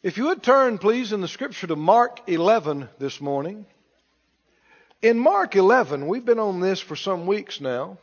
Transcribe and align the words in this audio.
If 0.00 0.16
you 0.16 0.26
would 0.26 0.44
turn, 0.44 0.78
please, 0.78 1.12
in 1.12 1.22
the 1.22 1.26
scripture 1.26 1.66
to 1.66 1.74
Mark 1.74 2.20
11 2.28 2.88
this 3.00 3.20
morning. 3.20 3.66
In 5.02 5.18
Mark 5.18 5.56
11, 5.56 6.06
we've 6.06 6.24
been 6.24 6.38
on 6.38 6.60
this 6.60 6.78
for 6.78 6.94
some 6.94 7.26
weeks 7.26 7.60
now, 7.60 7.98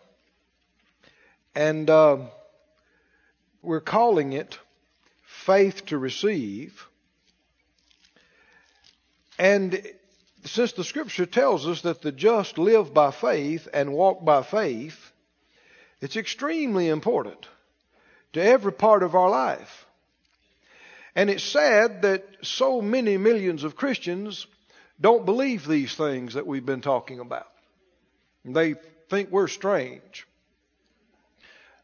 and 1.55 1.89
uh, 1.89 2.18
we're 3.62 3.79
calling 3.79 4.34
it 4.34 4.60
Faith 5.23 5.86
to 5.86 5.97
Receive. 5.97 6.86
And 9.39 9.82
since 10.43 10.73
the 10.73 10.84
scripture 10.84 11.25
tells 11.25 11.66
us 11.66 11.84
that 11.84 12.02
the 12.02 12.12
just 12.12 12.57
live 12.57 12.93
by 12.93 13.12
faith 13.12 13.70
and 13.73 13.93
walk 13.93 14.25
by 14.25 14.43
faith, 14.43 15.14
it's 16.02 16.18
extremely 16.18 16.89
important 16.89 17.48
to 18.34 18.43
every 18.43 18.73
part 18.73 19.02
of 19.02 19.16
our 19.16 19.30
life. 19.30 19.84
And 21.16 21.29
it's 21.29 21.43
sad 21.43 22.02
that 22.02 22.25
so 22.41 22.81
many 22.81 23.18
millions 23.18 23.63
of 23.63 23.76
Christians 23.76 24.48
don't 24.99 25.26
believe 25.26 25.66
these 25.66 25.95
things 25.95 26.34
that 26.34 26.45
we've 26.45 26.66
been 26.66 26.81
talking 26.81 27.20
about. 27.20 27.48
They 28.44 28.76
think 29.09 29.31
we're 29.31 29.48
strange 29.48 30.27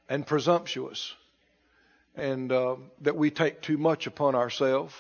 and 0.10 0.28
presumptuous 0.28 1.14
and 2.16 2.52
uh, 2.52 2.76
that 3.02 3.16
we 3.16 3.32
take 3.32 3.62
too 3.62 3.78
much 3.78 4.06
upon 4.06 4.36
ourselves. 4.36 4.94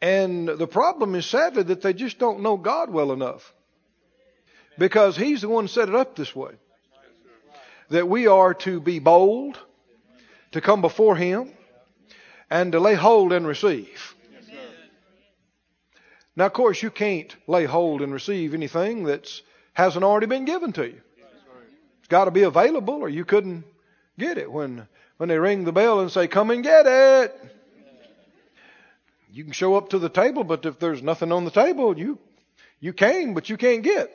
And 0.00 0.48
the 0.48 0.66
problem 0.66 1.14
is 1.14 1.26
sadly 1.26 1.64
that 1.64 1.82
they 1.82 1.92
just 1.92 2.18
don't 2.18 2.40
know 2.40 2.56
God 2.56 2.90
well 2.90 3.12
enough 3.12 3.52
because 4.78 5.16
He's 5.16 5.42
the 5.42 5.48
one 5.48 5.68
set 5.68 5.88
it 5.88 5.94
up 5.94 6.16
this 6.16 6.34
way. 6.34 6.52
That 7.90 8.08
we 8.08 8.26
are 8.26 8.54
to 8.54 8.80
be 8.80 9.00
bold, 9.00 9.58
to 10.52 10.60
come 10.60 10.80
before 10.80 11.16
Him, 11.16 11.52
and 12.52 12.72
to 12.72 12.80
lay 12.80 12.94
hold 12.94 13.32
and 13.32 13.46
receive. 13.46 14.14
Now, 16.36 16.46
of 16.46 16.52
course, 16.52 16.82
you 16.82 16.90
can't 16.90 17.34
lay 17.46 17.64
hold 17.64 18.02
and 18.02 18.12
receive 18.12 18.52
anything 18.52 19.04
that 19.04 19.28
hasn't 19.72 20.04
already 20.04 20.26
been 20.26 20.44
given 20.44 20.72
to 20.74 20.86
you. 20.86 21.00
It's 22.00 22.08
got 22.08 22.26
to 22.26 22.30
be 22.30 22.42
available, 22.42 22.94
or 22.94 23.08
you 23.08 23.24
couldn't 23.24 23.64
get 24.18 24.36
it 24.36 24.52
when 24.52 24.86
when 25.16 25.30
they 25.30 25.38
ring 25.38 25.64
the 25.64 25.72
bell 25.72 26.00
and 26.00 26.10
say, 26.10 26.28
"Come 26.28 26.50
and 26.50 26.62
get 26.62 26.86
it." 26.86 27.40
You 29.30 29.44
can 29.44 29.52
show 29.54 29.76
up 29.76 29.90
to 29.90 29.98
the 29.98 30.10
table, 30.10 30.44
but 30.44 30.66
if 30.66 30.78
there's 30.78 31.02
nothing 31.02 31.32
on 31.32 31.46
the 31.46 31.50
table, 31.50 31.98
you 31.98 32.18
you 32.80 32.92
came, 32.92 33.32
but 33.32 33.48
you 33.48 33.56
can't 33.56 33.82
get. 33.82 34.10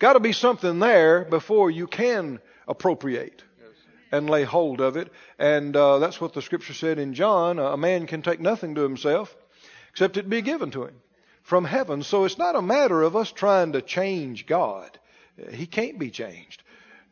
Got 0.00 0.14
to 0.14 0.20
be 0.20 0.32
something 0.32 0.80
there 0.80 1.24
before 1.24 1.70
you 1.70 1.86
can 1.86 2.40
appropriate 2.66 3.42
and 4.10 4.30
lay 4.30 4.44
hold 4.44 4.80
of 4.80 4.96
it. 4.96 5.12
And 5.38 5.76
uh, 5.76 5.98
that's 5.98 6.20
what 6.20 6.32
the 6.32 6.42
scripture 6.42 6.74
said 6.74 6.98
in 6.98 7.14
John. 7.14 7.58
A 7.58 7.76
man 7.76 8.06
can 8.06 8.22
take 8.22 8.40
nothing 8.40 8.74
to 8.74 8.82
himself 8.82 9.36
except 9.90 10.16
it 10.16 10.28
be 10.28 10.42
given 10.42 10.70
to 10.72 10.84
him 10.84 10.94
from 11.42 11.64
heaven. 11.64 12.02
So 12.02 12.24
it's 12.24 12.38
not 12.38 12.56
a 12.56 12.62
matter 12.62 13.02
of 13.02 13.16
us 13.16 13.32
trying 13.32 13.72
to 13.72 13.82
change 13.82 14.46
God. 14.46 14.98
He 15.52 15.66
can't 15.66 15.98
be 15.98 16.10
changed. 16.10 16.62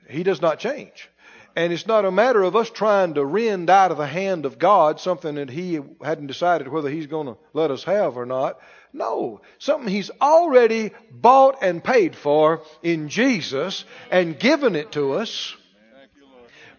He 0.09 0.23
does 0.23 0.41
not 0.41 0.59
change. 0.59 1.09
And 1.57 1.73
it's 1.73 1.87
not 1.87 2.05
a 2.05 2.11
matter 2.11 2.43
of 2.43 2.55
us 2.55 2.69
trying 2.69 3.15
to 3.15 3.25
rend 3.25 3.71
out 3.71 3.91
of 3.91 3.97
the 3.97 4.07
hand 4.07 4.45
of 4.45 4.59
God 4.59 5.01
something 5.01 5.37
that 5.37 5.49
He 5.49 5.81
hadn't 6.03 6.27
decided 6.27 6.69
whether 6.69 6.91
He's 6.91 7.07
going 7.07 7.29
to 7.29 7.39
let 7.55 7.71
us 7.71 7.83
have 7.85 8.19
or 8.19 8.27
not. 8.27 8.61
No, 8.93 9.41
something 9.59 9.89
He's 9.89 10.11
already 10.21 10.91
bought 11.11 11.57
and 11.63 11.83
paid 11.83 12.15
for 12.15 12.61
in 12.83 13.09
Jesus 13.09 13.87
and 14.11 14.39
given 14.39 14.77
it 14.77 14.93
to 14.93 15.15
us. 15.15 15.57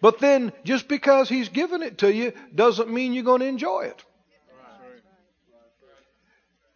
But 0.02 0.20
then, 0.20 0.54
just 0.64 0.88
because 0.88 1.30
He's 1.30 1.50
given 1.50 1.82
it 1.82 2.00
to 2.00 2.14
you 2.14 2.34
doesn't 2.54 2.90
mean 2.90 3.14
you're 3.14 3.24
going 3.24 3.42
to 3.42 3.48
enjoy 3.48 3.82
it. 3.82 4.04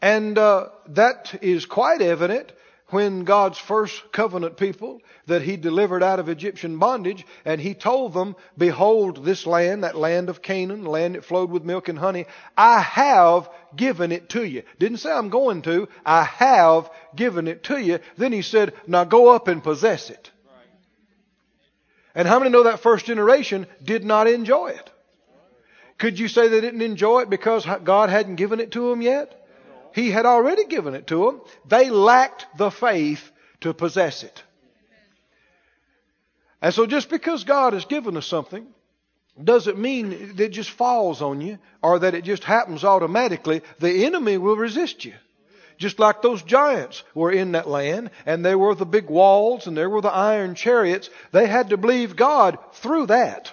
And 0.02 0.38
uh, 0.38 0.70
that 0.90 1.40
is 1.44 1.66
quite 1.66 2.02
evident 2.02 2.52
when 2.88 3.24
God's 3.24 3.58
first 3.58 4.12
covenant 4.12 4.58
people 4.58 5.02
that 5.28 5.42
He 5.42 5.56
delivered 5.58 6.04
out 6.04 6.20
of 6.20 6.28
Egyptian 6.28 6.78
bondage, 6.78 7.26
and 7.46 7.62
He 7.62 7.74
told 7.74 8.14
them, 8.14 8.36
Behold, 8.58 9.24
this 9.24 9.46
land, 9.46 9.84
that 9.84 9.96
land 9.96 10.30
of 10.30 10.42
Canaan, 10.42 10.86
land 10.86 11.16
that 11.16 11.24
flowed 11.24 11.50
with 11.52 11.64
milk 11.64 11.88
and 11.88 11.98
honey, 11.98 12.26
I 12.58 12.82
have 12.82 13.50
given 13.76 14.12
it 14.12 14.30
to 14.30 14.44
you. 14.44 14.64
Didn't 14.80 14.98
say 14.98 15.12
I'm 15.12 15.30
going 15.30 15.62
to, 15.64 15.88
I 16.06 16.24
have 16.24 16.90
given 17.16 17.48
it 17.48 17.64
to 17.66 17.78
you. 17.78 18.00
Then 18.18 18.34
He 18.34 18.42
said, 18.42 18.74
Now 18.88 19.04
go 19.04 19.30
up 19.30 19.48
and 19.48 19.64
possess 19.64 20.10
it. 20.10 20.32
And 22.14 22.28
how 22.28 22.40
many 22.40 22.52
know 22.52 22.64
that 22.64 22.82
first 22.82 23.06
generation 23.06 23.68
did 23.84 24.04
not 24.04 24.28
enjoy 24.28 24.68
it? 24.68 24.90
Could 25.98 26.20
you 26.20 26.28
say 26.28 26.48
they 26.48 26.62
didn't 26.62 26.82
enjoy 26.82 27.22
it 27.22 27.30
because 27.30 27.66
God 27.84 28.10
hadn't 28.10 28.36
given 28.36 28.60
it 28.60 28.72
to 28.72 28.90
them 28.90 29.02
yet? 29.02 29.38
He 29.94 30.10
had 30.10 30.26
already 30.26 30.66
given 30.66 30.96
it 30.96 31.08
to 31.08 31.26
them. 31.26 31.42
They 31.68 31.90
lacked 31.90 32.48
the 32.58 32.72
faith 32.72 33.32
to 33.62 33.74
possess 33.74 34.24
it. 34.24 34.44
And 36.62 36.74
so 36.74 36.86
just 36.86 37.10
because 37.10 37.44
God 37.44 37.74
has 37.74 37.86
given 37.86 38.18
us 38.18 38.26
something 38.26 38.68
doesn't 39.42 39.78
mean 39.78 40.36
that 40.36 40.40
it 40.40 40.52
just 40.52 40.70
falls 40.70 41.22
on 41.22 41.42
you 41.42 41.58
or 41.82 42.00
that 42.00 42.14
it 42.14 42.24
just 42.24 42.44
happens 42.44 42.84
automatically. 42.84 43.62
The 43.80 44.06
enemy 44.06 44.38
will 44.38 44.58
resist 44.58 45.06
you. 45.06 45.14
Just 45.82 45.98
like 45.98 46.22
those 46.22 46.44
giants 46.44 47.04
were 47.16 47.32
in 47.32 47.54
that 47.54 47.68
land, 47.68 48.12
and 48.28 48.46
there 48.46 48.60
were 48.60 48.76
the 48.76 48.86
big 48.86 49.10
walls, 49.10 49.66
and 49.66 49.76
there 49.76 49.90
were 49.90 50.02
the 50.02 50.14
iron 50.14 50.54
chariots. 50.54 51.10
They 51.32 51.48
had 51.48 51.70
to 51.70 51.78
believe 51.78 52.16
God 52.16 52.60
through 52.74 53.08
that 53.08 53.52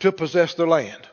to 0.00 0.10
possess 0.10 0.54
their 0.54 0.66
land. 0.66 1.06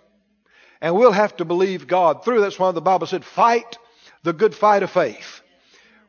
And 0.82 0.96
we'll 0.96 1.12
have 1.12 1.38
to 1.38 1.46
believe 1.46 1.86
God 1.86 2.26
through. 2.26 2.42
That's 2.42 2.58
why 2.58 2.72
the 2.72 2.82
Bible 2.82 3.06
said, 3.06 3.24
fight 3.24 3.78
the 4.24 4.34
good 4.34 4.56
fight 4.56 4.82
of 4.82 4.90
faith. 4.90 5.42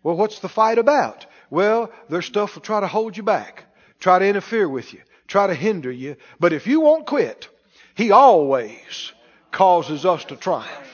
Well, 0.03 0.17
what's 0.17 0.39
the 0.39 0.49
fight 0.49 0.79
about? 0.79 1.27
Well, 1.51 1.93
there's 2.09 2.25
stuff 2.25 2.55
will 2.55 2.63
try 2.63 2.81
to 2.81 2.87
hold 2.87 3.19
you 3.19 3.23
back, 3.23 3.67
try 3.99 4.19
to 4.19 4.27
interfere 4.27 4.67
with 4.67 4.95
you, 4.95 5.01
try 5.27 5.47
to 5.47 5.55
hinder 5.55 5.93
you. 5.93 6.17
But 6.39 6.55
if 6.55 6.67
you 6.67 6.81
won't 6.81 7.05
quit, 7.05 7.49
He 7.95 8.13
always 8.13 9.13
causes 9.53 10.07
us 10.07 10.25
to 10.25 10.37
triumph. 10.37 10.90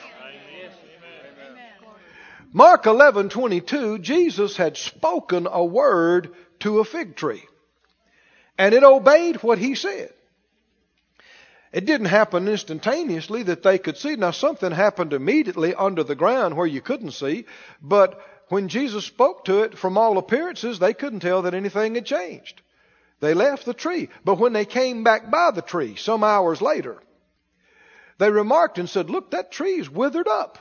Mark 2.53 2.83
11:22 2.85 4.01
Jesus 4.01 4.57
had 4.57 4.77
spoken 4.77 5.47
a 5.49 5.63
word 5.63 6.33
to 6.59 6.79
a 6.79 6.85
fig 6.85 7.15
tree 7.15 7.43
and 8.57 8.73
it 8.73 8.83
obeyed 8.83 9.37
what 9.37 9.59
he 9.59 9.75
said. 9.75 10.13
It 11.71 11.85
didn't 11.85 12.07
happen 12.07 12.47
instantaneously 12.47 13.43
that 13.43 13.61
they 13.61 13.77
could 13.77 13.97
see. 13.97 14.15
Now 14.15 14.31
something 14.31 14.71
happened 14.71 15.13
immediately 15.13 15.75
under 15.75 16.03
the 16.03 16.15
ground 16.15 16.55
where 16.55 16.65
you 16.65 16.81
couldn't 16.81 17.11
see, 17.11 17.45
but 17.81 18.19
when 18.49 18.69
Jesus 18.69 19.05
spoke 19.05 19.45
to 19.45 19.63
it, 19.63 19.77
from 19.77 19.97
all 19.97 20.17
appearances, 20.17 20.79
they 20.79 20.93
couldn't 20.93 21.19
tell 21.19 21.41
that 21.43 21.53
anything 21.53 21.95
had 21.95 22.05
changed. 22.05 22.61
They 23.19 23.33
left 23.33 23.65
the 23.65 23.73
tree. 23.73 24.09
But 24.23 24.39
when 24.39 24.53
they 24.53 24.65
came 24.65 25.03
back 25.03 25.29
by 25.29 25.51
the 25.51 25.61
tree 25.61 25.95
some 25.95 26.23
hours 26.23 26.61
later, 26.61 27.01
they 28.17 28.31
remarked 28.31 28.79
and 28.79 28.89
said, 28.89 29.09
look, 29.09 29.31
that 29.31 29.51
tree's 29.51 29.89
withered 29.89 30.27
up. 30.27 30.57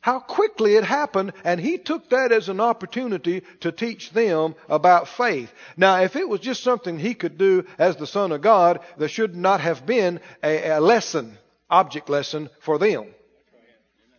How 0.00 0.18
quickly 0.18 0.76
it 0.76 0.84
happened, 0.84 1.34
and 1.44 1.60
he 1.60 1.76
took 1.76 2.08
that 2.08 2.32
as 2.32 2.48
an 2.48 2.58
opportunity 2.60 3.42
to 3.60 3.70
teach 3.70 4.10
them 4.12 4.54
about 4.68 5.08
faith. 5.08 5.52
Now, 5.76 6.00
if 6.00 6.16
it 6.16 6.26
was 6.26 6.40
just 6.40 6.62
something 6.62 6.98
he 6.98 7.14
could 7.14 7.36
do 7.36 7.66
as 7.78 7.96
the 7.96 8.06
Son 8.06 8.32
of 8.32 8.40
God, 8.40 8.80
there 8.96 9.08
should 9.08 9.36
not 9.36 9.60
have 9.60 9.84
been 9.84 10.20
a, 10.42 10.70
a 10.70 10.80
lesson, 10.80 11.36
object 11.68 12.08
lesson 12.08 12.48
for 12.60 12.78
them. 12.78 13.06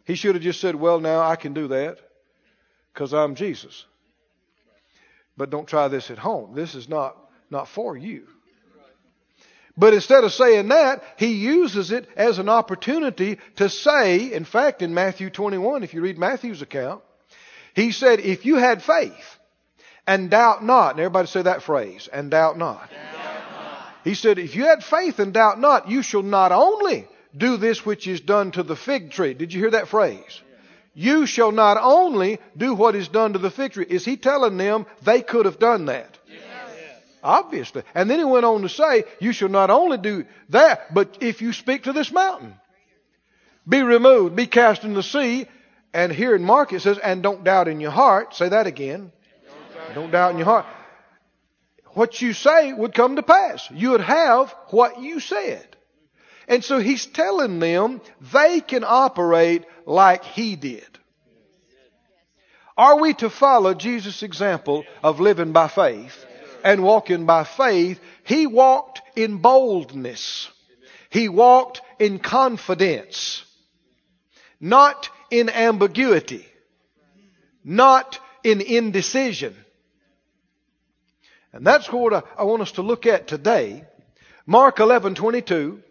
He 0.06 0.16
should 0.16 0.36
have 0.36 0.44
just 0.44 0.62
said, 0.62 0.76
Well, 0.76 1.00
now 1.00 1.22
I 1.22 1.36
can 1.36 1.54
do 1.54 1.70
that 1.70 1.98
because 2.94 3.14
I'm 3.14 3.34
Jesus. 3.34 3.86
But 5.36 5.50
don't 5.50 5.68
try 5.68 5.88
this 5.88 6.12
at 6.12 6.20
home. 6.20 6.54
This 6.54 6.76
is 6.76 6.90
not, 6.90 7.18
not 7.50 7.68
for 7.68 7.98
you. 7.98 8.28
But 9.78 9.94
instead 9.94 10.24
of 10.24 10.34
saying 10.34 10.68
that, 10.68 11.04
he 11.18 11.34
uses 11.34 11.92
it 11.92 12.08
as 12.16 12.40
an 12.40 12.50
opportunity 12.50 13.40
to 13.56 13.70
say, 13.70 14.34
in 14.34 14.46
fact, 14.46 14.82
in 14.82 14.94
Matthew 14.94 15.30
21, 15.30 15.84
if 15.84 15.94
you 15.94 16.02
read 16.02 16.18
Matthew's 16.18 16.62
account, 16.62 17.02
he 17.74 17.92
said, 17.92 18.20
if 18.20 18.46
you 18.46 18.58
had 18.58 18.84
faith 18.84 19.38
and 20.06 20.30
doubt 20.30 20.64
not, 20.64 20.92
and 20.92 21.00
everybody 21.00 21.28
say 21.28 21.44
that 21.44 21.64
phrase, 21.64 22.10
and 22.12 22.30
doubt 22.32 22.58
not. 22.58 22.90
Doubt 22.90 22.92
not. 22.92 23.96
He 24.04 24.14
said, 24.14 24.40
if 24.40 24.56
you 24.56 24.66
had 24.66 24.84
faith 24.84 25.20
and 25.20 25.34
doubt 25.34 25.60
not, 25.60 25.90
you 25.90 26.02
shall 26.02 26.24
not 26.24 26.52
only 26.52 27.08
do 27.36 27.58
this 27.58 27.86
which 27.86 28.08
is 28.08 28.20
done 28.20 28.52
to 28.52 28.64
the 28.64 28.76
fig 28.76 29.12
tree. 29.12 29.34
Did 29.34 29.54
you 29.54 29.62
hear 29.62 29.72
that 29.72 29.88
phrase? 29.88 30.42
You 30.94 31.26
shall 31.26 31.54
not 31.54 31.78
only 31.82 32.40
do 32.58 32.74
what 32.74 32.96
is 32.96 33.08
done 33.08 33.34
to 33.34 33.40
the 33.40 33.52
fig 33.52 33.72
tree. 33.72 33.86
Is 33.88 34.04
he 34.04 34.18
telling 34.18 34.58
them 34.58 34.86
they 35.04 35.22
could 35.22 35.46
have 35.46 35.60
done 35.60 35.86
that? 35.86 36.18
Obviously. 37.24 37.84
And 37.94 38.10
then 38.10 38.20
he 38.20 38.26
went 38.26 38.46
on 38.46 38.62
to 38.64 38.70
say, 38.70 39.04
You 39.20 39.32
shall 39.32 39.50
not 39.50 39.70
only 39.70 39.98
do 39.98 40.26
that, 40.50 40.94
but 40.94 41.18
if 41.22 41.42
you 41.42 41.54
speak 41.54 41.84
to 41.84 41.94
this 41.94 42.12
mountain, 42.12 42.56
be 43.68 43.82
removed, 43.82 44.36
be 44.36 44.48
cast 44.48 44.84
in 44.84 44.94
the 44.94 45.04
sea. 45.04 45.46
And 45.94 46.12
here 46.12 46.36
in 46.36 46.44
Mark 46.44 46.74
it 46.74 46.82
says, 46.82 46.98
And 46.98 47.22
don't 47.22 47.44
doubt 47.44 47.68
in 47.68 47.80
your 47.80 47.92
heart. 47.92 48.36
Say 48.36 48.50
that 48.50 48.68
again. 48.68 49.12
Don't 49.94 50.12
doubt 50.12 50.32
in 50.32 50.38
your 50.38 50.46
heart. 50.46 50.66
What 51.94 52.22
you 52.22 52.34
say 52.34 52.72
would 52.72 52.94
come 52.94 53.18
to 53.18 53.24
pass. 53.24 53.70
You 53.70 53.92
would 53.92 54.02
have 54.02 54.56
what 54.70 55.02
you 55.02 55.20
said. 55.20 55.68
And 56.48 56.64
so 56.64 56.80
he's 56.80 57.06
telling 57.06 57.60
them 57.60 58.02
they 58.34 58.62
can 58.62 58.84
operate 58.86 59.66
like 59.86 60.24
he 60.24 60.56
did. 60.56 60.88
Are 62.78 63.00
we 63.00 63.14
to 63.16 63.30
follow 63.30 63.74
Jesus' 63.74 64.24
example 64.24 64.86
of 65.04 65.20
living 65.20 65.52
by 65.52 65.68
faith 65.68 66.26
and 66.64 66.84
walking 66.84 67.26
by 67.26 67.44
faith? 67.44 68.00
He 68.24 68.48
walked 68.48 69.02
in 69.16 69.38
boldness. 69.38 70.50
He 71.10 71.30
walked 71.30 71.82
in 72.00 72.20
confidence. 72.20 73.44
Not 74.60 75.10
in 75.30 75.50
ambiguity. 75.50 76.46
Not 77.64 78.20
in 78.44 78.62
indecision. 78.62 79.56
And 81.54 81.66
that's 81.66 81.92
what 81.92 82.26
I 82.38 82.44
want 82.44 82.62
us 82.62 82.74
to 82.74 82.82
look 82.82 83.06
at 83.06 83.28
today. 83.28 83.84
Mark 84.46 84.78
11:22. 84.78 85.82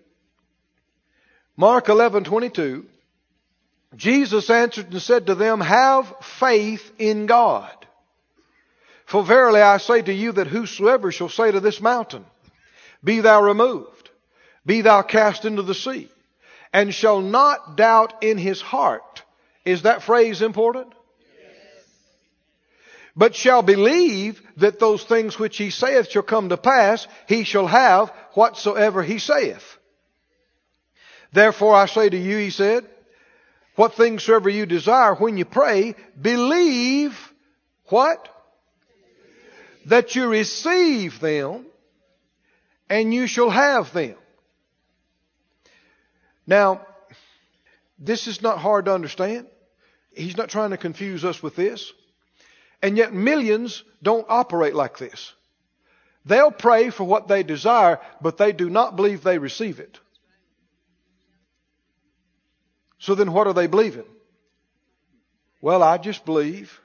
Mark 1.57 1.87
11:22. 1.87 2.87
Jesus 3.97 4.49
answered 4.51 4.93
and 4.93 5.03
said 5.03 5.27
to 5.27 5.35
them, 5.35 5.61
"Have 5.61 6.15
faith 6.23 6.91
in 6.99 7.27
God. 7.27 7.80
For 9.11 9.25
verily 9.25 9.61
I 9.61 9.79
say 9.79 10.03
to 10.03 10.12
you 10.12 10.31
that 10.33 10.47
whosoever 10.47 11.11
shall 11.11 11.29
say 11.29 11.51
to 11.51 11.59
this 11.59 11.81
mountain, 11.81 12.25
be 13.03 13.19
thou 13.21 13.43
removed, 13.43 14.09
be 14.65 14.83
thou 14.83 15.03
cast 15.03 15.45
into 15.45 15.62
the 15.62 15.75
sea, 15.75 16.09
and 16.73 16.95
shall 16.95 17.21
not 17.21 17.77
doubt 17.77 18.23
in 18.23 18.39
his 18.39 18.61
heart." 18.61 19.25
Is 19.65 19.83
that 19.83 20.05
phrase 20.05 20.43
important? 20.43 20.95
but 23.17 23.35
shall 23.35 23.62
believe 23.62 24.41
that 24.59 24.79
those 24.79 25.03
things 25.03 25.37
which 25.37 25.57
he 25.59 25.71
saith 25.71 26.09
shall 26.09 26.23
come 26.23 26.49
to 26.49 26.57
pass, 26.57 27.09
he 27.27 27.43
shall 27.43 27.67
have 27.67 28.11
whatsoever 28.35 29.03
he 29.03 29.19
saith. 29.19 29.77
Therefore 31.33 31.75
I 31.75 31.87
say 31.87 32.09
to 32.09 32.17
you, 32.17 32.39
he 32.39 32.51
said, 32.51 32.87
what 33.75 33.95
things 33.95 34.23
soever 34.23 34.49
you 34.49 34.65
desire 34.65 35.15
when 35.17 35.37
you 35.37 35.45
pray, 35.45 35.97
believe 36.19 37.19
what? 37.87 38.29
That 39.87 40.15
you 40.15 40.29
receive 40.29 41.21
them 41.21 41.67
and 42.88 43.15
you 43.15 43.27
shall 43.27 43.50
have 43.50 43.93
them. 43.93 44.17
Now, 46.47 46.87
this 47.99 48.27
is 48.27 48.43
not 48.43 48.59
hard 48.59 48.87
to 48.87 48.94
understand. 48.94 49.47
He's 50.12 50.37
not 50.37 50.49
trying 50.49 50.71
to 50.71 50.77
confuse 50.77 51.25
us 51.25 51.43
with 51.43 51.55
this. 51.55 51.93
And 52.82 52.97
yet 52.97 53.12
millions 53.12 53.85
don't 54.03 54.27
operate 54.29 54.75
like 54.75 54.99
this. 54.99 55.32
They'll 56.25 56.50
pray 56.50 56.91
for 56.91 57.05
what 57.05 57.29
they 57.29 57.43
desire, 57.43 58.00
but 58.21 58.37
they 58.37 58.53
do 58.53 58.69
not 58.69 58.97
believe 58.97 59.23
they 59.23 59.38
receive 59.38 59.81
it. 59.81 59.99
So 62.99 63.15
then 63.15 63.33
what 63.33 63.47
are 63.47 63.55
they 63.55 63.67
believing? 63.67 64.05
Well, 65.62 65.83
I 65.83 65.99
just 65.99 66.25
believe 66.25 66.81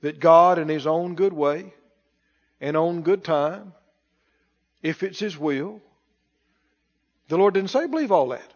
that 0.00 0.18
God 0.18 0.58
in 0.58 0.68
His 0.68 0.86
own 0.86 1.14
good 1.14 1.32
way 1.32 1.72
and 2.62 2.76
on 2.76 3.02
good 3.02 3.24
time, 3.24 3.74
if 4.82 5.02
it's 5.02 5.18
His 5.18 5.36
will, 5.36 5.82
the 7.28 7.36
Lord 7.36 7.54
didn't 7.54 7.70
say 7.70 7.86
believe 7.86 8.12
all 8.12 8.28
that. 8.28 8.54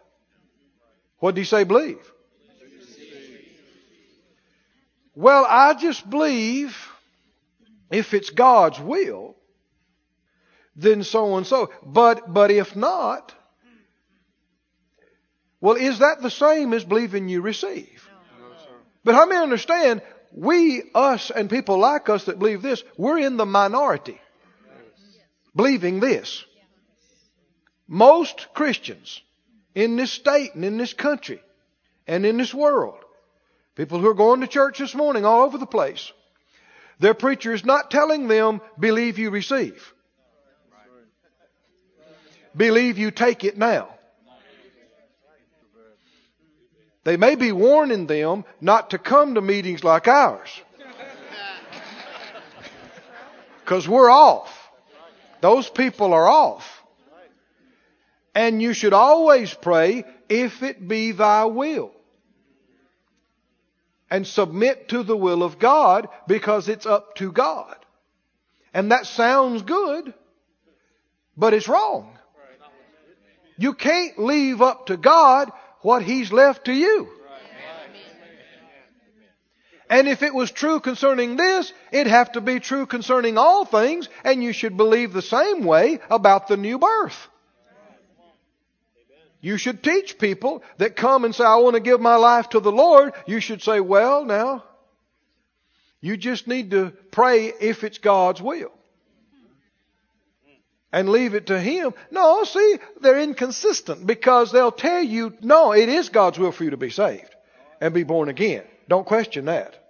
What 1.19 1.35
did 1.35 1.41
He 1.41 1.45
say 1.45 1.65
believe? 1.65 1.99
Well, 5.15 5.47
I 5.49 5.75
just 5.75 6.09
believe 6.09 6.77
if 7.91 8.15
it's 8.15 8.31
God's 8.31 8.79
will, 8.79 9.35
then 10.77 11.03
so 11.03 11.37
and 11.37 11.47
so. 11.47 11.73
But, 11.83 12.33
but 12.33 12.51
if 12.51 12.77
not, 12.77 13.35
well, 15.61 15.77
is 15.77 16.01
that 16.01 16.21
the 16.21 16.31
same 16.31 16.75
as 16.75 16.85
believing 16.85 17.29
you 17.29 17.41
receive? 17.41 18.09
No, 18.41 18.57
but 19.05 19.15
how 19.15 19.25
many 19.25 19.41
understand 19.41 20.03
we, 20.37 20.85
us, 20.95 21.31
and 21.31 21.51
people 21.51 21.79
like 21.79 22.09
us 22.09 22.27
that 22.27 22.39
believe 22.39 22.63
this, 22.63 22.85
we're 22.97 23.19
in 23.19 23.37
the 23.37 23.47
minority 23.47 24.21
believing 25.55 26.01
this. 26.01 26.45
Most 27.89 28.47
Christians 28.55 29.21
in 29.75 29.97
this 29.97 30.13
state 30.13 30.55
and 30.55 30.65
in 30.65 30.77
this 30.77 30.93
country 30.93 31.41
and 32.07 32.25
in 32.27 32.37
this 32.37 32.53
world 32.53 32.99
People 33.77 34.01
who 34.01 34.09
are 34.09 34.15
going 34.15 34.41
to 34.41 34.47
church 34.47 34.79
this 34.79 34.95
morning 34.95 35.25
all 35.25 35.45
over 35.45 35.59
the 35.59 35.67
place. 35.67 36.11
Their 36.99 37.13
preacher 37.13 37.53
is 37.53 37.65
not 37.65 37.91
telling 37.91 38.27
them, 38.27 38.63
believe 38.81 39.19
you 39.19 39.31
receive. 39.31 39.93
Believe 42.57 42.97
you 42.97 43.11
take 43.11 43.45
it 43.45 43.59
now. 43.59 43.91
They 47.07 47.17
may 47.17 47.37
be 47.37 47.53
warning 47.53 48.09
them 48.09 48.45
not 48.61 48.91
to 48.91 48.99
come 48.99 49.37
to 49.37 49.41
meetings 49.41 49.85
like 49.85 50.09
ours. 50.09 50.51
Because 53.61 53.89
we're 53.89 54.11
off. 54.11 54.53
Those 55.41 55.71
people 55.71 56.13
are 56.15 56.29
off. 56.29 56.83
And 58.35 58.61
you 58.61 58.73
should 58.73 58.93
always 58.93 59.55
pray, 59.55 60.03
if 60.29 60.65
it 60.65 60.89
be 60.89 61.13
thy 61.13 61.45
will 61.45 61.93
and 64.11 64.27
submit 64.27 64.89
to 64.89 65.05
the 65.05 65.17
will 65.17 65.45
of 65.45 65.61
God 65.61 66.09
because 66.27 66.69
it's 66.69 66.87
up 66.87 67.15
to 67.17 67.31
God. 67.31 67.77
And 68.75 68.91
that 68.91 69.07
sounds 69.07 69.63
good, 69.63 70.13
but 71.37 71.55
it's 71.55 71.69
wrong. 71.69 72.19
You 73.57 73.75
can't 73.75 74.19
leave 74.19 74.61
up 74.61 74.87
to 74.87 74.97
God 74.97 75.53
what 75.87 76.03
He's 76.03 76.33
left 76.33 76.65
to 76.65 76.73
you. 76.73 77.09
And 79.89 80.09
if 80.09 80.25
it 80.25 80.35
was 80.35 80.51
true 80.51 80.81
concerning 80.81 81.37
this, 81.37 81.73
it'd 81.93 82.09
have 82.09 82.33
to 82.33 82.41
be 82.41 82.59
true 82.59 82.87
concerning 82.87 83.39
all 83.39 83.65
things, 83.65 84.09
and 84.25 84.43
you 84.43 84.53
should 84.53 84.77
believe 84.77 85.13
the 85.13 85.23
same 85.23 85.63
way 85.63 86.01
about 86.11 86.49
the 86.49 86.57
new 86.57 86.81
birth. 86.81 87.29
You 89.41 89.59
should 89.59 89.85
teach 89.85 90.19
people 90.19 90.65
that 90.79 90.97
come 90.97 91.25
and 91.25 91.33
say, 91.33 91.45
I 91.45 91.55
want 91.57 91.75
to 91.75 91.81
give 91.81 92.01
my 92.01 92.17
life 92.17 92.49
to 92.49 92.59
the 92.59 92.73
Lord. 92.73 93.13
You 93.29 93.39
should 93.39 93.63
say, 93.63 93.79
well, 93.79 94.25
now, 94.25 94.65
you 96.01 96.17
just 96.17 96.49
need 96.49 96.73
to 96.73 96.91
pray 97.13 97.53
if 97.61 97.85
it's 97.85 97.99
God's 97.99 98.43
will. 98.43 98.73
And 100.93 101.09
leave 101.09 101.35
it 101.35 101.47
to 101.47 101.61
Him. 101.61 101.95
No, 102.11 102.45
see, 102.45 102.79
they're 103.01 103.21
inconsistent 103.21 104.07
because 104.07 104.53
they'll 104.53 104.73
tell 104.73 105.03
you, 105.03 105.35
no, 105.43 105.73
it 105.73 105.89
is 105.89 106.09
God's 106.09 106.39
will 106.39 106.53
for 106.53 106.65
you 106.65 106.71
to 106.71 106.77
be 106.77 106.91
saved 106.91 107.35
and 107.81 107.93
be 107.93 108.05
born 108.05 108.29
again. 108.29 108.65
Don't 108.89 109.07
question 109.07 109.47
that. 109.47 109.83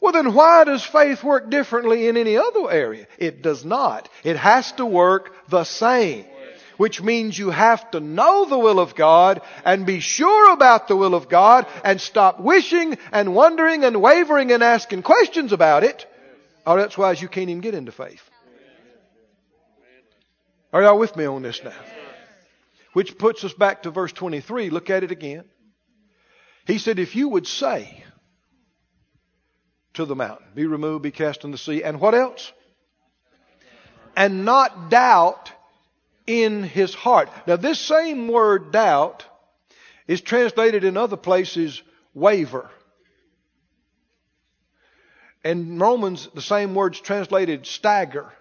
Well, 0.00 0.12
then 0.12 0.34
why 0.34 0.64
does 0.64 0.84
faith 0.84 1.24
work 1.24 1.50
differently 1.50 2.08
in 2.08 2.16
any 2.16 2.36
other 2.36 2.70
area? 2.70 3.06
It 3.18 3.42
does 3.42 3.64
not. 3.64 4.08
It 4.22 4.36
has 4.36 4.70
to 4.72 4.84
work 4.84 5.34
the 5.48 5.64
same 5.64 6.26
which 6.76 7.02
means 7.02 7.38
you 7.38 7.50
have 7.50 7.90
to 7.92 8.00
know 8.00 8.44
the 8.44 8.58
will 8.58 8.80
of 8.80 8.94
God 8.94 9.40
and 9.64 9.86
be 9.86 10.00
sure 10.00 10.52
about 10.52 10.88
the 10.88 10.96
will 10.96 11.14
of 11.14 11.28
God 11.28 11.66
and 11.84 12.00
stop 12.00 12.40
wishing 12.40 12.98
and 13.12 13.34
wondering 13.34 13.84
and 13.84 14.02
wavering 14.02 14.52
and 14.52 14.62
asking 14.62 15.02
questions 15.02 15.52
about 15.52 15.84
it, 15.84 16.06
or 16.66 16.76
that's 16.76 16.98
why 16.98 17.12
you 17.12 17.28
can't 17.28 17.48
even 17.48 17.60
get 17.60 17.74
into 17.74 17.92
faith. 17.92 18.22
Are 20.74 20.82
y'all 20.82 20.98
with 20.98 21.14
me 21.14 21.24
on 21.24 21.42
this 21.42 21.62
now? 21.62 21.70
Which 22.94 23.16
puts 23.16 23.44
us 23.44 23.54
back 23.54 23.84
to 23.84 23.90
verse 23.92 24.12
23. 24.12 24.70
Look 24.70 24.90
at 24.90 25.04
it 25.04 25.12
again. 25.12 25.44
He 26.66 26.78
said, 26.78 26.98
If 26.98 27.14
you 27.14 27.28
would 27.28 27.46
say 27.46 28.02
to 29.92 30.04
the 30.04 30.16
mountain, 30.16 30.48
be 30.52 30.66
removed, 30.66 31.04
be 31.04 31.12
cast 31.12 31.44
in 31.44 31.52
the 31.52 31.58
sea, 31.58 31.84
and 31.84 32.00
what 32.00 32.16
else? 32.16 32.52
And 34.16 34.44
not 34.44 34.90
doubt 34.90 35.52
in 36.26 36.64
his 36.64 36.92
heart. 36.92 37.30
Now, 37.46 37.54
this 37.54 37.78
same 37.78 38.26
word 38.26 38.72
doubt 38.72 39.24
is 40.08 40.22
translated 40.22 40.82
in 40.82 40.96
other 40.96 41.16
places 41.16 41.80
waver. 42.14 42.68
In 45.44 45.78
Romans, 45.78 46.28
the 46.34 46.42
same 46.42 46.74
word's 46.74 46.98
translated 46.98 47.64
stagger. 47.64 48.32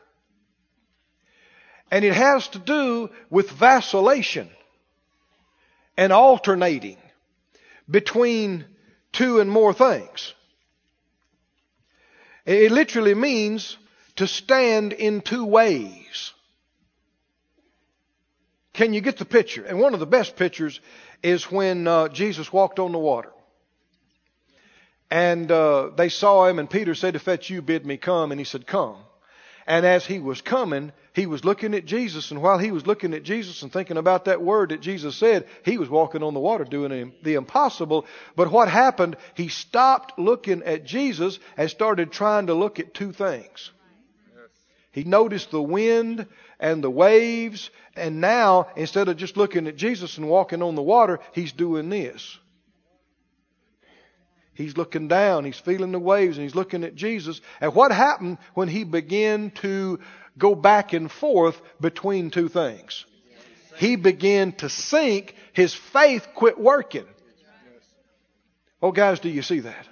And 1.93 2.03
it 2.03 2.15
has 2.15 2.47
to 2.47 2.57
do 2.57 3.11
with 3.29 3.51
vacillation 3.51 4.49
and 5.95 6.11
alternating 6.11 6.97
between 7.87 8.65
two 9.11 9.39
and 9.39 9.47
more 9.47 9.75
things. 9.75 10.33
It 12.47 12.71
literally 12.71 13.13
means 13.13 13.77
to 14.15 14.25
stand 14.25 14.93
in 14.93 15.21
two 15.21 15.45
ways. 15.45 16.33
Can 18.73 18.95
you 18.95 19.01
get 19.01 19.17
the 19.17 19.25
picture? 19.25 19.63
And 19.63 19.79
one 19.79 19.93
of 19.93 19.99
the 19.99 20.07
best 20.07 20.35
pictures 20.35 20.81
is 21.21 21.51
when 21.51 21.87
uh, 21.87 22.07
Jesus 22.07 22.51
walked 22.51 22.79
on 22.79 22.91
the 22.91 22.97
water. 22.97 23.31
And 25.11 25.51
uh, 25.51 25.91
they 25.95 26.09
saw 26.09 26.47
him, 26.47 26.57
and 26.57 26.67
Peter 26.67 26.95
said, 26.95 27.15
If 27.15 27.25
that's 27.25 27.51
you, 27.51 27.61
bid 27.61 27.85
me 27.85 27.97
come. 27.97 28.31
And 28.31 28.41
he 28.41 28.45
said, 28.45 28.65
Come. 28.65 28.97
And 29.67 29.85
as 29.85 30.07
he 30.07 30.17
was 30.17 30.41
coming, 30.41 30.91
he 31.13 31.27
was 31.27 31.45
looking 31.45 31.75
at 31.75 31.85
Jesus, 31.85 32.31
and 32.31 32.41
while 32.41 32.57
he 32.57 32.71
was 32.71 32.87
looking 32.87 33.13
at 33.13 33.23
Jesus 33.23 33.61
and 33.61 33.71
thinking 33.71 33.97
about 33.97 34.25
that 34.25 34.41
word 34.41 34.69
that 34.69 34.81
Jesus 34.81 35.15
said, 35.15 35.47
he 35.63 35.77
was 35.77 35.87
walking 35.87 36.23
on 36.23 36.33
the 36.33 36.39
water 36.39 36.63
doing 36.63 37.13
the 37.21 37.35
impossible. 37.35 38.07
But 38.35 38.51
what 38.51 38.67
happened? 38.67 39.17
He 39.35 39.47
stopped 39.47 40.17
looking 40.17 40.63
at 40.63 40.85
Jesus 40.85 41.37
and 41.55 41.69
started 41.69 42.11
trying 42.11 42.47
to 42.47 42.55
look 42.55 42.79
at 42.79 42.95
two 42.95 43.11
things. 43.11 43.71
He 44.91 45.03
noticed 45.03 45.51
the 45.51 45.61
wind 45.61 46.27
and 46.59 46.83
the 46.83 46.89
waves, 46.89 47.69
and 47.95 48.19
now 48.19 48.67
instead 48.75 49.07
of 49.07 49.17
just 49.17 49.37
looking 49.37 49.67
at 49.67 49.75
Jesus 49.75 50.17
and 50.17 50.27
walking 50.27 50.63
on 50.63 50.73
the 50.73 50.81
water, 50.81 51.19
he's 51.33 51.51
doing 51.51 51.89
this. 51.89 52.39
He's 54.55 54.77
looking 54.77 55.07
down, 55.07 55.45
he's 55.45 55.59
feeling 55.59 55.91
the 55.91 55.99
waves, 55.99 56.37
and 56.37 56.43
he's 56.43 56.55
looking 56.55 56.83
at 56.83 56.95
Jesus. 56.95 57.41
And 57.59 57.73
what 57.73 57.91
happened 57.91 58.37
when 58.53 58.67
he 58.67 58.83
began 58.83 59.51
to 59.61 59.99
go 60.37 60.53
back 60.53 60.93
and 60.93 61.11
forth 61.11 61.59
between 61.81 62.29
two 62.29 62.49
things? 62.49 63.05
He 63.77 63.95
began 63.95 64.51
to 64.53 64.69
sink, 64.69 65.35
his 65.53 65.73
faith 65.73 66.27
quit 66.35 66.59
working. 66.59 67.05
Oh, 68.81 68.91
guys, 68.91 69.19
do 69.19 69.29
you 69.29 69.41
see 69.41 69.61
that? 69.61 69.87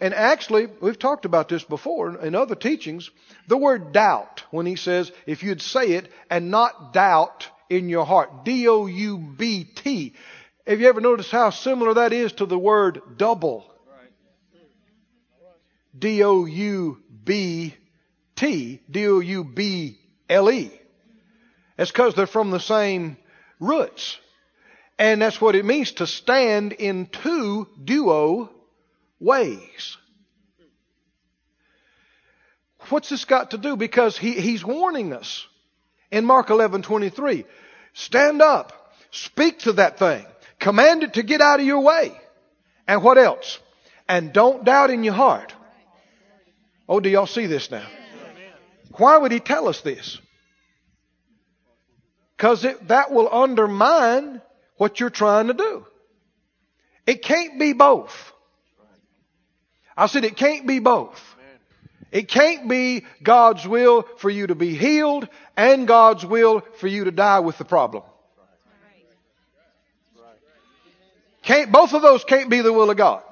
And 0.00 0.12
actually, 0.12 0.66
we've 0.80 0.98
talked 0.98 1.24
about 1.24 1.48
this 1.48 1.62
before 1.62 2.18
in 2.18 2.34
other 2.34 2.56
teachings. 2.56 3.08
The 3.46 3.56
word 3.56 3.92
doubt, 3.92 4.42
when 4.50 4.66
he 4.66 4.74
says, 4.74 5.12
if 5.26 5.44
you'd 5.44 5.62
say 5.62 5.92
it 5.92 6.10
and 6.28 6.50
not 6.50 6.92
doubt 6.92 7.46
in 7.70 7.88
your 7.88 8.04
heart, 8.04 8.44
D 8.44 8.66
O 8.68 8.86
U 8.86 9.16
B 9.16 9.64
T. 9.64 10.14
Have 10.66 10.80
you 10.80 10.88
ever 10.88 11.00
noticed 11.00 11.30
how 11.30 11.50
similar 11.50 11.94
that 11.94 12.12
is 12.12 12.32
to 12.34 12.46
the 12.46 12.58
word 12.58 13.00
double? 13.16 13.68
D 15.98 16.22
O 16.22 16.44
U 16.46 16.98
B 17.24 17.74
T, 18.36 18.80
D 18.90 19.08
O 19.08 19.20
U 19.20 19.44
B 19.44 19.98
L 20.28 20.50
E. 20.50 20.72
It's 21.78 21.90
because 21.90 22.14
they're 22.14 22.26
from 22.26 22.50
the 22.50 22.60
same 22.60 23.16
roots. 23.60 24.18
And 24.98 25.20
that's 25.20 25.40
what 25.40 25.54
it 25.54 25.64
means 25.64 25.92
to 25.92 26.06
stand 26.06 26.72
in 26.72 27.06
two 27.06 27.66
duo 27.82 28.50
ways. 29.18 29.96
What's 32.88 33.08
this 33.08 33.24
got 33.24 33.52
to 33.52 33.58
do? 33.58 33.76
Because 33.76 34.18
he, 34.18 34.32
he's 34.32 34.64
warning 34.64 35.12
us 35.12 35.46
in 36.10 36.24
Mark 36.24 36.50
11 36.50 36.82
23. 36.82 37.44
Stand 37.94 38.42
up, 38.42 38.94
speak 39.10 39.60
to 39.60 39.72
that 39.74 39.98
thing, 39.98 40.24
command 40.62 41.02
it 41.02 41.14
to 41.14 41.22
get 41.22 41.40
out 41.40 41.60
of 41.60 41.66
your 41.66 41.80
way. 41.80 42.12
And 42.86 43.02
what 43.02 43.18
else? 43.18 43.58
And 44.08 44.32
don't 44.32 44.64
doubt 44.64 44.90
in 44.90 45.04
your 45.04 45.14
heart. 45.14 45.54
Oh, 46.88 47.00
do 47.00 47.08
y'all 47.08 47.26
see 47.26 47.46
this 47.46 47.70
now? 47.70 47.86
Why 48.96 49.18
would 49.18 49.32
he 49.32 49.40
tell 49.40 49.68
us 49.68 49.80
this? 49.80 50.18
Because 52.36 52.66
that 52.82 53.10
will 53.10 53.32
undermine 53.32 54.40
what 54.76 55.00
you're 55.00 55.10
trying 55.10 55.48
to 55.48 55.54
do. 55.54 55.86
It 57.06 57.22
can't 57.22 57.58
be 57.58 57.72
both. 57.72 58.32
I 59.96 60.06
said 60.06 60.24
it 60.24 60.36
can't 60.36 60.66
be 60.66 60.78
both. 60.78 61.20
It 62.10 62.28
can't 62.28 62.68
be 62.68 63.04
God's 63.22 63.66
will 63.66 64.04
for 64.18 64.28
you 64.28 64.46
to 64.46 64.54
be 64.54 64.74
healed 64.74 65.28
and 65.56 65.88
God's 65.88 66.24
will 66.26 66.62
for 66.76 66.86
you 66.86 67.04
to 67.04 67.10
die 67.10 67.40
with 67.40 67.58
the 67.58 67.64
problem. 67.64 68.02
Can't, 71.42 71.72
both 71.72 71.92
of 71.92 72.02
those 72.02 72.24
can't 72.24 72.50
be 72.50 72.60
the 72.60 72.72
will 72.72 72.90
of 72.90 72.96
God. 72.96 73.22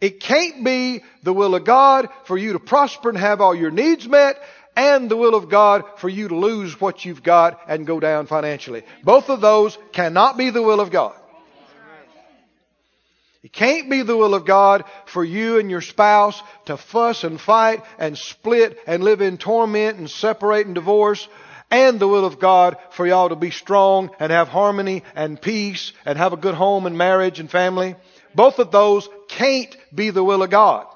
It 0.00 0.20
can't 0.20 0.64
be 0.64 1.02
the 1.22 1.32
will 1.32 1.54
of 1.54 1.64
God 1.64 2.08
for 2.24 2.38
you 2.38 2.54
to 2.54 2.58
prosper 2.58 3.10
and 3.10 3.18
have 3.18 3.40
all 3.40 3.54
your 3.54 3.70
needs 3.70 4.08
met 4.08 4.40
and 4.76 5.10
the 5.10 5.16
will 5.16 5.34
of 5.34 5.50
God 5.50 5.84
for 5.96 6.08
you 6.08 6.28
to 6.28 6.36
lose 6.36 6.80
what 6.80 7.04
you've 7.04 7.22
got 7.22 7.60
and 7.68 7.86
go 7.86 8.00
down 8.00 8.26
financially. 8.26 8.82
Both 9.02 9.28
of 9.28 9.40
those 9.40 9.76
cannot 9.92 10.38
be 10.38 10.50
the 10.50 10.62
will 10.62 10.80
of 10.80 10.90
God. 10.90 11.14
It 13.42 13.52
can't 13.52 13.88
be 13.88 14.02
the 14.02 14.16
will 14.16 14.34
of 14.34 14.44
God 14.44 14.84
for 15.06 15.24
you 15.24 15.58
and 15.58 15.70
your 15.70 15.80
spouse 15.80 16.40
to 16.66 16.76
fuss 16.76 17.24
and 17.24 17.40
fight 17.40 17.82
and 17.98 18.16
split 18.16 18.78
and 18.86 19.02
live 19.02 19.22
in 19.22 19.38
torment 19.38 19.98
and 19.98 20.10
separate 20.10 20.66
and 20.66 20.74
divorce 20.74 21.26
and 21.70 22.00
the 22.00 22.08
will 22.08 22.24
of 22.24 22.38
God 22.38 22.76
for 22.90 23.06
y'all 23.06 23.28
to 23.28 23.36
be 23.36 23.50
strong 23.50 24.10
and 24.18 24.32
have 24.32 24.48
harmony 24.48 25.02
and 25.14 25.40
peace 25.40 25.92
and 26.04 26.18
have 26.18 26.32
a 26.32 26.36
good 26.36 26.54
home 26.54 26.86
and 26.86 26.98
marriage 26.98 27.40
and 27.40 27.50
family. 27.50 27.94
Both 28.34 28.58
of 28.58 28.70
those 28.70 29.08
can't 29.28 29.76
be 29.94 30.10
the 30.10 30.24
will 30.24 30.42
of 30.42 30.50
God. 30.50 30.86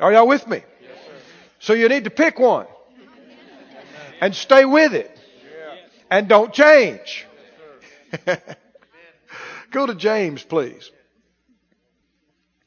Are 0.00 0.12
y'all 0.12 0.26
with 0.26 0.46
me? 0.46 0.62
so 1.60 1.72
you 1.72 1.88
need 1.88 2.04
to 2.04 2.10
pick 2.10 2.38
one 2.38 2.66
and 4.20 4.34
stay 4.34 4.64
with 4.64 4.94
it 4.94 5.10
and 6.10 6.28
don't 6.28 6.52
change. 6.52 7.26
Go 9.70 9.86
to 9.86 9.94
James, 9.94 10.44
please. 10.44 10.90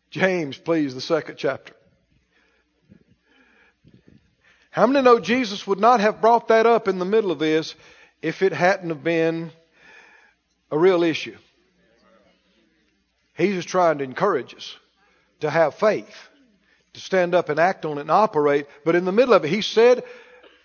James, 0.10 0.58
please, 0.58 0.96
the 0.96 1.02
second 1.02 1.36
chapter. 1.38 1.77
How 4.78 4.86
many 4.86 5.04
know 5.04 5.20
Jesus 5.20 5.66
would 5.66 5.80
not 5.80 6.02
have 6.02 6.22
brought 6.22 6.50
that 6.50 6.68
up 6.68 6.88
in 6.88 7.00
the 7.00 7.04
middle 7.04 7.32
of 7.32 7.40
this 7.40 7.74
if 8.22 8.44
it 8.44 8.54
hadn't 8.54 8.90
have 8.90 9.04
been 9.04 9.50
a 10.70 10.78
real 10.78 11.02
issue? 11.02 11.36
He's 13.36 13.56
just 13.56 13.70
trying 13.70 13.98
to 13.98 14.04
encourage 14.04 14.54
us 14.54 14.76
to 15.40 15.50
have 15.50 15.74
faith, 15.74 16.16
to 16.94 17.00
stand 17.00 17.34
up 17.34 17.50
and 17.50 17.60
act 17.60 17.86
on 17.86 17.98
it 17.98 18.02
and 18.02 18.12
operate. 18.12 18.68
But 18.86 18.94
in 18.94 19.06
the 19.06 19.12
middle 19.12 19.34
of 19.34 19.44
it, 19.44 19.48
he 19.48 19.64
said, 19.64 20.04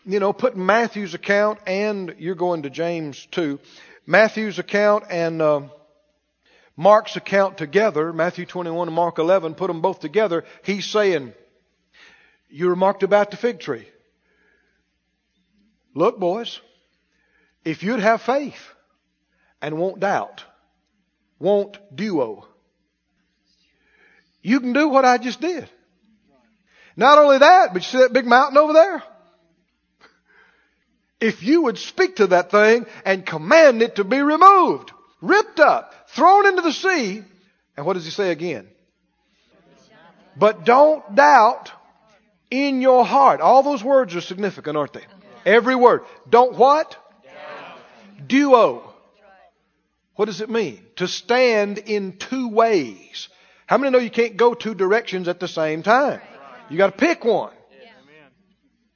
you 0.04 0.20
know, 0.20 0.34
put 0.34 0.58
Matthew's 0.58 1.14
account 1.14 1.60
and 1.66 2.14
you're 2.18 2.34
going 2.34 2.64
to 2.64 2.70
James 2.70 3.26
too. 3.30 3.60
Matthew's 4.06 4.58
account 4.58 5.04
and 5.08 5.40
uh, 5.40 5.62
Mark's 6.76 7.16
account 7.16 7.56
together, 7.56 8.12
Matthew 8.12 8.44
21 8.44 8.88
and 8.88 8.94
Mark 8.94 9.16
11, 9.18 9.54
put 9.54 9.68
them 9.68 9.80
both 9.80 10.00
together. 10.00 10.44
He's 10.64 10.84
saying, 10.84 11.32
you 12.50 12.68
remarked 12.68 13.04
about 13.04 13.30
the 13.30 13.38
fig 13.38 13.58
tree. 13.58 13.88
Look, 15.94 16.18
boys, 16.18 16.60
if 17.64 17.82
you'd 17.82 18.00
have 18.00 18.22
faith 18.22 18.74
and 19.60 19.78
won't 19.78 20.00
doubt, 20.00 20.44
won't 21.38 21.78
duo, 21.94 22.46
you 24.42 24.60
can 24.60 24.72
do 24.72 24.88
what 24.88 25.04
I 25.04 25.18
just 25.18 25.40
did. 25.40 25.68
Not 26.96 27.18
only 27.18 27.38
that, 27.38 27.72
but 27.72 27.82
you 27.82 27.88
see 27.88 27.98
that 27.98 28.12
big 28.12 28.26
mountain 28.26 28.58
over 28.58 28.72
there? 28.72 29.02
If 31.20 31.42
you 31.42 31.62
would 31.62 31.78
speak 31.78 32.16
to 32.16 32.28
that 32.28 32.50
thing 32.50 32.86
and 33.04 33.24
command 33.24 33.80
it 33.80 33.96
to 33.96 34.04
be 34.04 34.20
removed, 34.20 34.90
ripped 35.20 35.60
up, 35.60 36.08
thrown 36.08 36.46
into 36.46 36.62
the 36.62 36.72
sea, 36.72 37.22
and 37.76 37.86
what 37.86 37.94
does 37.94 38.04
he 38.04 38.10
say 38.10 38.30
again? 38.30 38.68
But 40.36 40.64
don't 40.64 41.14
doubt 41.14 41.70
in 42.50 42.82
your 42.82 43.04
heart. 43.04 43.40
All 43.40 43.62
those 43.62 43.84
words 43.84 44.16
are 44.16 44.20
significant, 44.20 44.76
aren't 44.76 44.94
they? 44.94 45.04
Every 45.44 45.74
word. 45.74 46.02
Don't 46.28 46.56
what? 46.56 46.96
Duo. 48.26 48.92
What 50.14 50.26
does 50.26 50.40
it 50.40 50.50
mean? 50.50 50.80
To 50.96 51.08
stand 51.08 51.78
in 51.78 52.16
two 52.18 52.48
ways. 52.48 53.28
How 53.66 53.78
many 53.78 53.90
know 53.90 53.98
you 53.98 54.10
can't 54.10 54.36
go 54.36 54.54
two 54.54 54.74
directions 54.74 55.28
at 55.28 55.40
the 55.40 55.48
same 55.48 55.82
time? 55.82 56.20
You 56.68 56.76
got 56.76 56.92
to 56.92 56.96
pick 56.96 57.24
one. 57.24 57.52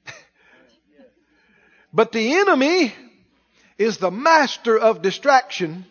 but 1.93 2.11
the 2.11 2.35
enemy 2.35 2.93
is 3.77 3.97
the 3.97 4.11
master 4.11 4.77
of 4.77 5.01
distraction, 5.01 5.85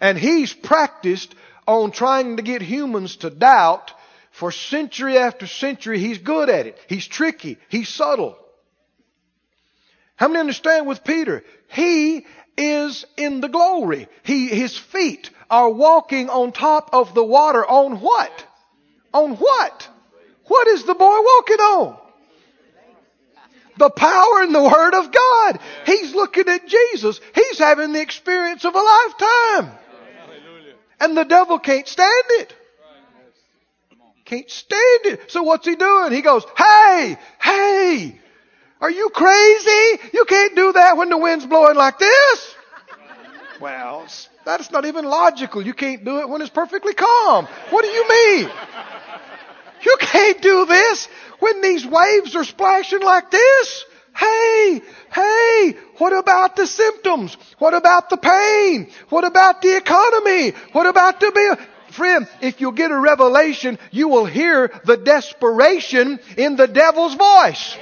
and 0.00 0.18
he's 0.18 0.52
practiced 0.52 1.34
on 1.66 1.90
trying 1.90 2.36
to 2.36 2.42
get 2.42 2.62
humans 2.62 3.16
to 3.16 3.30
doubt 3.30 3.92
for 4.30 4.52
century 4.52 5.18
after 5.18 5.46
century. 5.46 5.98
He's 5.98 6.18
good 6.18 6.48
at 6.48 6.66
it. 6.66 6.78
He's 6.88 7.06
tricky. 7.06 7.58
He's 7.68 7.88
subtle. 7.88 8.38
How 10.16 10.28
many 10.28 10.40
understand 10.40 10.86
with 10.86 11.04
Peter? 11.04 11.44
He 11.68 12.26
is 12.56 13.04
in 13.16 13.40
the 13.40 13.48
glory. 13.48 14.08
He, 14.22 14.48
his 14.48 14.76
feet 14.76 15.30
are 15.50 15.70
walking 15.70 16.30
on 16.30 16.52
top 16.52 16.90
of 16.92 17.14
the 17.14 17.24
water 17.24 17.64
on 17.64 18.00
what? 18.00 18.46
On 19.12 19.36
what? 19.36 19.88
What 20.46 20.66
is 20.68 20.84
the 20.84 20.94
boy 20.94 21.18
walking 21.22 21.60
on? 21.60 21.98
The 23.78 23.90
power 23.90 24.42
and 24.42 24.54
the 24.54 24.62
Word 24.62 24.94
of 24.94 25.12
God. 25.12 25.60
He's 25.84 26.14
looking 26.14 26.48
at 26.48 26.66
Jesus. 26.66 27.20
He's 27.34 27.58
having 27.58 27.92
the 27.92 28.00
experience 28.00 28.64
of 28.64 28.74
a 28.74 28.78
lifetime. 28.78 29.78
And 30.98 31.14
the 31.14 31.24
devil 31.24 31.58
can't 31.58 31.86
stand 31.86 32.24
it. 32.30 32.54
Can't 34.24 34.50
stand 34.50 35.00
it. 35.04 35.30
So 35.30 35.42
what's 35.42 35.66
he 35.66 35.76
doing? 35.76 36.12
He 36.12 36.22
goes, 36.22 36.44
hey, 36.56 37.18
hey, 37.38 38.20
are 38.80 38.90
you 38.90 39.08
crazy? 39.10 40.00
You 40.12 40.24
can't 40.26 40.54
do 40.54 40.72
that 40.72 40.96
when 40.96 41.08
the 41.08 41.16
wind's 41.16 41.46
blowing 41.46 41.76
like 41.76 41.98
this. 41.98 42.54
Well, 43.60 44.06
that's 44.44 44.70
not 44.70 44.84
even 44.84 45.06
logical. 45.06 45.62
You 45.62 45.72
can't 45.72 46.04
do 46.04 46.20
it 46.20 46.28
when 46.28 46.42
it's 46.42 46.50
perfectly 46.50 46.94
calm. 46.94 47.46
What 47.70 47.84
do 47.84 47.90
you 47.90 48.08
mean? 48.08 48.50
You 49.82 49.96
can't 50.00 50.42
do 50.42 50.66
this 50.66 51.08
when 51.38 51.62
these 51.62 51.86
waves 51.86 52.36
are 52.36 52.44
splashing 52.44 53.02
like 53.02 53.30
this. 53.30 53.84
Hey, 54.16 54.82
hey, 55.12 55.76
what 55.98 56.12
about 56.12 56.56
the 56.56 56.66
symptoms? 56.66 57.36
What 57.58 57.74
about 57.74 58.08
the 58.08 58.16
pain? 58.16 58.90
What 59.10 59.24
about 59.24 59.60
the 59.62 59.76
economy? 59.76 60.50
What 60.72 60.86
about 60.86 61.20
the 61.20 61.30
bill? 61.32 61.56
Friend, 61.90 62.28
if 62.40 62.60
you 62.60 62.72
get 62.72 62.90
a 62.90 62.98
revelation, 62.98 63.78
you 63.90 64.08
will 64.08 64.26
hear 64.26 64.68
the 64.84 64.96
desperation 64.96 66.18
in 66.36 66.56
the 66.56 66.66
devil's 66.66 67.14
voice. 67.14 67.76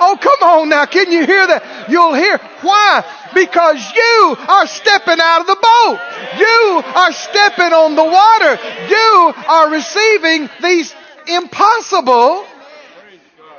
Oh, 0.00 0.18
come 0.20 0.48
on 0.48 0.68
now. 0.68 0.86
Can 0.86 1.10
you 1.10 1.24
hear 1.24 1.46
that? 1.46 1.90
You'll 1.90 2.14
hear. 2.14 2.38
Why? 2.62 3.04
Because 3.34 3.92
you 3.94 4.36
are 4.48 4.66
stepping 4.66 5.20
out 5.20 5.40
of 5.42 5.46
the 5.46 5.56
boat. 5.56 5.98
You 6.38 6.82
are 6.94 7.12
stepping 7.12 7.72
on 7.72 7.94
the 7.94 8.04
water. 8.04 8.58
You 8.88 9.34
are 9.48 9.70
receiving 9.70 10.48
these 10.62 10.94
impossible 11.26 12.46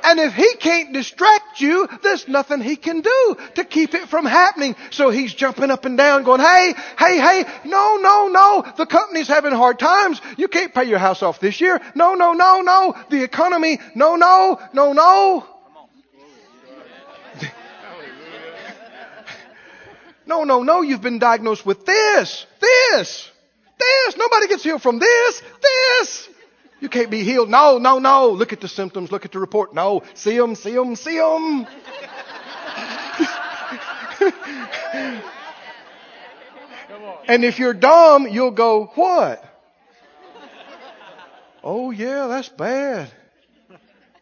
and 0.04 0.20
if 0.20 0.34
he 0.34 0.54
can't 0.56 0.92
distract 0.92 1.60
you, 1.60 1.88
there's 2.02 2.28
nothing 2.28 2.60
he 2.60 2.76
can 2.76 3.00
do 3.00 3.36
to 3.56 3.64
keep 3.64 3.94
it 3.94 4.08
from 4.08 4.24
happening. 4.24 4.76
So 4.90 5.10
he's 5.10 5.34
jumping 5.34 5.70
up 5.70 5.84
and 5.84 5.98
down 5.98 6.22
going, 6.22 6.40
hey, 6.40 6.74
hey, 6.98 7.18
hey, 7.18 7.44
no, 7.64 7.98
no, 8.00 8.28
no, 8.28 8.64
the 8.76 8.86
company's 8.86 9.28
having 9.28 9.52
hard 9.52 9.78
times. 9.78 10.20
You 10.36 10.48
can't 10.48 10.72
pay 10.72 10.84
your 10.84 10.98
house 10.98 11.22
off 11.22 11.40
this 11.40 11.60
year. 11.60 11.80
No, 11.94 12.14
no, 12.14 12.32
no, 12.32 12.62
no, 12.62 12.94
the 13.10 13.22
economy, 13.22 13.80
no, 13.94 14.16
no, 14.16 14.60
no, 14.72 14.92
no. 14.92 15.46
No, 20.28 20.44
no, 20.44 20.62
no, 20.62 20.82
you've 20.82 21.00
been 21.00 21.18
diagnosed 21.18 21.64
with 21.64 21.86
this, 21.86 22.46
this, 22.60 23.30
this. 23.78 24.16
Nobody 24.18 24.46
gets 24.46 24.62
healed 24.62 24.82
from 24.82 24.98
this, 24.98 25.42
this. 25.62 26.28
You 26.80 26.90
can't 26.90 27.10
be 27.10 27.24
healed. 27.24 27.48
No, 27.48 27.78
no, 27.78 27.98
no. 27.98 28.28
Look 28.32 28.52
at 28.52 28.60
the 28.60 28.68
symptoms. 28.68 29.10
Look 29.10 29.24
at 29.24 29.32
the 29.32 29.38
report. 29.38 29.74
No. 29.74 30.02
See 30.12 30.36
them, 30.36 30.54
see 30.54 30.74
them, 30.74 30.96
see 30.96 31.16
them. 31.16 31.66
and 37.26 37.42
if 37.42 37.58
you're 37.58 37.72
dumb, 37.72 38.28
you'll 38.28 38.50
go, 38.50 38.92
what? 38.94 39.42
Oh, 41.64 41.90
yeah, 41.90 42.26
that's 42.26 42.50
bad. 42.50 43.10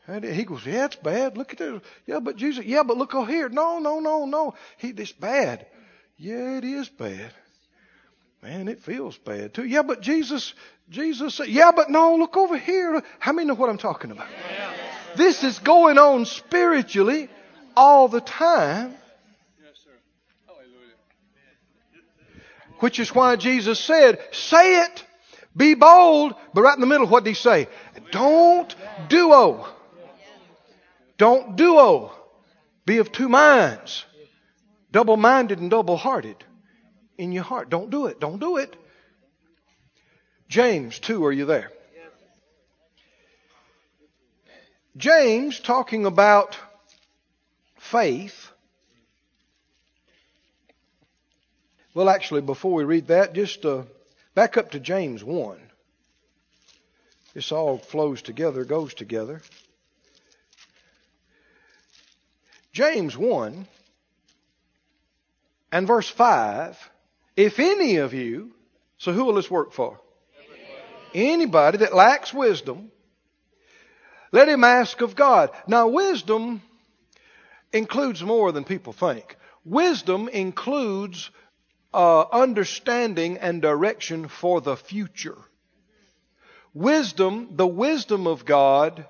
And 0.06 0.24
he 0.24 0.44
goes, 0.44 0.64
yeah, 0.64 0.84
it's 0.84 0.94
bad. 0.96 1.36
Look 1.36 1.52
at 1.52 1.58
this. 1.58 1.82
Yeah, 2.06 2.20
but 2.20 2.36
Jesus, 2.36 2.64
yeah, 2.64 2.84
but 2.84 2.96
look 2.96 3.12
over 3.14 3.30
here. 3.30 3.48
No, 3.48 3.80
no, 3.80 3.98
no, 3.98 4.24
no. 4.24 4.54
He, 4.78 4.90
it's 4.90 5.10
bad. 5.10 5.66
Yeah, 6.18 6.58
it 6.58 6.64
is 6.64 6.88
bad. 6.88 7.32
Man, 8.42 8.68
it 8.68 8.80
feels 8.80 9.18
bad 9.18 9.54
too. 9.54 9.64
Yeah, 9.64 9.82
but 9.82 10.00
Jesus, 10.00 10.54
Jesus 10.88 11.40
yeah, 11.46 11.72
but 11.72 11.90
no, 11.90 12.16
look 12.16 12.36
over 12.36 12.56
here. 12.56 13.02
How 13.18 13.32
many 13.32 13.48
know 13.48 13.54
what 13.54 13.70
I'm 13.70 13.78
talking 13.78 14.10
about? 14.10 14.28
Yeah. 14.30 14.72
This 15.16 15.42
is 15.44 15.58
going 15.58 15.98
on 15.98 16.26
spiritually 16.26 17.28
all 17.76 18.08
the 18.08 18.20
time. 18.20 18.94
Yes, 19.62 19.74
sir. 19.84 19.90
Hallelujah. 20.46 20.94
Which 22.80 23.00
is 23.00 23.14
why 23.14 23.36
Jesus 23.36 23.80
said, 23.80 24.18
say 24.32 24.82
it, 24.82 25.04
be 25.56 25.74
bold, 25.74 26.34
but 26.52 26.62
right 26.62 26.74
in 26.74 26.80
the 26.80 26.86
middle, 26.86 27.06
what 27.06 27.24
did 27.24 27.30
he 27.30 27.34
say? 27.34 27.68
Don't 28.10 28.74
duo. 29.08 29.66
Don't 31.16 31.56
duo. 31.56 32.12
Be 32.84 32.98
of 32.98 33.10
two 33.10 33.28
minds. 33.28 34.04
Double 34.96 35.18
minded 35.18 35.58
and 35.58 35.70
double 35.70 35.98
hearted 35.98 36.42
in 37.18 37.30
your 37.30 37.42
heart. 37.42 37.68
Don't 37.68 37.90
do 37.90 38.06
it. 38.06 38.18
Don't 38.18 38.38
do 38.38 38.56
it. 38.56 38.74
James 40.48 40.98
2, 41.00 41.22
are 41.26 41.32
you 41.32 41.44
there? 41.44 41.70
James, 44.96 45.60
talking 45.60 46.06
about 46.06 46.56
faith. 47.78 48.50
Well, 51.92 52.08
actually, 52.08 52.40
before 52.40 52.72
we 52.72 52.84
read 52.84 53.08
that, 53.08 53.34
just 53.34 53.66
uh, 53.66 53.82
back 54.34 54.56
up 54.56 54.70
to 54.70 54.80
James 54.80 55.22
1. 55.22 55.58
This 57.34 57.52
all 57.52 57.76
flows 57.76 58.22
together, 58.22 58.64
goes 58.64 58.94
together. 58.94 59.42
James 62.72 63.14
1 63.14 63.66
and 65.72 65.86
verse 65.86 66.08
5 66.08 66.90
if 67.36 67.58
any 67.58 67.96
of 67.96 68.14
you, 68.14 68.52
so 68.96 69.12
who 69.12 69.24
will 69.24 69.34
this 69.34 69.50
work 69.50 69.72
for? 69.72 70.00
Anybody 71.14 71.78
that 71.78 71.94
lacks 71.94 72.32
wisdom, 72.32 72.90
let 74.32 74.48
him 74.48 74.64
ask 74.64 75.00
of 75.02 75.14
God. 75.14 75.50
Now, 75.66 75.88
wisdom 75.88 76.62
includes 77.72 78.22
more 78.22 78.52
than 78.52 78.64
people 78.64 78.92
think. 78.92 79.36
Wisdom 79.64 80.28
includes 80.28 81.30
uh, 81.92 82.22
understanding 82.22 83.38
and 83.38 83.60
direction 83.60 84.28
for 84.28 84.60
the 84.60 84.76
future. 84.76 85.38
Wisdom, 86.72 87.50
the 87.52 87.66
wisdom 87.66 88.26
of 88.26 88.44
God, 88.44 89.06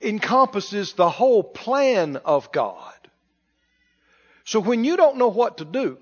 encompasses 0.00 0.92
the 0.92 1.10
whole 1.10 1.42
plan 1.42 2.16
of 2.16 2.52
God. 2.52 2.97
So 4.48 4.60
when 4.60 4.82
you 4.82 4.96
don't 4.96 5.18
know 5.18 5.28
what 5.28 5.58
to 5.58 5.66
do, 5.66 5.98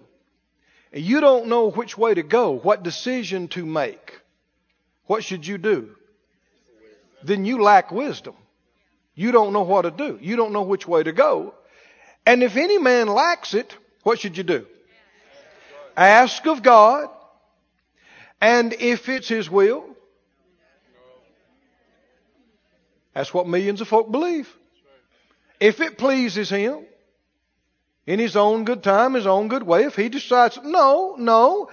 and 0.92 1.02
you 1.02 1.20
don't 1.20 1.48
know 1.48 1.68
which 1.68 1.98
way 1.98 2.14
to 2.14 2.22
go, 2.22 2.52
what 2.52 2.84
decision 2.84 3.48
to 3.48 3.66
make, 3.66 4.20
what 5.06 5.24
should 5.24 5.44
you 5.44 5.58
do? 5.58 5.96
Then 7.24 7.44
you 7.44 7.60
lack 7.60 7.90
wisdom. 7.90 8.36
You 9.16 9.32
don't 9.32 9.52
know 9.52 9.62
what 9.62 9.82
to 9.82 9.90
do. 9.90 10.20
You 10.22 10.36
don't 10.36 10.52
know 10.52 10.62
which 10.62 10.86
way 10.86 11.02
to 11.02 11.10
go. 11.10 11.54
And 12.24 12.40
if 12.44 12.56
any 12.56 12.78
man 12.78 13.08
lacks 13.08 13.52
it, 13.52 13.76
what 14.04 14.20
should 14.20 14.36
you 14.36 14.44
do? 14.44 14.64
Ask 15.96 16.46
of 16.46 16.62
God. 16.62 17.08
And 18.40 18.72
if 18.74 19.08
it's 19.08 19.26
His 19.26 19.50
will, 19.50 19.84
that's 23.12 23.34
what 23.34 23.48
millions 23.48 23.80
of 23.80 23.88
folk 23.88 24.12
believe. 24.12 24.48
If 25.58 25.80
it 25.80 25.98
pleases 25.98 26.48
Him, 26.48 26.86
in 28.06 28.18
his 28.18 28.36
own 28.36 28.64
good 28.64 28.82
time, 28.82 29.14
his 29.14 29.26
own 29.26 29.48
good 29.48 29.64
way. 29.64 29.84
If 29.84 29.96
he 29.96 30.08
decides, 30.08 30.58
no, 30.62 31.16
no, 31.18 31.68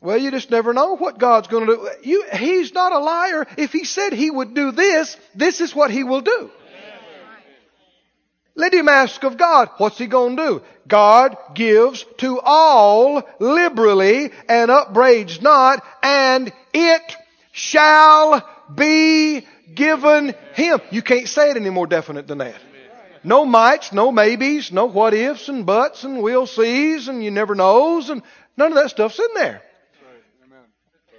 well, 0.00 0.18
you 0.18 0.30
just 0.30 0.50
never 0.50 0.72
know 0.72 0.96
what 0.96 1.18
God's 1.18 1.48
going 1.48 1.66
to 1.66 1.74
do. 1.74 1.90
You, 2.08 2.24
he's 2.32 2.72
not 2.72 2.92
a 2.92 2.98
liar. 2.98 3.46
If 3.56 3.72
he 3.72 3.84
said 3.84 4.12
he 4.12 4.30
would 4.30 4.54
do 4.54 4.70
this, 4.70 5.16
this 5.34 5.60
is 5.60 5.74
what 5.74 5.90
he 5.90 6.04
will 6.04 6.20
do. 6.20 6.50
Let 8.54 8.74
him 8.74 8.88
ask 8.88 9.22
of 9.22 9.36
God. 9.36 9.70
What's 9.78 9.98
he 9.98 10.06
going 10.06 10.36
to 10.36 10.42
do? 10.42 10.62
God 10.88 11.36
gives 11.54 12.04
to 12.18 12.40
all 12.40 13.22
liberally 13.38 14.30
and 14.48 14.70
upbraids 14.70 15.40
not, 15.40 15.84
and 16.02 16.52
it 16.74 17.16
shall 17.52 18.48
be 18.74 19.46
given 19.74 20.34
him. 20.54 20.80
You 20.90 21.02
can't 21.02 21.28
say 21.28 21.50
it 21.50 21.56
any 21.56 21.70
more 21.70 21.86
definite 21.86 22.26
than 22.26 22.38
that. 22.38 22.56
No 23.28 23.44
mights, 23.44 23.92
no 23.92 24.10
maybes, 24.10 24.72
no 24.72 24.86
what 24.86 25.12
ifs 25.12 25.50
and 25.50 25.66
buts 25.66 26.02
and 26.02 26.22
we'll 26.22 26.46
sees 26.46 27.08
and 27.08 27.22
you 27.22 27.30
never 27.30 27.54
knows 27.54 28.08
and 28.08 28.22
none 28.56 28.72
of 28.72 28.76
that 28.76 28.88
stuff's 28.88 29.18
in 29.18 29.28
there. 29.34 29.60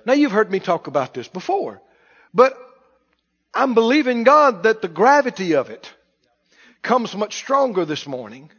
Now 0.07 0.13
you've 0.13 0.31
heard 0.31 0.51
me 0.51 0.59
talk 0.59 0.87
about 0.87 1.13
this 1.13 1.27
before, 1.27 1.83
but 2.33 2.57
I'm 3.53 3.75
believing 3.75 4.23
God 4.23 4.63
that 4.63 4.81
the 4.81 4.87
gravity 4.87 5.53
of 5.53 5.69
it 5.69 5.87
comes 6.81 7.15
much 7.15 7.35
stronger 7.35 7.85
this 7.85 8.07
morning. 8.07 8.49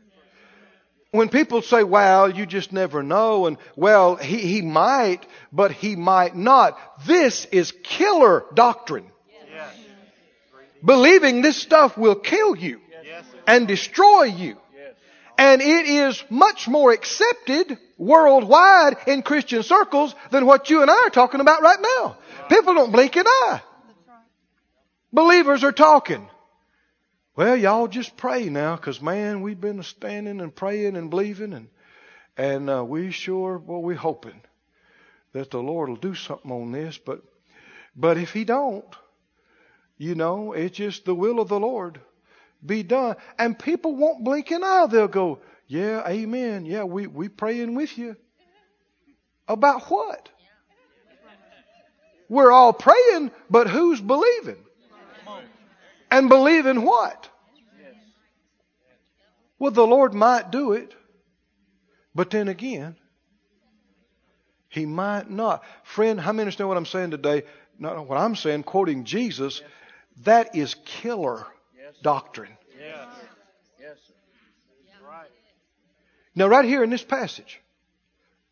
When 1.10 1.28
people 1.28 1.60
say, 1.60 1.82
well, 1.82 2.30
you 2.30 2.46
just 2.46 2.72
never 2.72 3.02
know, 3.02 3.46
and 3.46 3.56
well, 3.74 4.14
he, 4.14 4.38
he 4.38 4.62
might, 4.62 5.26
but 5.50 5.72
he 5.72 5.96
might 5.96 6.36
not. 6.36 6.78
This 7.04 7.46
is 7.46 7.72
killer 7.82 8.44
doctrine. 8.54 9.10
Yes. 9.52 9.74
Believing 10.84 11.42
this 11.42 11.56
stuff 11.56 11.98
will 11.98 12.14
kill 12.14 12.54
you 12.54 12.80
and 13.46 13.68
destroy 13.68 14.24
you. 14.24 14.56
And 15.38 15.62
it 15.62 15.86
is 15.86 16.22
much 16.28 16.68
more 16.68 16.92
accepted 16.92 17.78
worldwide 17.96 18.96
in 19.06 19.22
Christian 19.22 19.62
circles 19.62 20.14
than 20.30 20.44
what 20.44 20.68
you 20.68 20.82
and 20.82 20.90
I 20.90 21.06
are 21.06 21.10
talking 21.10 21.40
about 21.40 21.62
right 21.62 21.78
now. 21.80 22.18
People 22.50 22.74
don't 22.74 22.92
blink 22.92 23.16
an 23.16 23.24
eye. 23.26 23.62
Believers 25.12 25.64
are 25.64 25.72
talking. 25.72 26.28
Well, 27.36 27.56
y'all 27.56 27.88
just 27.88 28.16
pray 28.18 28.50
now, 28.50 28.76
because 28.76 29.00
man, 29.00 29.40
we've 29.40 29.60
been 29.60 29.82
standing 29.82 30.40
and 30.40 30.54
praying 30.54 30.96
and 30.96 31.08
believing, 31.08 31.54
and 31.54 31.68
and 32.36 32.68
uh, 32.68 32.84
we 32.84 33.10
sure, 33.10 33.56
well, 33.58 33.80
we're 33.80 33.96
hoping 33.96 34.40
that 35.32 35.50
the 35.50 35.62
Lord 35.62 35.88
will 35.88 35.96
do 35.96 36.14
something 36.14 36.50
on 36.50 36.72
this. 36.72 36.98
But 36.98 37.22
but 37.96 38.18
if 38.18 38.32
He 38.32 38.44
don't, 38.44 38.84
you 39.96 40.14
know, 40.14 40.52
it's 40.52 40.76
just 40.76 41.06
the 41.06 41.14
will 41.14 41.40
of 41.40 41.48
the 41.48 41.60
Lord 41.60 42.00
be 42.64 42.82
done. 42.82 43.16
And 43.38 43.58
people 43.58 43.96
won't 43.96 44.24
blink 44.24 44.50
an 44.50 44.62
eye. 44.64 44.86
They'll 44.88 45.08
go, 45.08 45.40
yeah, 45.66 46.06
amen. 46.06 46.66
Yeah, 46.66 46.84
we, 46.84 47.06
we 47.06 47.28
praying 47.28 47.74
with 47.74 47.96
you. 47.96 48.16
About 49.48 49.82
what? 49.90 50.30
we're 52.30 52.52
all 52.52 52.72
praying, 52.72 53.32
but 53.50 53.68
who's 53.68 54.00
believing? 54.00 54.56
And 56.10 56.28
believing 56.28 56.82
what? 56.82 57.28
Well, 59.58 59.72
the 59.72 59.86
Lord 59.86 60.14
might 60.14 60.50
do 60.50 60.72
it, 60.72 60.94
but 62.14 62.30
then 62.30 62.48
again, 62.48 62.96
He 64.68 64.86
might 64.86 65.28
not. 65.28 65.62
Friend, 65.82 66.18
how 66.18 66.32
many 66.32 66.42
understand 66.42 66.68
what 66.68 66.78
I'm 66.78 66.86
saying 66.86 67.10
today? 67.10 67.42
Not 67.78 68.06
what 68.06 68.18
I'm 68.18 68.36
saying, 68.36 68.62
quoting 68.62 69.04
Jesus, 69.04 69.60
that 70.22 70.54
is 70.54 70.76
killer 70.84 71.46
doctrine. 72.02 72.52
Yes. 72.78 73.06
Yes, 73.80 73.96
sir. 74.06 74.14
Right. 75.06 75.28
Now, 76.34 76.46
right 76.46 76.64
here 76.64 76.82
in 76.84 76.90
this 76.90 77.02
passage, 77.02 77.60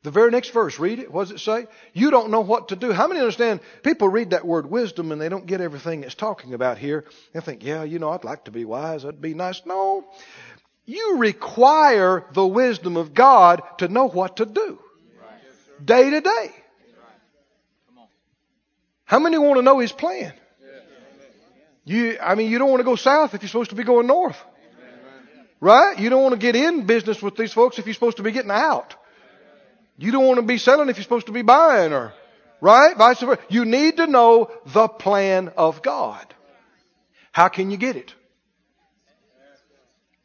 the 0.03 0.11
very 0.11 0.31
next 0.31 0.51
verse, 0.51 0.79
read 0.79 1.01
it. 1.01 1.13
What 1.13 1.29
does 1.29 1.33
it 1.33 1.41
say? 1.41 1.67
You 1.93 2.11
don't 2.11 2.31
know 2.31 2.41
what 2.41 2.69
to 2.69 2.77
do. 2.77 2.93
How 2.93 3.09
many 3.09 3.21
understand? 3.21 3.61
People 3.83 4.09
read 4.09 4.31
that 4.31 4.47
word 4.47 4.71
wisdom 4.71 5.11
and 5.11 5.21
they 5.21 5.29
don't 5.29 5.47
get 5.47 5.61
everything 5.61 6.05
it's 6.05 6.15
talking 6.15 6.55
about 6.55 6.79
here. 6.79 7.05
They 7.33 7.41
think, 7.41 7.65
yeah, 7.65 7.83
you 7.83 7.99
know, 7.99 8.11
I'd 8.11 8.25
like 8.25 8.45
to 8.45 8.51
be 8.53 8.65
wise. 8.65 9.03
That'd 9.03 9.21
be 9.21 9.35
nice. 9.35 9.63
No. 9.67 10.05
You 10.87 11.19
require 11.19 12.25
the 12.33 12.47
wisdom 12.47 12.97
of 12.97 13.13
God 13.13 13.61
to 13.79 13.89
know 13.89 14.09
what 14.09 14.37
to 14.37 14.47
do. 14.47 14.79
Day 15.85 16.11
to 16.11 16.21
day. 16.21 16.53
How 19.05 19.19
many 19.19 19.39
want 19.39 19.57
to 19.57 19.63
know 19.63 19.79
His 19.79 19.93
plan? 19.93 20.33
You, 21.89 22.19
I 22.21 22.35
mean, 22.35 22.51
you 22.51 22.59
don't 22.59 22.69
want 22.69 22.81
to 22.81 22.85
go 22.85 22.97
south 22.97 23.33
if 23.33 23.41
you're 23.41 23.49
supposed 23.49 23.71
to 23.71 23.77
be 23.77 23.83
going 23.83 24.07
north. 24.07 24.37
Right? 25.59 25.99
You 25.99 26.11
don't 26.11 26.23
want 26.23 26.35
to 26.35 26.39
get 26.39 26.55
in 26.55 26.85
business 26.85 27.23
with 27.23 27.35
these 27.35 27.55
folks 27.55 27.79
if 27.79 27.87
you're 27.87 27.95
supposed 27.95 28.19
to 28.19 28.23
be 28.23 28.31
getting 28.31 28.51
out. 28.51 28.95
You 29.97 30.13
don't 30.13 30.27
want 30.27 30.37
to 30.39 30.45
be 30.45 30.59
selling 30.59 30.91
if 30.91 30.99
you're 30.99 31.03
supposed 31.03 31.27
to 31.27 31.33
be 31.33 31.41
buying 31.41 31.95
or, 31.95 32.13
right? 32.61 32.95
Vice 32.95 33.21
versa. 33.21 33.41
You 33.49 33.65
need 33.65 33.97
to 33.97 34.07
know 34.07 34.51
the 34.67 34.87
plan 34.87 35.51
of 35.57 35.81
God. 35.81 36.27
How 37.33 37.49
can 37.49 37.71
you 37.71 37.79
get 37.79 37.97
it? 37.97 38.15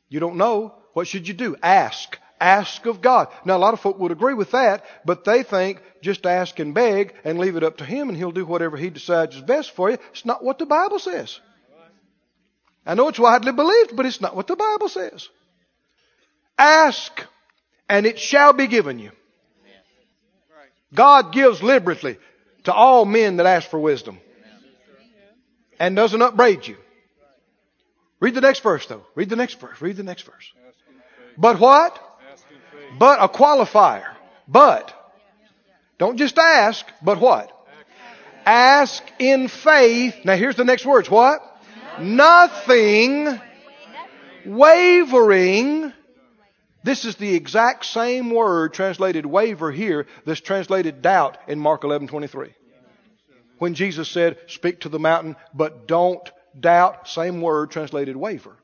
You 0.09 0.19
don't 0.19 0.35
know. 0.35 0.75
What 0.91 1.07
should 1.07 1.29
you 1.29 1.33
do? 1.33 1.55
Ask. 1.63 2.19
Ask 2.41 2.85
of 2.87 3.01
God. 3.01 3.29
Now, 3.45 3.55
a 3.55 3.63
lot 3.65 3.73
of 3.73 3.79
folk 3.79 3.97
would 3.99 4.11
agree 4.11 4.33
with 4.33 4.51
that, 4.51 4.83
but 5.05 5.23
they 5.23 5.43
think 5.43 5.81
just 6.01 6.25
ask 6.25 6.59
and 6.59 6.73
beg 6.73 7.15
and 7.23 7.39
leave 7.39 7.55
it 7.55 7.63
up 7.63 7.77
to 7.77 7.85
Him 7.85 8.09
and 8.09 8.17
He'll 8.17 8.33
do 8.33 8.45
whatever 8.45 8.75
He 8.75 8.89
decides 8.89 9.37
is 9.37 9.41
best 9.41 9.71
for 9.71 9.89
you. 9.89 9.97
It's 10.11 10.25
not 10.25 10.43
what 10.43 10.59
the 10.59 10.65
Bible 10.65 10.99
says. 10.99 11.39
I 12.85 12.95
know 12.95 13.07
it's 13.07 13.19
widely 13.19 13.51
believed, 13.51 13.95
but 13.95 14.05
it's 14.05 14.19
not 14.19 14.35
what 14.35 14.47
the 14.47 14.55
Bible 14.55 14.89
says. 14.89 15.29
Ask, 16.57 17.25
and 17.89 18.05
it 18.05 18.19
shall 18.19 18.53
be 18.53 18.67
given 18.67 18.99
you. 18.99 19.11
God 20.93 21.33
gives 21.33 21.63
liberally 21.63 22.17
to 22.65 22.73
all 22.73 23.05
men 23.05 23.37
that 23.37 23.45
ask 23.45 23.69
for 23.69 23.79
wisdom 23.79 24.19
and 25.79 25.95
doesn't 25.95 26.21
upbraid 26.21 26.67
you. 26.67 26.77
Read 28.19 28.35
the 28.35 28.41
next 28.41 28.61
verse 28.61 28.85
though. 28.85 29.03
Read 29.15 29.29
the 29.29 29.35
next 29.35 29.59
verse. 29.59 29.81
Read 29.81 29.97
the 29.97 30.03
next 30.03 30.23
verse. 30.23 30.53
But 31.37 31.59
what? 31.59 31.99
But 32.99 33.21
a 33.21 33.27
qualifier. 33.27 34.13
But. 34.47 34.93
Don't 35.97 36.17
just 36.17 36.37
ask, 36.37 36.85
but 37.01 37.19
what? 37.19 37.51
Ask 38.45 39.03
in 39.19 39.47
faith. 39.47 40.15
Now 40.25 40.35
here's 40.35 40.55
the 40.55 40.65
next 40.65 40.85
words. 40.85 41.09
What? 41.09 41.41
Nothing 41.99 43.39
wavering. 44.45 45.93
This 46.83 47.05
is 47.05 47.15
the 47.15 47.35
exact 47.35 47.85
same 47.85 48.29
word 48.29 48.73
translated 48.73 49.25
waver 49.25 49.71
here 49.71 50.05
that's 50.25 50.41
translated 50.41 51.01
doubt 51.01 51.37
in 51.47 51.59
Mark 51.59 51.83
11:23. 51.83 52.53
When 53.57 53.73
Jesus 53.73 54.09
said, 54.09 54.37
"Speak 54.47 54.81
to 54.81 54.89
the 54.89 54.99
mountain, 54.99 55.35
but 55.53 55.87
don't 55.87 56.29
doubt," 56.59 57.07
same 57.07 57.41
word 57.41 57.71
translated 57.71 58.17
waver. 58.17 58.57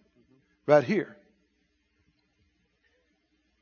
Right 0.65 0.83
here. 0.83 1.15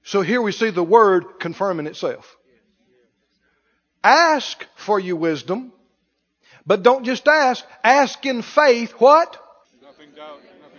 So 0.03 0.21
here 0.21 0.41
we 0.41 0.51
see 0.51 0.69
the 0.69 0.84
word 0.84 1.39
confirming 1.39 1.86
itself. 1.86 2.38
Ask 4.03 4.65
for 4.75 4.99
you 4.99 5.15
wisdom, 5.17 5.73
but 6.65 6.82
don't 6.82 7.03
just 7.03 7.27
ask. 7.27 7.63
Ask 7.84 8.25
in 8.25 8.41
faith 8.41 8.93
what? 8.93 9.38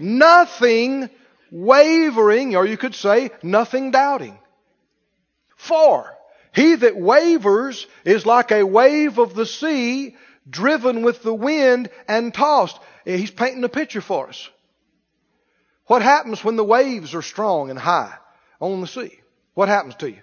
Nothing 0.00 1.10
wavering, 1.50 2.56
or 2.56 2.66
you 2.66 2.76
could 2.76 2.94
say 2.94 3.30
nothing 3.42 3.90
doubting. 3.90 4.38
For 5.56 6.14
he 6.52 6.74
that 6.76 6.96
wavers 6.96 7.86
is 8.04 8.26
like 8.26 8.52
a 8.52 8.64
wave 8.64 9.18
of 9.18 9.34
the 9.34 9.46
sea 9.46 10.16
driven 10.48 11.02
with 11.02 11.22
the 11.22 11.34
wind 11.34 11.90
and 12.06 12.32
tossed. 12.32 12.78
Eh, 13.06 13.16
he's 13.16 13.30
painting 13.30 13.64
a 13.64 13.68
picture 13.68 14.00
for 14.00 14.28
us. 14.28 14.48
What 15.86 16.02
happens 16.02 16.44
when 16.44 16.56
the 16.56 16.64
waves 16.64 17.14
are 17.14 17.22
strong 17.22 17.70
and 17.70 17.78
high 17.78 18.14
on 18.60 18.80
the 18.80 18.86
sea? 18.86 19.20
What 19.54 19.68
happens 19.68 19.94
to 19.96 20.10
you? 20.10 20.22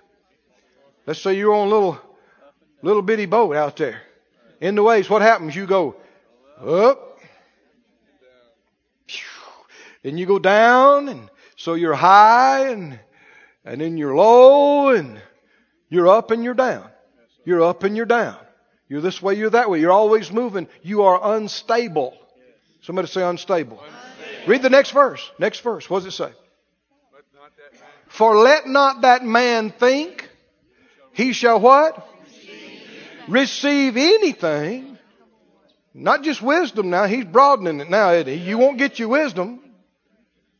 Let's 1.05 1.21
say 1.21 1.33
you're 1.33 1.53
on 1.53 1.67
a 1.67 1.69
little, 1.69 1.99
little 2.81 3.01
bitty 3.01 3.25
boat 3.25 3.55
out 3.55 3.77
there. 3.77 4.01
In 4.61 4.75
the 4.75 4.83
waves, 4.83 5.09
what 5.09 5.21
happens? 5.21 5.55
You 5.55 5.67
go 5.67 5.95
up, 6.59 7.14
then 10.05 10.19
you 10.19 10.27
go 10.27 10.37
down, 10.37 11.09
and 11.09 11.31
so 11.55 11.73
you're 11.73 11.95
high, 11.95 12.69
and 12.69 12.99
and 13.65 13.81
then 13.81 13.97
you're 13.97 14.15
low, 14.15 14.89
and 14.89 15.19
you're 15.89 16.07
up 16.07 16.29
and 16.29 16.43
you're 16.43 16.53
down. 16.53 16.87
You're 17.43 17.63
up 17.63 17.83
and 17.83 17.97
you're 17.97 18.05
down. 18.05 18.37
You're 18.87 19.01
this 19.01 19.19
way, 19.19 19.33
you're 19.33 19.49
that 19.49 19.67
way. 19.67 19.79
You're 19.79 19.91
always 19.91 20.31
moving. 20.31 20.67
You 20.83 21.03
are 21.03 21.35
unstable. 21.35 22.15
Somebody 22.81 23.07
say 23.07 23.23
unstable. 23.23 23.81
Read 24.45 24.61
the 24.61 24.69
next 24.69 24.91
verse. 24.91 25.31
Next 25.39 25.61
verse. 25.61 25.89
What 25.89 26.03
does 26.03 26.13
it 26.13 26.17
say? 26.17 26.31
Let 27.11 27.23
not 27.33 27.51
that 27.57 27.73
man 27.73 27.89
For 28.07 28.37
let 28.37 28.67
not 28.67 29.01
that 29.01 29.23
man 29.25 29.71
think 29.71 30.29
he 31.13 31.33
shall 31.33 31.59
what? 31.59 32.07
Receive 33.27 33.97
anything. 33.97 34.99
Not 35.95 36.21
just 36.21 36.43
wisdom 36.43 36.91
now. 36.91 37.07
He's 37.07 37.25
broadening 37.25 37.79
it 37.79 37.89
now, 37.89 38.11
isn't? 38.11 38.41
You 38.41 38.59
won't 38.59 38.77
get 38.77 38.99
your 38.99 39.07
wisdom. 39.09 39.61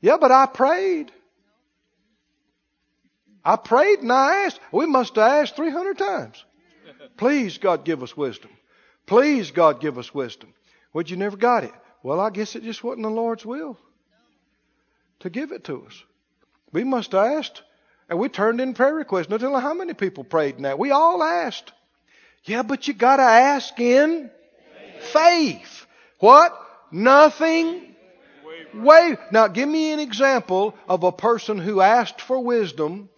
Yeah, 0.06 0.18
but 0.22 0.32
I 0.32 0.46
prayed. 0.46 1.12
I 3.44 3.56
prayed 3.56 4.02
and 4.02 4.12
I 4.12 4.46
asked. 4.46 4.60
We 4.72 4.86
must 4.86 5.16
have 5.16 5.32
asked 5.32 5.56
300 5.56 5.98
times. 5.98 6.46
Please, 7.18 7.58
God, 7.58 7.86
give 7.86 8.04
us 8.04 8.16
wisdom. 8.16 8.52
Please, 9.08 9.50
God, 9.50 9.82
give 9.82 9.98
us 9.98 10.14
wisdom. 10.14 10.54
Well, 10.94 11.06
you 11.06 11.16
never 11.16 11.38
got 11.38 11.64
it. 11.64 11.74
Well, 12.04 12.20
I 12.20 12.30
guess 12.30 12.56
it 12.56 12.62
just 12.62 12.84
wasn't 12.84 13.02
the 13.02 13.10
Lord's 13.10 13.48
will 13.48 13.80
to 15.22 15.32
give 15.32 15.52
it 15.52 15.64
to 15.64 15.88
us. 15.88 16.04
We 16.72 16.84
must 16.84 17.14
have 17.14 17.40
asked. 17.40 17.64
And 18.08 18.20
we 18.20 18.30
turned 18.30 18.62
in 18.62 18.76
prayer 18.76 18.94
requests. 18.94 19.30
No 19.30 19.40
telling 19.40 19.60
how 19.60 19.74
many 19.74 19.96
people 19.96 20.24
prayed 20.24 20.58
in 20.58 20.62
that. 20.62 20.78
We 20.78 20.92
all 20.92 21.24
asked. 21.24 21.74
Yeah, 22.44 22.62
but 22.62 22.88
you 22.88 22.94
gotta 22.94 23.24
ask 23.24 23.80
in 23.80 24.30
faith. 25.00 25.88
What? 26.20 26.56
Nothing. 26.92 27.95
Wave. 28.76 29.18
Now, 29.32 29.48
give 29.48 29.70
me 29.70 29.94
an 29.94 30.00
example 30.00 30.76
of 30.88 31.04
a 31.04 31.12
person 31.12 31.58
who 31.60 31.82
asked 31.82 32.22
for 32.22 32.40
wisdom 32.40 33.10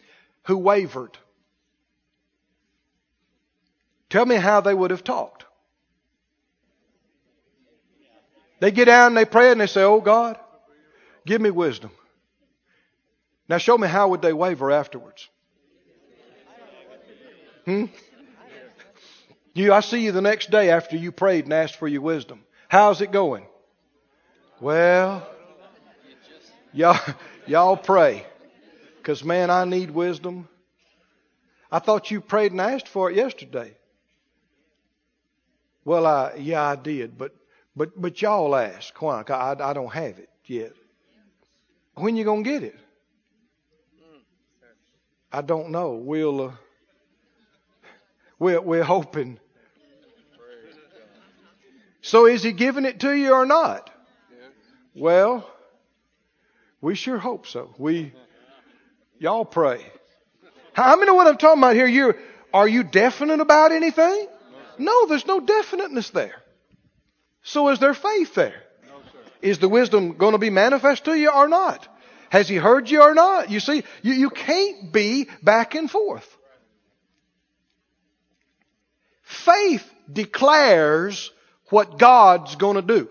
who 0.43 0.57
wavered. 0.57 1.17
Tell 4.09 4.25
me 4.25 4.35
how 4.35 4.61
they 4.61 4.73
would 4.73 4.91
have 4.91 5.03
talked. 5.03 5.45
They 8.59 8.71
get 8.71 8.85
down 8.85 9.07
and 9.07 9.17
they 9.17 9.25
pray 9.25 9.51
and 9.51 9.59
they 9.59 9.67
say, 9.67 9.83
Oh 9.83 10.01
God, 10.01 10.39
give 11.25 11.41
me 11.41 11.51
wisdom. 11.51 11.91
Now 13.49 13.57
show 13.57 13.77
me 13.77 13.87
how 13.87 14.09
would 14.09 14.21
they 14.21 14.33
waver 14.33 14.71
afterwards. 14.71 15.29
Hmm? 17.65 17.85
You, 19.53 19.73
I 19.73 19.81
see 19.81 20.05
you 20.05 20.11
the 20.11 20.21
next 20.21 20.51
day 20.51 20.69
after 20.69 20.95
you 20.95 21.11
prayed 21.11 21.45
and 21.45 21.53
asked 21.53 21.75
for 21.75 21.87
your 21.87 22.01
wisdom. 22.01 22.43
How's 22.69 23.01
it 23.01 23.11
going? 23.11 23.45
Well, 24.59 25.27
y'all, 26.73 26.99
y'all 27.45 27.77
pray. 27.77 28.25
Cause 29.03 29.23
man, 29.23 29.49
I 29.49 29.65
need 29.65 29.91
wisdom. 29.91 30.49
I 31.71 31.79
thought 31.79 32.11
you 32.11 32.21
prayed 32.21 32.51
and 32.51 32.61
asked 32.61 32.87
for 32.87 33.09
it 33.09 33.15
yesterday. 33.15 33.75
Well, 35.85 36.05
I, 36.05 36.35
yeah, 36.37 36.63
I 36.63 36.75
did, 36.75 37.17
but, 37.17 37.33
but, 37.75 37.99
but 37.99 38.21
y'all 38.21 38.55
ask. 38.55 39.01
Why? 39.01 39.23
I, 39.27 39.55
I 39.59 39.73
don't 39.73 39.93
have 39.93 40.19
it 40.19 40.29
yet. 40.45 40.73
When 41.95 42.15
you 42.15 42.25
gonna 42.25 42.43
get 42.43 42.63
it? 42.63 42.75
I 45.31 45.41
don't 45.41 45.69
know. 45.69 45.93
We'll, 45.93 46.41
uh, 46.41 46.51
we're, 48.39 48.61
we're 48.61 48.83
hoping. 48.83 49.39
So 52.01 52.25
is 52.25 52.43
he 52.43 52.51
giving 52.51 52.85
it 52.85 53.01
to 53.01 53.11
you 53.11 53.33
or 53.33 53.45
not? 53.45 53.89
Well, 54.95 55.49
we 56.81 56.95
sure 56.95 57.17
hope 57.17 57.47
so. 57.47 57.73
We, 57.77 58.13
y'all 59.19 59.45
pray. 59.45 59.85
How 60.73 60.95
many 60.95 61.07
know 61.07 61.15
what 61.15 61.27
I'm 61.27 61.37
talking 61.37 61.61
about 61.61 61.75
here? 61.75 61.87
You, 61.87 62.13
are 62.53 62.67
you 62.67 62.83
definite 62.83 63.39
about 63.39 63.71
anything? 63.71 64.27
No, 64.77 65.07
there's 65.07 65.25
no 65.25 65.39
definiteness 65.39 66.11
there. 66.11 66.35
So 67.41 67.69
is 67.69 67.79
there 67.79 67.93
faith 67.93 68.35
there? 68.35 68.63
Is 69.41 69.59
the 69.59 69.69
wisdom 69.69 70.17
going 70.17 70.33
to 70.33 70.37
be 70.37 70.49
manifest 70.49 71.05
to 71.05 71.15
you 71.15 71.31
or 71.31 71.47
not? 71.47 71.87
Has 72.29 72.47
he 72.47 72.55
heard 72.55 72.89
you 72.89 73.01
or 73.01 73.13
not? 73.13 73.49
You 73.49 73.59
see, 73.59 73.83
you, 74.01 74.13
you 74.13 74.29
can't 74.29 74.91
be 74.91 75.29
back 75.41 75.75
and 75.75 75.89
forth. 75.89 76.27
Faith 79.23 79.89
declares 80.11 81.31
what 81.69 81.97
God's 81.97 82.55
going 82.55 82.75
to 82.75 82.81
do. 82.81 83.09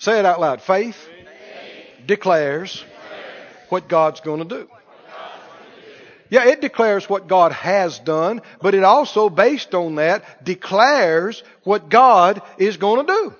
Say 0.00 0.18
it 0.18 0.24
out 0.24 0.40
loud. 0.40 0.62
Faith, 0.62 0.96
declares 2.06 2.82
what 3.68 3.86
God's 3.86 4.20
going 4.20 4.38
to 4.38 4.62
do. 4.62 4.68
Yeah, 6.30 6.46
it 6.46 6.62
declares 6.62 7.08
what 7.08 7.28
God 7.28 7.52
has 7.52 7.98
done, 7.98 8.40
but 8.62 8.74
it 8.74 8.82
also, 8.82 9.28
based 9.28 9.74
on 9.74 9.96
that, 9.96 10.44
declares 10.44 11.42
what 11.64 11.90
God 11.90 12.40
is 12.56 12.78
going 12.78 13.06
to 13.06 13.12
do. 13.12 13.34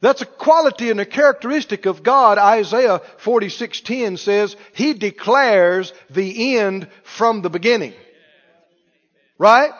That's 0.00 0.22
a 0.22 0.26
quality 0.26 0.90
and 0.90 1.00
a 1.00 1.06
characteristic 1.06 1.86
of 1.86 2.02
God. 2.02 2.38
Isaiah 2.38 3.00
46:10 3.18 4.18
says, 4.18 4.56
He 4.72 4.94
declares 4.94 5.92
the 6.10 6.58
end 6.58 6.88
from 7.04 7.42
the 7.42 7.50
beginning. 7.50 7.94
Right? 9.38 9.70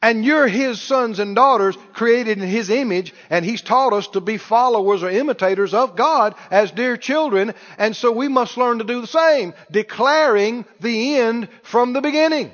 And 0.00 0.24
you're 0.24 0.46
His 0.46 0.80
sons 0.80 1.18
and 1.18 1.34
daughters 1.34 1.76
created 1.92 2.38
in 2.38 2.48
His 2.48 2.70
image, 2.70 3.12
and 3.30 3.44
He's 3.44 3.62
taught 3.62 3.92
us 3.92 4.06
to 4.08 4.20
be 4.20 4.38
followers 4.38 5.02
or 5.02 5.10
imitators 5.10 5.74
of 5.74 5.96
God 5.96 6.36
as 6.50 6.70
dear 6.70 6.96
children, 6.96 7.54
and 7.78 7.96
so 7.96 8.12
we 8.12 8.28
must 8.28 8.56
learn 8.56 8.78
to 8.78 8.84
do 8.84 9.00
the 9.00 9.08
same, 9.08 9.54
declaring 9.70 10.64
the 10.80 11.16
end 11.16 11.48
from 11.64 11.92
the 11.92 12.00
beginning. 12.00 12.52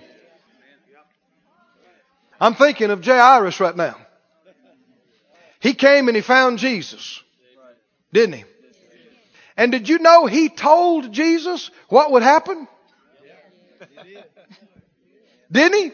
I'm 2.40 2.54
thinking 2.54 2.90
of 2.90 3.04
Jairus 3.04 3.60
right 3.60 3.76
now. 3.76 3.96
He 5.60 5.74
came 5.74 6.08
and 6.08 6.16
he 6.16 6.22
found 6.22 6.58
Jesus. 6.58 7.22
Didn't 8.12 8.34
he? 8.34 8.44
And 9.56 9.70
did 9.70 9.88
you 9.88 9.98
know 9.98 10.26
he 10.26 10.48
told 10.48 11.12
Jesus 11.12 11.70
what 11.88 12.12
would 12.12 12.22
happen? 12.22 12.68
Didn't 15.50 15.78
he? 15.78 15.92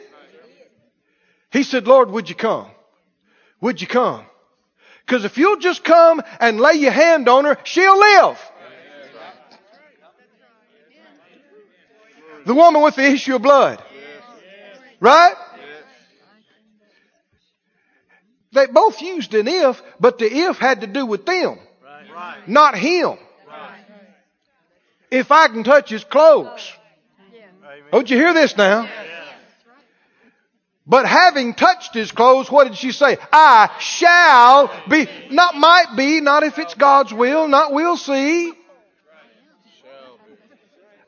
He 1.51 1.63
said, 1.63 1.87
Lord, 1.87 2.11
would 2.11 2.29
you 2.29 2.37
come? 2.37 2.71
Would 3.61 3.81
you 3.81 3.87
come? 3.87 4.25
Because 5.05 5.25
if 5.25 5.37
you'll 5.37 5.59
just 5.59 5.83
come 5.83 6.23
and 6.39 6.61
lay 6.61 6.75
your 6.75 6.93
hand 6.93 7.29
on 7.29 7.45
her, 7.45 7.59
she'll 7.65 7.99
live. 7.99 8.39
The 12.47 12.55
woman 12.55 12.83
with 12.83 12.97
the 12.97 13.05
issue 13.05 13.35
of 13.35 13.43
blood. 13.43 13.83
Right? 15.01 15.35
They 18.53 18.67
both 18.67 19.01
used 19.01 19.35
an 19.35 19.47
if, 19.49 19.83
but 19.99 20.19
the 20.19 20.27
if 20.27 20.59
had 20.59 20.81
to 20.81 20.87
do 20.87 21.07
with 21.07 21.25
them, 21.25 21.59
not 22.47 22.77
him. 22.77 23.19
If 25.11 25.31
I 25.31 25.49
can 25.49 25.65
touch 25.65 25.91
his 25.91 26.05
clothes. 26.05 26.73
Don't 27.93 28.09
you 28.09 28.17
hear 28.17 28.33
this 28.33 28.57
now? 28.57 28.89
But 30.87 31.07
having 31.07 31.55
touched 31.55 31.95
his 31.95 32.11
clothes, 32.11 32.51
what 32.51 32.67
did 32.67 32.77
she 32.77 32.93
say? 32.93 33.19
I 33.33 33.71
shall 33.79 34.73
be, 34.89 35.09
not 35.31 35.55
might 35.55 35.95
be, 35.97 36.21
not 36.21 36.43
if 36.43 36.59
it's 36.59 36.75
God's 36.75 37.13
will, 37.13 37.49
not 37.49 37.73
we'll 37.73 37.97
see. 37.97 38.53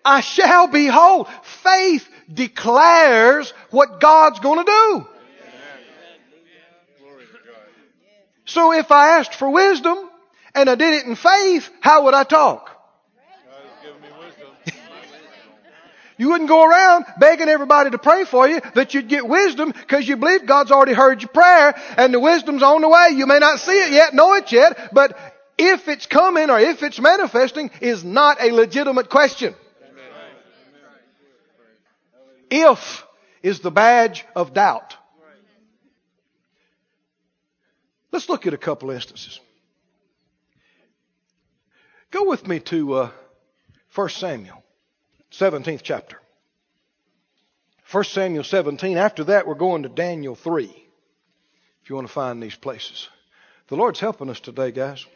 I 0.04 0.20
shall 0.20 0.66
be 0.66 0.86
whole. 0.86 1.24
Faith 1.62 2.08
declares 2.32 3.52
what 3.70 4.00
God's 4.00 4.40
going 4.40 4.64
to 4.64 4.70
do. 4.70 5.06
So 8.44 8.72
if 8.72 8.90
I 8.92 9.18
asked 9.18 9.34
for 9.34 9.48
wisdom 9.48 9.98
and 10.54 10.68
I 10.68 10.74
did 10.74 10.94
it 10.94 11.06
in 11.06 11.14
faith, 11.14 11.70
how 11.80 12.04
would 12.04 12.14
I 12.14 12.24
talk? 12.24 12.81
You 16.18 16.28
wouldn't 16.30 16.48
go 16.48 16.64
around 16.64 17.06
begging 17.18 17.48
everybody 17.48 17.90
to 17.90 17.98
pray 17.98 18.24
for 18.24 18.48
you 18.48 18.60
that 18.74 18.94
you'd 18.94 19.08
get 19.08 19.26
wisdom 19.26 19.72
because 19.72 20.06
you 20.06 20.16
believe 20.16 20.46
God's 20.46 20.70
already 20.70 20.92
heard 20.92 21.22
your 21.22 21.30
prayer 21.30 21.74
and 21.96 22.12
the 22.12 22.20
wisdom's 22.20 22.62
on 22.62 22.80
the 22.80 22.88
way. 22.88 23.08
You 23.14 23.26
may 23.26 23.38
not 23.38 23.60
see 23.60 23.72
it 23.72 23.92
yet, 23.92 24.14
know 24.14 24.34
it 24.34 24.52
yet, 24.52 24.90
but 24.92 25.18
if 25.58 25.88
it's 25.88 26.06
coming 26.06 26.50
or 26.50 26.58
if 26.58 26.82
it's 26.82 27.00
manifesting 27.00 27.70
is 27.80 28.04
not 28.04 28.42
a 28.42 28.52
legitimate 28.52 29.08
question. 29.08 29.54
If 32.50 33.04
is 33.42 33.60
the 33.60 33.70
badge 33.70 34.24
of 34.36 34.52
doubt. 34.52 34.96
Let's 38.12 38.28
look 38.28 38.46
at 38.46 38.52
a 38.52 38.58
couple 38.58 38.90
instances. 38.90 39.40
Go 42.10 42.28
with 42.28 42.46
me 42.46 42.60
to 42.60 42.94
uh, 42.94 43.10
1 43.94 44.08
Samuel, 44.10 44.62
17th 45.32 45.80
chapter. 45.82 46.18
1 47.90 48.04
Samuel 48.04 48.44
17. 48.44 48.96
After 48.96 49.24
that, 49.24 49.46
we're 49.46 49.54
going 49.54 49.82
to 49.82 49.88
Daniel 49.88 50.34
3, 50.34 50.64
if 50.64 51.90
you 51.90 51.96
want 51.96 52.06
to 52.06 52.12
find 52.12 52.42
these 52.42 52.54
places. 52.54 53.08
The 53.68 53.76
Lord's 53.76 54.00
helping 54.00 54.28
us 54.28 54.40
today, 54.40 54.72
guys. 54.72 55.06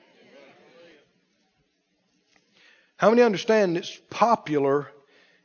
How 2.96 3.10
many 3.10 3.22
understand 3.22 3.76
it's 3.76 4.00
popular 4.08 4.88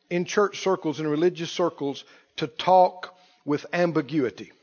in 0.09 0.23
church 0.23 0.59
circles 0.59 0.99
and 0.99 1.09
religious 1.09 1.51
circles 1.51 2.05
to 2.37 2.47
talk 2.47 3.13
with 3.43 3.65
ambiguity? 3.73 4.53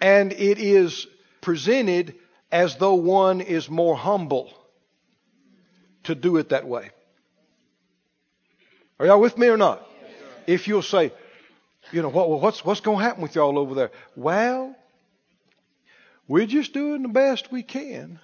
And 0.00 0.32
it 0.32 0.58
is 0.58 1.08
presented 1.40 2.14
as 2.52 2.76
though 2.76 2.94
one 2.94 3.40
is 3.40 3.68
more 3.68 3.96
humble 3.96 4.52
to 6.04 6.14
do 6.14 6.36
it 6.36 6.50
that 6.50 6.66
way. 6.66 6.90
Are 8.98 9.04
y'all 9.04 9.20
with 9.20 9.36
me 9.36 9.48
or 9.48 9.58
not? 9.58 9.86
If 10.46 10.68
you'll 10.68 10.80
say, 10.80 11.12
you 11.92 12.00
know, 12.00 12.08
what, 12.08 12.30
what's, 12.30 12.64
what's 12.64 12.80
going 12.80 12.98
to 12.98 13.04
happen 13.04 13.22
with 13.22 13.34
y'all 13.34 13.58
over 13.58 13.74
there? 13.74 13.90
Well, 14.14 14.74
we're 16.26 16.46
just 16.46 16.72
doing 16.72 17.02
the 17.02 17.08
best 17.08 17.52
we 17.52 17.62
can. 17.62 18.18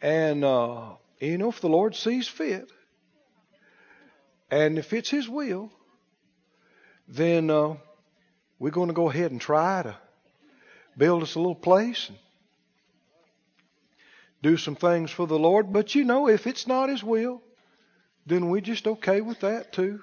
And, 0.00 0.44
uh, 0.44 0.92
you 1.20 1.36
know, 1.36 1.50
if 1.50 1.60
the 1.60 1.68
Lord 1.68 1.94
sees 1.94 2.26
fit, 2.26 2.70
and 4.50 4.78
if 4.78 4.94
it's 4.94 5.10
His 5.10 5.28
will, 5.28 5.70
then 7.06 7.50
uh, 7.50 7.74
we're 8.58 8.70
going 8.70 8.88
to 8.88 8.94
go 8.94 9.10
ahead 9.10 9.30
and 9.30 9.40
try 9.40 9.82
to 9.82 9.94
build 10.96 11.22
us 11.22 11.34
a 11.34 11.38
little 11.38 11.54
place 11.54 12.08
and 12.08 12.18
do 14.42 14.56
some 14.56 14.74
things 14.74 15.10
for 15.10 15.26
the 15.26 15.38
Lord. 15.38 15.70
But 15.70 15.94
you 15.94 16.04
know, 16.04 16.28
if 16.28 16.46
it's 16.46 16.66
not 16.66 16.88
His 16.88 17.04
will, 17.04 17.42
then 18.26 18.48
we're 18.48 18.60
just 18.60 18.86
okay 18.86 19.20
with 19.20 19.40
that 19.40 19.72
too. 19.72 20.02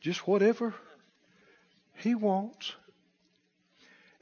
Just 0.00 0.26
whatever 0.26 0.74
He 1.96 2.14
wants. 2.14 2.72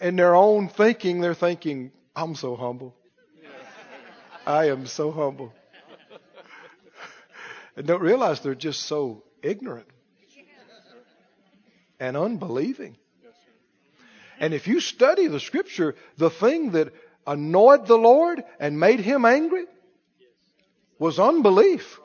In 0.00 0.16
their 0.16 0.34
own 0.34 0.68
thinking, 0.68 1.20
they're 1.20 1.34
thinking, 1.34 1.92
I'm 2.16 2.34
so 2.34 2.56
humble. 2.56 2.94
I 4.46 4.70
am 4.70 4.86
so 4.86 5.10
humble. 5.10 5.52
and 7.76 7.86
don't 7.86 8.00
realize 8.00 8.40
they're 8.40 8.54
just 8.54 8.82
so 8.82 9.22
ignorant 9.42 9.86
and 12.00 12.16
unbelieving. 12.16 12.96
And 14.40 14.54
if 14.54 14.66
you 14.66 14.80
study 14.80 15.26
the 15.26 15.38
scripture, 15.38 15.94
the 16.16 16.30
thing 16.30 16.70
that 16.70 16.94
annoyed 17.26 17.86
the 17.86 17.98
Lord 17.98 18.42
and 18.58 18.80
made 18.80 19.00
him 19.00 19.26
angry 19.26 19.66
was 20.98 21.18
unbelief. 21.18 22.00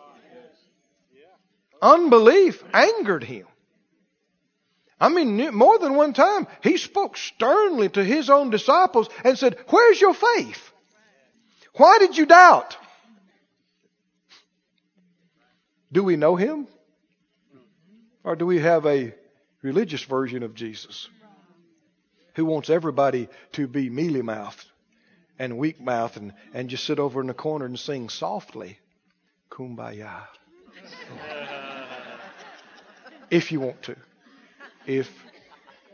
Unbelief 1.81 2.63
angered 2.73 3.23
him. 3.23 3.47
I 4.99 5.09
mean, 5.09 5.53
more 5.53 5.77
than 5.77 5.95
one 5.95 6.13
time, 6.13 6.47
he 6.63 6.77
spoke 6.77 7.17
sternly 7.17 7.89
to 7.89 8.03
his 8.03 8.29
own 8.29 8.49
disciples 8.49 9.09
and 9.23 9.37
said, 9.37 9.57
Where's 9.67 9.99
your 9.99 10.13
faith? 10.13 10.71
Why 11.75 11.99
did 11.99 12.17
you 12.17 12.25
doubt? 12.25 12.77
Do 15.91 16.03
we 16.03 16.15
know 16.15 16.35
him? 16.35 16.67
Or 18.23 18.35
do 18.35 18.45
we 18.45 18.59
have 18.59 18.85
a 18.85 19.13
religious 19.61 20.03
version 20.03 20.43
of 20.43 20.55
Jesus 20.55 21.09
who 22.35 22.45
wants 22.45 22.69
everybody 22.69 23.29
to 23.53 23.67
be 23.67 23.89
mealy 23.89 24.21
mouthed 24.21 24.65
and 25.37 25.57
weak 25.57 25.79
mouthed 25.79 26.17
and, 26.17 26.33
and 26.53 26.69
just 26.69 26.85
sit 26.85 26.99
over 26.99 27.21
in 27.21 27.27
the 27.27 27.33
corner 27.33 27.65
and 27.65 27.77
sing 27.77 28.09
softly? 28.09 28.79
Kumbaya 29.51 30.23
if 33.29 33.51
you 33.51 33.59
want 33.59 33.81
to. 33.83 33.95
If, 34.85 35.11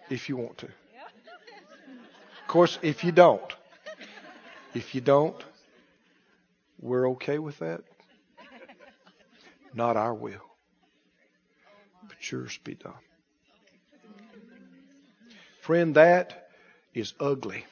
if 0.09 0.29
you 0.29 0.37
want 0.37 0.57
to. 0.59 0.65
Of 0.67 2.47
course, 2.47 2.77
if 2.81 3.03
you 3.03 3.11
don't, 3.11 3.53
if 4.73 4.93
you 4.93 5.01
don't, 5.01 5.41
we're 6.79 7.09
okay 7.11 7.39
with 7.39 7.59
that. 7.59 7.81
Not 9.73 9.95
our 9.95 10.13
will, 10.13 10.45
but 12.07 12.31
yours 12.31 12.59
be 12.63 12.75
done. 12.75 12.93
Friend, 15.61 15.95
that 15.95 16.49
is 16.93 17.13
ugly. 17.19 17.65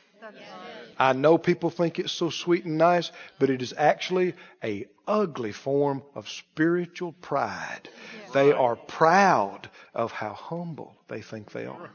I 0.98 1.13
know 1.13 1.38
people 1.38 1.70
think 1.70 1.98
it's 1.98 2.12
so 2.12 2.30
sweet 2.30 2.65
and 2.65 2.78
nice, 2.78 3.12
but 3.39 3.50
it 3.50 3.62
is 3.62 3.74
actually 3.78 4.34
a 4.63 4.86
ugly 5.08 5.54
form 5.54 6.04
of 6.13 6.28
spiritual 6.28 7.13
pride. 7.13 7.88
They 8.34 8.52
are 8.52 8.76
proud 8.76 9.70
of 9.94 10.12
how 10.12 10.34
humble 10.34 10.98
they 11.08 11.22
think 11.22 11.52
they 11.52 11.65
are. 11.65 11.89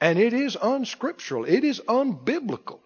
And 0.00 0.18
it 0.18 0.34
is 0.34 0.56
unscriptural. 0.60 1.46
It 1.46 1.64
is 1.64 1.80
unbiblical. 1.80 2.80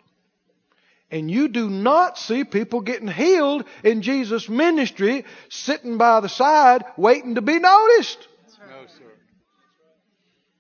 And 1.11 1.31
you 1.31 1.49
do 1.49 1.69
not 1.69 2.19
see 2.19 2.45
people 2.45 2.83
getting 2.83 3.09
healed 3.09 3.65
in 3.83 4.03
Jesus' 4.03 4.49
ministry 4.49 5.25
sitting 5.49 5.99
by 5.99 6.21
the 6.21 6.29
side 6.29 6.85
waiting 6.97 7.35
to 7.35 7.43
be 7.43 7.59
noticed. 7.59 8.29
No, 8.61 8.87
sir. 8.87 9.05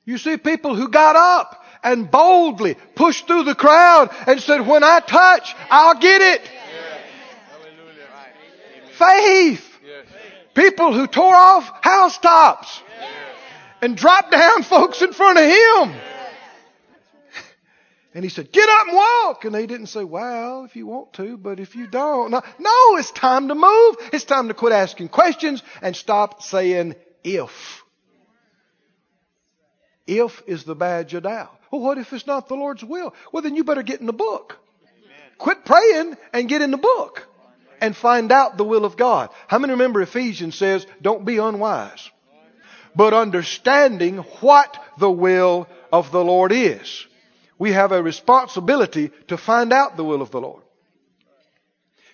You 0.06 0.18
see 0.18 0.38
people 0.38 0.74
who 0.74 0.88
got 0.88 1.16
up 1.16 1.64
and 1.82 2.10
boldly 2.10 2.76
pushed 2.94 3.26
through 3.26 3.44
the 3.44 3.54
crowd 3.54 4.10
and 4.26 4.40
said, 4.40 4.66
when 4.66 4.82
I 4.84 5.00
touch, 5.00 5.54
I'll 5.70 5.98
get 5.98 6.20
it. 6.20 6.50
Faith. 8.92 9.64
People 10.54 10.92
who 10.92 11.06
tore 11.06 11.36
off 11.36 11.70
housetops 11.82 12.82
and 13.80 13.96
dropped 13.96 14.32
down 14.32 14.62
folks 14.64 15.02
in 15.02 15.12
front 15.12 15.38
of 15.38 15.44
him. 15.44 16.00
And 18.14 18.24
he 18.24 18.30
said, 18.30 18.50
get 18.50 18.68
up 18.68 18.88
and 18.88 18.96
walk. 18.96 19.44
And 19.44 19.54
they 19.54 19.66
didn't 19.66 19.86
say, 19.86 20.02
well, 20.02 20.64
if 20.64 20.74
you 20.74 20.86
want 20.86 21.12
to, 21.14 21.36
but 21.36 21.60
if 21.60 21.76
you 21.76 21.86
don't. 21.86 22.32
No, 22.32 22.42
no, 22.58 22.96
it's 22.96 23.12
time 23.12 23.48
to 23.48 23.54
move. 23.54 23.96
It's 24.12 24.24
time 24.24 24.48
to 24.48 24.54
quit 24.54 24.72
asking 24.72 25.08
questions 25.10 25.62
and 25.82 25.94
stop 25.94 26.42
saying 26.42 26.96
if. 27.22 27.84
If 30.08 30.42
is 30.46 30.64
the 30.64 30.74
badge 30.74 31.12
of 31.14 31.24
doubt. 31.24 31.54
Well, 31.70 31.82
what 31.82 31.98
if 31.98 32.12
it's 32.12 32.26
not 32.26 32.48
the 32.48 32.54
Lord's 32.54 32.82
will? 32.82 33.14
Well, 33.30 33.42
then 33.42 33.54
you 33.54 33.62
better 33.62 33.82
get 33.82 34.00
in 34.00 34.06
the 34.06 34.12
book. 34.12 34.58
Quit 35.36 35.64
praying 35.64 36.16
and 36.32 36.48
get 36.48 36.62
in 36.62 36.70
the 36.70 36.78
book 36.78 37.28
and 37.80 37.94
find 37.94 38.32
out 38.32 38.56
the 38.56 38.64
will 38.64 38.84
of 38.84 38.96
God. 38.96 39.28
How 39.46 39.58
many 39.58 39.72
remember 39.72 40.00
Ephesians 40.00 40.56
says, 40.56 40.86
don't 41.02 41.24
be 41.24 41.36
unwise, 41.36 42.10
but 42.96 43.12
understanding 43.12 44.18
what 44.40 44.82
the 44.98 45.10
will 45.10 45.68
of 45.92 46.10
the 46.10 46.24
Lord 46.24 46.52
is. 46.52 47.06
We 47.58 47.72
have 47.72 47.92
a 47.92 48.02
responsibility 48.02 49.10
to 49.28 49.36
find 49.36 49.72
out 49.72 49.96
the 49.96 50.04
will 50.04 50.22
of 50.22 50.30
the 50.30 50.40
Lord. 50.40 50.62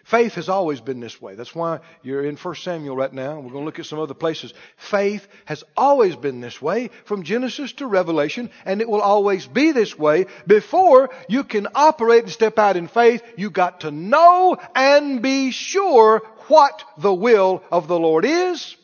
Faith 0.04 0.34
has 0.34 0.50
always 0.50 0.82
been 0.82 1.00
this 1.00 1.20
way. 1.20 1.34
That's 1.34 1.54
why 1.54 1.80
you're 2.02 2.26
in 2.26 2.36
1 2.36 2.54
Samuel 2.56 2.94
right 2.94 3.12
now. 3.12 3.36
We're 3.36 3.50
going 3.50 3.62
to 3.62 3.64
look 3.64 3.78
at 3.78 3.86
some 3.86 3.98
other 3.98 4.12
places. 4.12 4.52
Faith 4.76 5.26
has 5.46 5.64
always 5.78 6.14
been 6.14 6.42
this 6.42 6.60
way 6.60 6.90
from 7.06 7.22
Genesis 7.22 7.72
to 7.74 7.86
Revelation, 7.86 8.50
and 8.66 8.82
it 8.82 8.88
will 8.88 9.00
always 9.00 9.46
be 9.46 9.72
this 9.72 9.98
way. 9.98 10.26
Before 10.46 11.08
you 11.26 11.42
can 11.42 11.68
operate 11.74 12.24
and 12.24 12.32
step 12.32 12.58
out 12.58 12.76
in 12.76 12.86
faith, 12.86 13.22
you 13.38 13.48
got 13.48 13.80
to 13.80 13.90
know 13.90 14.58
and 14.74 15.22
be 15.22 15.52
sure 15.52 16.22
what 16.48 16.84
the 16.98 17.14
will 17.14 17.62
of 17.72 17.88
the 17.88 17.98
Lord 17.98 18.26
is. 18.26 18.76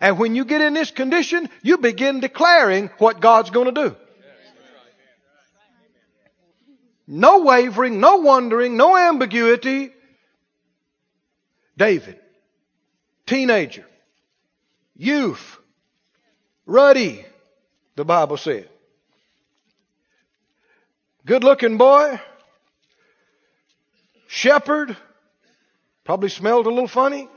And 0.00 0.20
when 0.20 0.36
you 0.36 0.44
get 0.44 0.60
in 0.60 0.74
this 0.74 0.92
condition, 0.92 1.50
you 1.62 1.78
begin 1.78 2.20
declaring 2.20 2.90
what 2.98 3.20
God's 3.20 3.50
going 3.50 3.74
to 3.74 3.88
do. 3.88 3.96
No 7.08 7.40
wavering, 7.40 7.98
no 7.98 8.18
wondering, 8.18 8.76
no 8.76 8.96
ambiguity. 8.96 9.94
David, 11.80 12.20
teenager, 13.24 13.86
youth, 14.94 15.56
ruddy, 16.66 17.24
the 17.96 18.04
Bible 18.04 18.36
said. 18.36 18.68
Good 21.24 21.42
looking 21.42 21.78
boy, 21.78 22.20
shepherd, 24.26 24.94
probably 26.04 26.28
smelled 26.28 26.66
a 26.66 26.68
little 26.68 26.86
funny. 26.86 27.30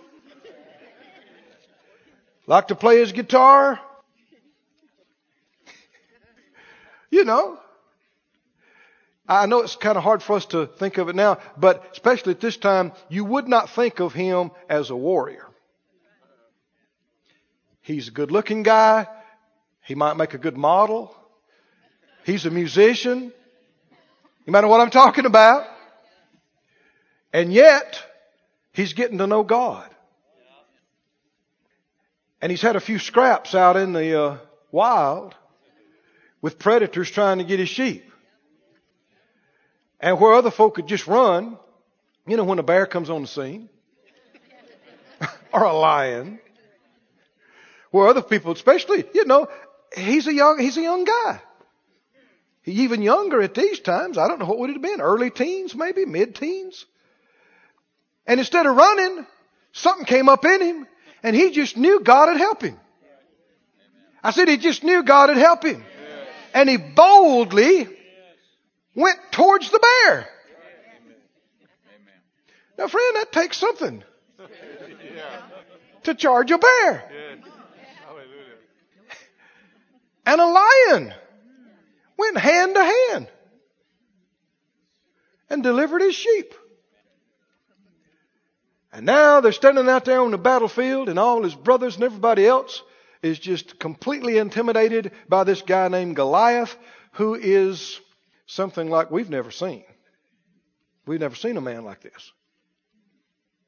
Liked 2.45 2.67
to 2.67 2.75
play 2.75 2.99
his 2.99 3.13
guitar. 3.13 3.79
You 7.09 7.23
know, 7.23 7.59
I 9.27 9.45
know 9.45 9.61
it's 9.61 9.75
kind 9.77 9.97
of 9.97 10.03
hard 10.03 10.21
for 10.21 10.35
us 10.35 10.45
to 10.47 10.67
think 10.67 10.97
of 10.97 11.07
it 11.07 11.15
now, 11.15 11.37
but 11.57 11.87
especially 11.93 12.33
at 12.33 12.41
this 12.41 12.57
time, 12.57 12.91
you 13.09 13.23
would 13.23 13.47
not 13.47 13.69
think 13.69 13.99
of 13.99 14.13
him 14.13 14.51
as 14.67 14.89
a 14.89 14.95
warrior. 14.95 15.47
He's 17.81 18.09
a 18.09 18.11
good 18.11 18.31
looking 18.31 18.63
guy. 18.63 19.07
He 19.81 19.95
might 19.95 20.15
make 20.15 20.33
a 20.33 20.37
good 20.37 20.57
model. 20.57 21.15
He's 22.25 22.45
a 22.45 22.49
musician. 22.49 23.31
You 24.45 24.53
know 24.53 24.67
what 24.67 24.81
I'm 24.81 24.89
talking 24.89 25.25
about. 25.25 25.67
And 27.31 27.51
yet, 27.51 28.01
he's 28.73 28.93
getting 28.93 29.17
to 29.17 29.27
know 29.27 29.43
God. 29.43 29.89
And 32.41 32.51
he's 32.51 32.61
had 32.61 32.75
a 32.75 32.81
few 32.81 32.99
scraps 32.99 33.55
out 33.55 33.77
in 33.77 33.93
the 33.93 34.21
uh, 34.21 34.37
wild 34.71 35.33
with 36.41 36.59
predators 36.59 37.09
trying 37.09 37.37
to 37.37 37.45
get 37.45 37.59
his 37.59 37.69
sheep. 37.69 38.03
And 40.03 40.19
where 40.19 40.33
other 40.33 40.51
folk 40.51 40.75
could 40.75 40.87
just 40.87 41.07
run, 41.07 41.57
you 42.27 42.35
know, 42.35 42.43
when 42.43 42.59
a 42.59 42.63
bear 42.63 42.85
comes 42.85 43.09
on 43.09 43.21
the 43.21 43.27
scene, 43.27 43.69
or 45.53 45.63
a 45.63 45.71
lion, 45.71 46.39
where 47.89 48.09
other 48.09 48.21
people, 48.21 48.51
especially, 48.51 49.05
you 49.13 49.23
know, 49.23 49.47
he's 49.95 50.27
a 50.27 50.33
young, 50.33 50.59
he's 50.59 50.75
a 50.75 50.81
young 50.81 51.05
guy. 51.05 51.41
He's 52.63 52.79
even 52.79 53.01
younger 53.01 53.41
at 53.41 53.53
these 53.53 53.79
times. 53.79 54.17
I 54.17 54.27
don't 54.27 54.39
know 54.39 54.45
what 54.45 54.59
would 54.59 54.71
it 54.71 54.73
have 54.73 54.81
been, 54.81 54.99
early 54.99 55.29
teens, 55.29 55.73
maybe 55.73 56.03
mid 56.03 56.35
teens. 56.35 56.85
And 58.27 58.41
instead 58.41 58.65
of 58.65 58.75
running, 58.75 59.25
something 59.71 60.05
came 60.05 60.27
up 60.27 60.43
in 60.43 60.61
him, 60.61 60.87
and 61.23 61.33
he 61.33 61.51
just 61.51 61.77
knew 61.77 62.01
God 62.01 62.27
would 62.27 62.41
help 62.41 62.61
him. 62.61 62.77
I 64.21 64.31
said 64.31 64.49
he 64.49 64.57
just 64.57 64.83
knew 64.83 65.01
God 65.03 65.29
would 65.29 65.37
help 65.37 65.63
him, 65.63 65.81
and 66.53 66.67
he 66.67 66.75
boldly 66.75 67.87
went 68.95 69.19
towards 69.31 69.69
the 69.69 69.79
bear. 69.79 70.27
Now, 72.77 72.87
friend, 72.87 73.15
that 73.17 73.31
takes 73.31 73.57
something 73.57 74.03
to 76.03 76.15
charge 76.15 76.51
a 76.51 76.57
bear. 76.57 77.09
And 80.25 80.39
a 80.39 80.45
lion 80.45 81.13
went 82.17 82.37
hand 82.37 82.75
to 82.75 82.83
hand 82.83 83.27
and 85.49 85.61
delivered 85.61 86.01
his 86.01 86.15
sheep. 86.15 86.53
And 88.91 89.05
now 89.05 89.41
they're 89.41 89.51
standing 89.51 89.89
out 89.89 90.05
there 90.05 90.21
on 90.21 90.31
the 90.31 90.37
battlefield, 90.37 91.09
and 91.09 91.17
all 91.17 91.43
his 91.43 91.55
brothers 91.55 91.95
and 91.95 92.03
everybody 92.03 92.45
else 92.45 92.83
is 93.23 93.39
just 93.39 93.79
completely 93.79 94.37
intimidated 94.37 95.11
by 95.27 95.43
this 95.43 95.61
guy 95.63 95.87
named 95.87 96.15
Goliath, 96.15 96.75
who 97.13 97.33
is 97.33 97.99
something 98.45 98.89
like 98.89 99.11
we've 99.11 99.29
never 99.29 99.51
seen. 99.51 99.83
We've 101.05 101.19
never 101.19 101.35
seen 101.35 101.57
a 101.57 101.61
man 101.61 101.83
like 101.83 102.01
this. 102.01 102.31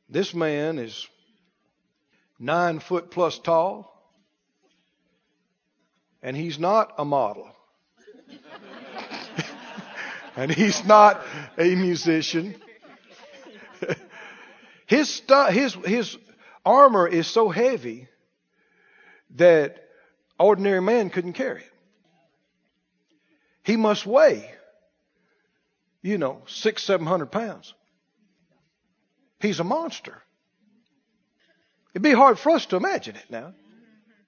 This 0.09 0.33
man 0.33 0.79
is 0.79 1.07
nine 2.39 2.79
foot 2.79 3.11
plus 3.11 3.39
tall, 3.39 3.91
and 6.21 6.37
he's 6.37 6.59
not 6.59 6.93
a 6.97 7.05
model. 7.05 7.49
and 10.35 10.51
he's 10.51 10.85
not 10.85 11.25
a 11.57 11.75
musician. 11.75 12.55
his, 14.85 15.09
stu- 15.09 15.51
his, 15.51 15.73
his 15.73 16.17
armor 16.65 17.07
is 17.07 17.27
so 17.27 17.49
heavy 17.49 18.07
that 19.35 19.77
ordinary 20.39 20.81
man 20.81 21.09
couldn't 21.09 21.33
carry 21.33 21.61
it. 21.61 21.71
He 23.63 23.77
must 23.77 24.05
weigh 24.05 24.51
you 26.05 26.19
know, 26.19 26.43
six, 26.45 26.83
seven 26.83 27.07
hundred 27.07 27.31
pounds. 27.31 27.73
He's 29.39 29.59
a 29.59 29.63
monster. 29.63 30.21
It'd 31.93 32.03
be 32.03 32.13
hard 32.13 32.37
for 32.37 32.51
us 32.51 32.67
to 32.67 32.75
imagine 32.75 33.15
it 33.15 33.25
now. 33.31 33.53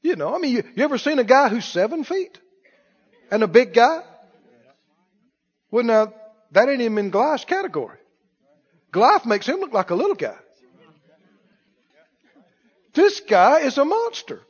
You 0.01 0.15
know, 0.15 0.33
I 0.33 0.39
mean, 0.39 0.55
you, 0.55 0.63
you 0.75 0.83
ever 0.83 0.97
seen 0.97 1.19
a 1.19 1.23
guy 1.23 1.49
who's 1.49 1.65
seven 1.65 2.03
feet 2.03 2.39
and 3.29 3.43
a 3.43 3.47
big 3.47 3.75
guy? 3.75 4.01
Well, 5.69 5.83
now, 5.83 6.13
that 6.51 6.67
ain't 6.67 6.81
even 6.81 6.97
in 6.97 7.09
Goliath's 7.11 7.45
category. 7.45 7.97
Goliath 8.91 9.27
makes 9.27 9.45
him 9.45 9.59
look 9.59 9.73
like 9.73 9.91
a 9.91 9.95
little 9.95 10.15
guy. 10.15 10.37
This 12.93 13.19
guy 13.19 13.59
is 13.59 13.77
a 13.77 13.85
monster. 13.85 14.41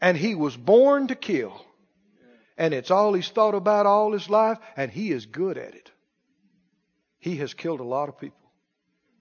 And 0.00 0.16
he 0.16 0.34
was 0.34 0.56
born 0.56 1.06
to 1.08 1.14
kill. 1.14 1.64
And 2.56 2.72
it's 2.72 2.90
all 2.90 3.12
he's 3.14 3.28
thought 3.28 3.54
about 3.54 3.86
all 3.86 4.12
his 4.12 4.30
life, 4.30 4.58
and 4.76 4.90
he 4.90 5.10
is 5.10 5.26
good 5.26 5.58
at 5.58 5.74
it. 5.74 5.90
He 7.18 7.36
has 7.36 7.54
killed 7.54 7.80
a 7.80 7.84
lot 7.84 8.08
of 8.08 8.18
people. 8.18 8.38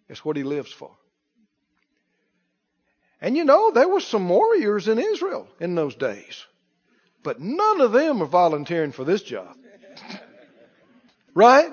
It's 0.09 0.23
what 0.23 0.37
he 0.37 0.43
lives 0.43 0.71
for. 0.71 0.91
And 3.21 3.37
you 3.37 3.45
know, 3.45 3.71
there 3.71 3.87
were 3.87 4.01
some 4.01 4.27
warriors 4.27 4.87
in 4.87 4.99
Israel 4.99 5.47
in 5.59 5.75
those 5.75 5.95
days. 5.95 6.45
But 7.23 7.39
none 7.39 7.79
of 7.79 7.93
them 7.93 8.21
are 8.21 8.27
volunteering 8.27 8.91
for 8.91 9.05
this 9.05 9.23
job. 9.23 9.55
right? 11.33 11.71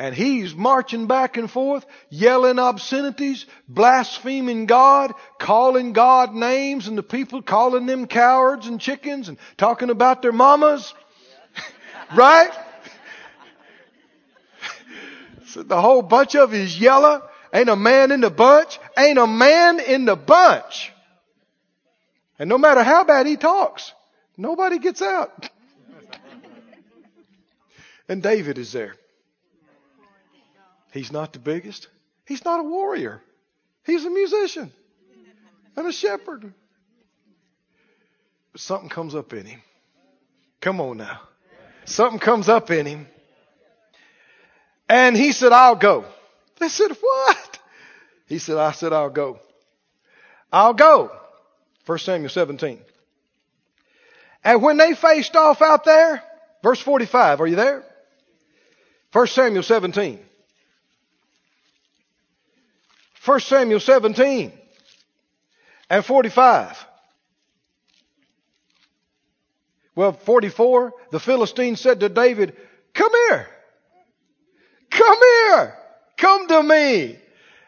And 0.00 0.14
he's 0.14 0.54
marching 0.54 1.08
back 1.08 1.36
and 1.36 1.50
forth, 1.50 1.84
yelling 2.08 2.58
obscenities, 2.58 3.44
blaspheming 3.68 4.64
God, 4.64 5.12
calling 5.38 5.92
God 5.92 6.32
names, 6.34 6.88
and 6.88 6.96
the 6.96 7.02
people 7.02 7.42
calling 7.42 7.84
them 7.84 8.06
cowards 8.06 8.66
and 8.66 8.80
chickens 8.80 9.28
and 9.28 9.36
talking 9.58 9.90
about 9.90 10.22
their 10.22 10.32
mamas. 10.32 10.94
right? 12.16 12.50
so 15.48 15.62
the 15.64 15.78
whole 15.78 16.00
bunch 16.00 16.34
of 16.34 16.54
is 16.54 16.80
yellow. 16.80 17.22
Ain't 17.52 17.68
a 17.68 17.76
man 17.76 18.10
in 18.10 18.22
the 18.22 18.30
bunch. 18.30 18.78
Ain't 18.98 19.18
a 19.18 19.26
man 19.26 19.80
in 19.80 20.06
the 20.06 20.16
bunch. 20.16 20.94
And 22.38 22.48
no 22.48 22.56
matter 22.56 22.82
how 22.82 23.04
bad 23.04 23.26
he 23.26 23.36
talks, 23.36 23.92
nobody 24.38 24.78
gets 24.78 25.02
out. 25.02 25.50
and 28.08 28.22
David 28.22 28.56
is 28.56 28.72
there. 28.72 28.94
He's 30.92 31.12
not 31.12 31.32
the 31.32 31.38
biggest. 31.38 31.88
He's 32.26 32.44
not 32.44 32.60
a 32.60 32.62
warrior. 32.64 33.22
He's 33.84 34.04
a 34.04 34.10
musician 34.10 34.72
and 35.76 35.86
a 35.86 35.92
shepherd. 35.92 36.52
But 38.52 38.60
something 38.60 38.88
comes 38.88 39.14
up 39.14 39.32
in 39.32 39.46
him. 39.46 39.62
Come 40.60 40.80
on 40.80 40.98
now. 40.98 41.20
Something 41.84 42.18
comes 42.18 42.48
up 42.48 42.70
in 42.70 42.86
him. 42.86 43.06
And 44.88 45.16
he 45.16 45.32
said, 45.32 45.52
I'll 45.52 45.76
go. 45.76 46.04
They 46.58 46.68
said, 46.68 46.90
what? 47.00 47.58
He 48.26 48.38
said, 48.38 48.58
I 48.58 48.72
said, 48.72 48.92
I'll 48.92 49.10
go. 49.10 49.38
I'll 50.52 50.74
go. 50.74 51.10
1 51.86 51.98
Samuel 51.98 52.28
17. 52.28 52.78
And 54.44 54.62
when 54.62 54.76
they 54.76 54.94
faced 54.94 55.36
off 55.36 55.62
out 55.62 55.84
there, 55.84 56.22
verse 56.62 56.80
45, 56.80 57.40
are 57.40 57.46
you 57.46 57.56
there? 57.56 57.84
1 59.12 59.26
Samuel 59.28 59.62
17. 59.62 60.20
1 63.24 63.40
Samuel 63.40 63.80
17 63.80 64.52
and 65.90 66.04
45. 66.04 66.86
Well, 69.94 70.12
44, 70.12 70.92
the 71.10 71.20
Philistine 71.20 71.76
said 71.76 72.00
to 72.00 72.08
David, 72.08 72.56
Come 72.94 73.12
here. 73.12 73.46
Come 74.90 75.18
here. 75.18 75.74
Come 76.16 76.48
to 76.48 76.62
me. 76.62 77.18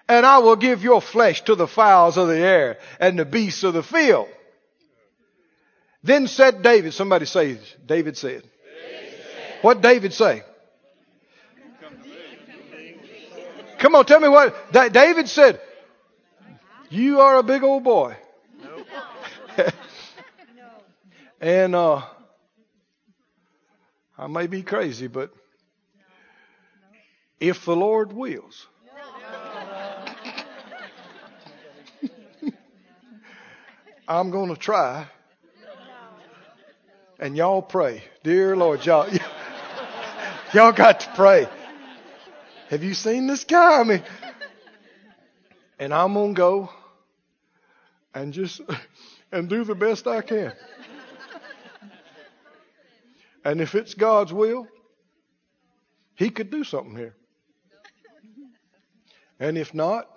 And 0.09 0.27
I 0.27 0.39
will 0.39 0.57
give 0.57 0.83
your 0.83 1.01
flesh 1.01 1.43
to 1.43 1.55
the 1.55 1.67
fowls 1.67 2.17
of 2.17 2.29
the 2.29 2.39
air 2.39 2.79
and 2.99 3.19
the 3.19 3.25
beasts 3.25 3.65
of 3.65 3.75
the 3.75 3.83
field. 3.83 4.29
Then 6.03 6.27
said 6.27 6.63
David, 6.63 6.95
somebody 6.95 7.27
say, 7.27 7.59
David 7.87 8.17
said. 8.17 8.43
David 8.43 8.49
said. 9.13 9.63
What 9.63 9.81
David 9.81 10.13
say? 10.13 10.43
Come 13.83 13.95
on, 13.97 14.07
tell 14.07 14.20
me 14.20 14.28
what 14.28 14.55
David 14.93 15.28
said. 15.28 15.61
You 16.89 17.18
are 17.20 17.39
a 17.39 17.43
big 17.43 17.64
old 17.64 17.83
boy. 17.83 18.14
and 21.41 21.74
uh, 21.74 22.03
I 24.16 24.28
may 24.28 24.47
be 24.47 24.62
crazy, 24.62 25.09
but 25.09 25.33
if 27.41 27.64
the 27.64 27.74
Lord 27.74 28.12
wills, 28.12 28.68
I'm 34.07 34.30
going 34.30 34.51
to 34.51 34.61
try. 34.61 35.09
And 37.18 37.37
y'all 37.37 37.62
pray. 37.62 38.05
Dear 38.22 38.55
Lord, 38.57 38.87
y'all, 38.87 39.09
y'all 40.55 40.70
got 40.70 41.01
to 41.01 41.11
pray. 41.16 41.49
Have 42.73 42.83
you 42.83 42.95
seen 42.95 43.27
this 43.27 43.45
guy? 43.45 43.81
I 43.81 43.85
mean, 43.85 44.03
and 45.79 45.93
I'm 45.93 46.14
going 46.14 46.35
to 46.35 46.39
go 46.39 46.70
and 48.14 48.33
just 48.33 48.62
and 49.31 49.47
do 49.47 49.62
the 49.62 49.75
best 49.75 50.07
I 50.07 50.23
can. 50.23 50.55
And 53.45 53.61
if 53.61 53.75
it's 53.75 53.93
God's 53.93 54.33
will, 54.33 54.66
he 56.14 56.31
could 56.31 56.49
do 56.49 56.64
something 56.64 56.97
here. 56.97 57.14
And 59.39 59.59
if 59.59 59.75
not, 59.75 60.09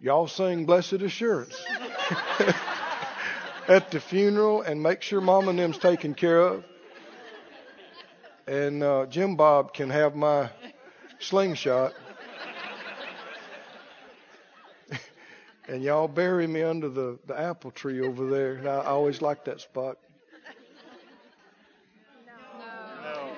y'all 0.00 0.28
sing 0.28 0.64
Blessed 0.64 0.92
Assurance 0.92 1.60
at 3.66 3.90
the 3.90 3.98
funeral 3.98 4.62
and 4.62 4.80
make 4.80 5.02
sure 5.02 5.20
mom 5.20 5.48
and 5.48 5.58
them's 5.58 5.78
taken 5.78 6.14
care 6.14 6.38
of 6.38 6.64
and 8.46 8.82
uh, 8.82 9.06
Jim 9.06 9.36
Bob 9.36 9.72
can 9.72 9.90
have 9.90 10.14
my 10.14 10.50
slingshot. 11.18 11.94
and 15.68 15.82
y'all 15.82 16.08
bury 16.08 16.46
me 16.46 16.62
under 16.62 16.88
the, 16.88 17.18
the 17.26 17.38
apple 17.38 17.70
tree 17.70 18.06
over 18.06 18.28
there. 18.28 18.54
And 18.54 18.68
I, 18.68 18.76
I 18.76 18.86
always 18.86 19.22
like 19.22 19.44
that 19.46 19.60
spot. 19.60 19.98
No. 22.26 22.32
No. 23.02 23.30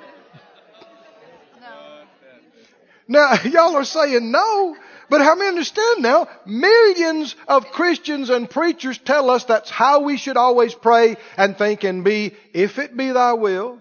Now, 3.08 3.34
y'all 3.44 3.76
are 3.76 3.84
saying 3.84 4.30
no, 4.32 4.76
but 5.08 5.20
how 5.20 5.36
many 5.36 5.48
understand 5.48 6.02
now? 6.02 6.26
Millions 6.44 7.36
of 7.46 7.70
Christians 7.70 8.28
and 8.28 8.50
preachers 8.50 8.98
tell 8.98 9.30
us 9.30 9.44
that's 9.44 9.70
how 9.70 10.00
we 10.00 10.16
should 10.16 10.36
always 10.36 10.74
pray 10.74 11.16
and 11.36 11.56
think 11.56 11.84
and 11.84 12.02
be, 12.02 12.34
if 12.52 12.80
it 12.80 12.96
be 12.96 13.12
thy 13.12 13.34
will. 13.34 13.80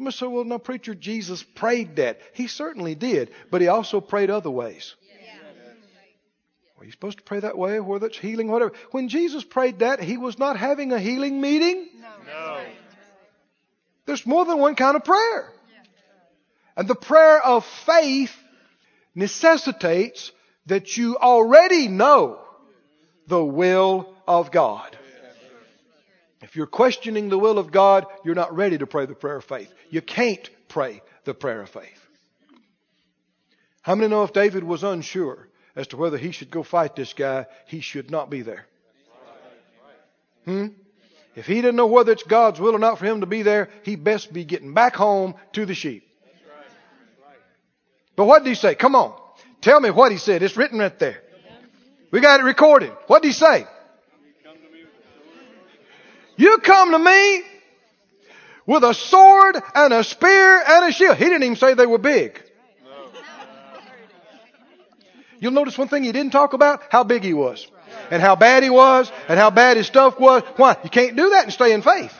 Somebody 0.00 0.16
said, 0.16 0.28
well, 0.28 0.44
no, 0.44 0.58
preacher, 0.58 0.94
Jesus 0.94 1.42
prayed 1.42 1.96
that. 1.96 2.20
He 2.32 2.46
certainly 2.46 2.94
did, 2.94 3.32
but 3.50 3.60
he 3.60 3.68
also 3.68 4.00
prayed 4.00 4.30
other 4.30 4.50
ways. 4.50 4.94
Are 6.78 6.86
you 6.86 6.90
supposed 6.90 7.18
to 7.18 7.24
pray 7.24 7.40
that 7.40 7.58
way, 7.58 7.78
whether 7.80 8.06
it's 8.06 8.16
healing, 8.16 8.50
whatever? 8.50 8.72
When 8.92 9.10
Jesus 9.10 9.44
prayed 9.44 9.80
that, 9.80 10.00
he 10.00 10.16
was 10.16 10.38
not 10.38 10.56
having 10.56 10.92
a 10.92 10.98
healing 10.98 11.38
meeting. 11.42 11.86
No. 12.00 12.08
no. 12.26 12.64
There's 14.06 14.24
more 14.24 14.46
than 14.46 14.58
one 14.58 14.74
kind 14.74 14.96
of 14.96 15.04
prayer. 15.04 15.52
And 16.78 16.88
the 16.88 16.94
prayer 16.94 17.38
of 17.44 17.66
faith 17.84 18.34
necessitates 19.14 20.32
that 20.64 20.96
you 20.96 21.18
already 21.18 21.88
know 21.88 22.40
the 23.26 23.44
will 23.44 24.14
of 24.26 24.50
God. 24.50 24.96
If 26.42 26.56
you're 26.56 26.66
questioning 26.66 27.28
the 27.28 27.38
will 27.38 27.58
of 27.58 27.70
God, 27.70 28.06
you're 28.24 28.34
not 28.34 28.54
ready 28.54 28.78
to 28.78 28.86
pray 28.86 29.06
the 29.06 29.14
prayer 29.14 29.36
of 29.36 29.44
faith. 29.44 29.72
You 29.90 30.00
can't 30.00 30.48
pray 30.68 31.02
the 31.24 31.34
prayer 31.34 31.62
of 31.62 31.68
faith. 31.68 32.08
How 33.82 33.94
many 33.94 34.08
know 34.08 34.24
if 34.24 34.32
David 34.32 34.64
was 34.64 34.82
unsure 34.82 35.48
as 35.76 35.88
to 35.88 35.96
whether 35.96 36.16
he 36.16 36.32
should 36.32 36.50
go 36.50 36.62
fight 36.62 36.96
this 36.96 37.12
guy, 37.12 37.46
he 37.66 37.80
should 37.80 38.10
not 38.10 38.30
be 38.30 38.42
there? 38.42 38.66
Hmm? 40.44 40.68
If 41.36 41.46
he 41.46 41.56
didn't 41.56 41.76
know 41.76 41.86
whether 41.86 42.12
it's 42.12 42.22
God's 42.22 42.58
will 42.58 42.74
or 42.74 42.78
not 42.78 42.98
for 42.98 43.04
him 43.04 43.20
to 43.20 43.26
be 43.26 43.42
there, 43.42 43.68
he 43.84 43.96
best 43.96 44.32
be 44.32 44.44
getting 44.44 44.74
back 44.74 44.96
home 44.96 45.34
to 45.52 45.66
the 45.66 45.74
sheep. 45.74 46.06
But 48.16 48.24
what 48.24 48.42
did 48.42 48.50
he 48.50 48.54
say? 48.54 48.74
Come 48.74 48.94
on. 48.96 49.18
Tell 49.60 49.80
me 49.80 49.90
what 49.90 50.10
he 50.10 50.18
said. 50.18 50.42
It's 50.42 50.56
written 50.56 50.78
right 50.78 50.98
there. 50.98 51.22
We 52.10 52.20
got 52.20 52.40
it 52.40 52.44
recorded. 52.44 52.90
What 53.06 53.22
did 53.22 53.28
he 53.28 53.34
say? 53.34 53.66
You 56.40 56.56
come 56.56 56.92
to 56.92 56.98
me 56.98 57.42
with 58.64 58.82
a 58.82 58.94
sword 58.94 59.62
and 59.74 59.92
a 59.92 60.02
spear 60.02 60.62
and 60.66 60.88
a 60.88 60.90
shield. 60.90 61.18
He 61.18 61.24
didn't 61.24 61.42
even 61.42 61.56
say 61.56 61.74
they 61.74 61.84
were 61.84 61.98
big. 61.98 62.42
You'll 65.38 65.52
notice 65.52 65.76
one 65.76 65.88
thing 65.88 66.02
he 66.02 66.12
didn't 66.12 66.32
talk 66.32 66.54
about? 66.54 66.82
How 66.88 67.04
big 67.04 67.24
he 67.24 67.34
was. 67.34 67.66
And 68.10 68.22
how 68.22 68.36
bad 68.36 68.62
he 68.62 68.70
was. 68.70 69.12
And 69.28 69.38
how 69.38 69.50
bad 69.50 69.76
his 69.76 69.86
stuff 69.86 70.18
was. 70.18 70.42
Why? 70.56 70.78
You 70.82 70.88
can't 70.88 71.14
do 71.14 71.28
that 71.28 71.44
and 71.44 71.52
stay 71.52 71.74
in 71.74 71.82
faith. 71.82 72.18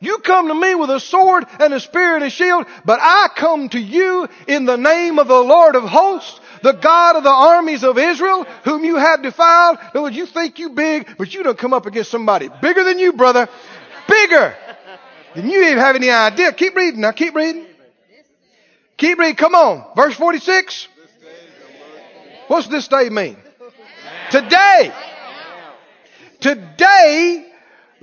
You 0.00 0.18
come 0.18 0.48
to 0.48 0.54
me 0.54 0.74
with 0.74 0.90
a 0.90 0.98
sword 0.98 1.44
and 1.60 1.72
a 1.72 1.78
spear 1.78 2.16
and 2.16 2.24
a 2.24 2.30
shield, 2.30 2.66
but 2.84 2.98
I 3.00 3.28
come 3.36 3.68
to 3.68 3.78
you 3.78 4.28
in 4.48 4.64
the 4.64 4.78
name 4.78 5.20
of 5.20 5.28
the 5.28 5.40
Lord 5.40 5.76
of 5.76 5.84
hosts, 5.84 6.40
the 6.62 6.72
God 6.72 7.16
of 7.16 7.24
the 7.24 7.30
armies 7.30 7.84
of 7.84 7.98
Israel, 7.98 8.44
whom 8.64 8.84
you 8.84 8.96
have 8.96 9.22
defiled. 9.22 9.78
In 9.78 9.86
other 9.88 10.02
words, 10.02 10.16
you 10.16 10.26
think 10.26 10.58
you 10.58 10.70
big, 10.70 11.16
but 11.16 11.32
you 11.34 11.42
don't 11.42 11.58
come 11.58 11.72
up 11.72 11.86
against 11.86 12.10
somebody 12.10 12.48
bigger 12.60 12.84
than 12.84 12.98
you, 12.98 13.12
brother. 13.12 13.48
Bigger 14.08 14.54
than 15.34 15.48
you 15.48 15.62
even 15.62 15.78
have 15.78 15.96
any 15.96 16.10
idea. 16.10 16.52
Keep 16.52 16.74
reading 16.76 17.00
now. 17.00 17.12
Keep 17.12 17.34
reading. 17.34 17.66
Keep 18.96 19.18
reading. 19.18 19.36
Come 19.36 19.54
on. 19.54 19.84
Verse 19.96 20.14
46. 20.14 20.88
What's 22.48 22.66
this 22.66 22.88
day 22.88 23.08
mean? 23.08 23.36
Today. 24.30 24.92
Today 26.40 27.49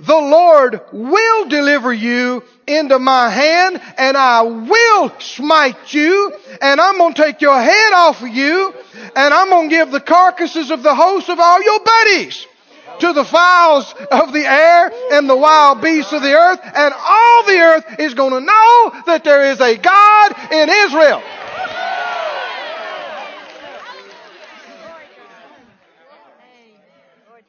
the 0.00 0.16
Lord 0.16 0.80
will 0.92 1.48
deliver 1.48 1.92
you 1.92 2.44
into 2.66 2.98
my 2.98 3.30
hand 3.30 3.80
and 3.96 4.16
I 4.16 4.42
will 4.42 5.12
smite 5.20 5.92
you 5.92 6.32
and 6.60 6.80
I'm 6.80 6.98
going 6.98 7.14
to 7.14 7.22
take 7.22 7.40
your 7.40 7.60
head 7.60 7.92
off 7.94 8.22
of 8.22 8.28
you 8.28 8.74
and 9.16 9.34
I'm 9.34 9.50
going 9.50 9.70
to 9.70 9.74
give 9.74 9.90
the 9.90 10.00
carcasses 10.00 10.70
of 10.70 10.82
the 10.82 10.94
hosts 10.94 11.28
of 11.28 11.40
all 11.40 11.62
your 11.62 11.80
buddies 11.80 12.46
to 13.00 13.12
the 13.12 13.24
fowls 13.24 13.94
of 14.10 14.32
the 14.32 14.44
air 14.44 14.92
and 15.12 15.28
the 15.28 15.36
wild 15.36 15.80
beasts 15.80 16.12
of 16.12 16.22
the 16.22 16.32
earth, 16.32 16.60
and 16.62 16.94
all 16.94 17.44
the 17.44 17.58
earth 17.58 18.00
is 18.00 18.14
going 18.14 18.32
to 18.32 18.40
know 18.40 19.02
that 19.06 19.22
there 19.24 19.52
is 19.52 19.60
a 19.60 19.76
God 19.76 20.52
in 20.52 20.68
Israel. 20.68 21.22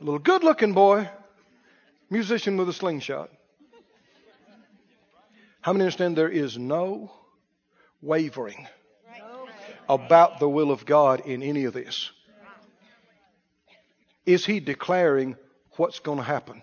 A 0.01 0.03
little 0.03 0.19
good 0.19 0.43
looking 0.43 0.73
boy, 0.73 1.09
musician 2.09 2.57
with 2.57 2.69
a 2.69 2.73
slingshot. 2.73 3.29
How 5.61 5.73
many 5.73 5.83
understand 5.83 6.15
there 6.15 6.29
is 6.29 6.57
no 6.57 7.11
wavering 8.01 8.67
about 9.87 10.39
the 10.39 10.47
will 10.47 10.71
of 10.71 10.85
God 10.85 11.21
in 11.21 11.43
any 11.43 11.65
of 11.65 11.73
this? 11.73 12.11
Is 14.25 14.45
he 14.45 14.59
declaring 14.59 15.35
what's 15.77 15.99
going 15.99 16.17
to 16.17 16.23
happen? 16.23 16.61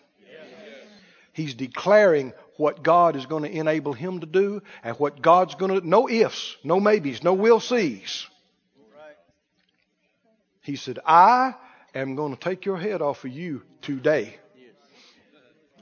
He's 1.33 1.55
declaring 1.55 2.33
what 2.57 2.83
God 2.83 3.17
is 3.17 3.27
going 3.27 3.43
to 3.43 3.51
enable 3.51 3.93
him 3.93 4.21
to 4.21 4.27
do 4.27 4.63
and 4.83 4.99
what 4.99 5.21
God's 5.21 5.55
going 5.55 5.81
to, 5.81 5.87
no 5.87 6.09
ifs, 6.09 6.57
no 6.65 6.81
maybes, 6.81 7.23
no 7.23 7.35
will 7.35 7.61
sees. 7.61 8.27
He 10.63 10.77
said, 10.77 10.99
I 11.05 11.55
am 11.95 12.15
going 12.17 12.35
to 12.35 12.41
take 12.41 12.65
your 12.65 12.79
head 12.79 13.03
off 13.03 13.25
of 13.25 13.33
you 13.33 13.63
today. 13.83 14.39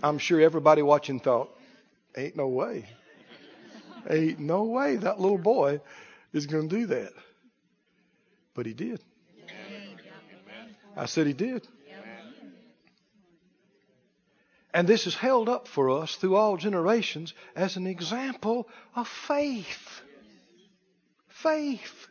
I'm 0.04 0.18
sure 0.18 0.38
everybody 0.38 0.82
watching 0.82 1.18
thought, 1.18 1.48
ain't 2.14 2.36
no 2.36 2.48
way. 2.48 2.84
Ain't 4.10 4.38
no 4.38 4.64
way 4.64 4.96
that 4.96 5.18
little 5.18 5.38
boy 5.38 5.80
is 6.34 6.44
going 6.44 6.68
to 6.68 6.76
do 6.76 6.86
that. 6.88 7.10
But 8.52 8.66
he 8.66 8.74
did. 8.74 9.00
I 10.94 11.06
said 11.06 11.26
he 11.26 11.32
did. 11.32 11.66
And 14.74 14.86
this 14.86 15.06
is 15.06 15.14
held 15.14 15.48
up 15.48 15.68
for 15.68 15.88
us 15.88 16.16
through 16.16 16.36
all 16.36 16.58
generations 16.58 17.32
as 17.56 17.76
an 17.76 17.86
example 17.86 18.68
of 18.94 19.08
faith. 19.08 20.02
Faith. 21.28 22.08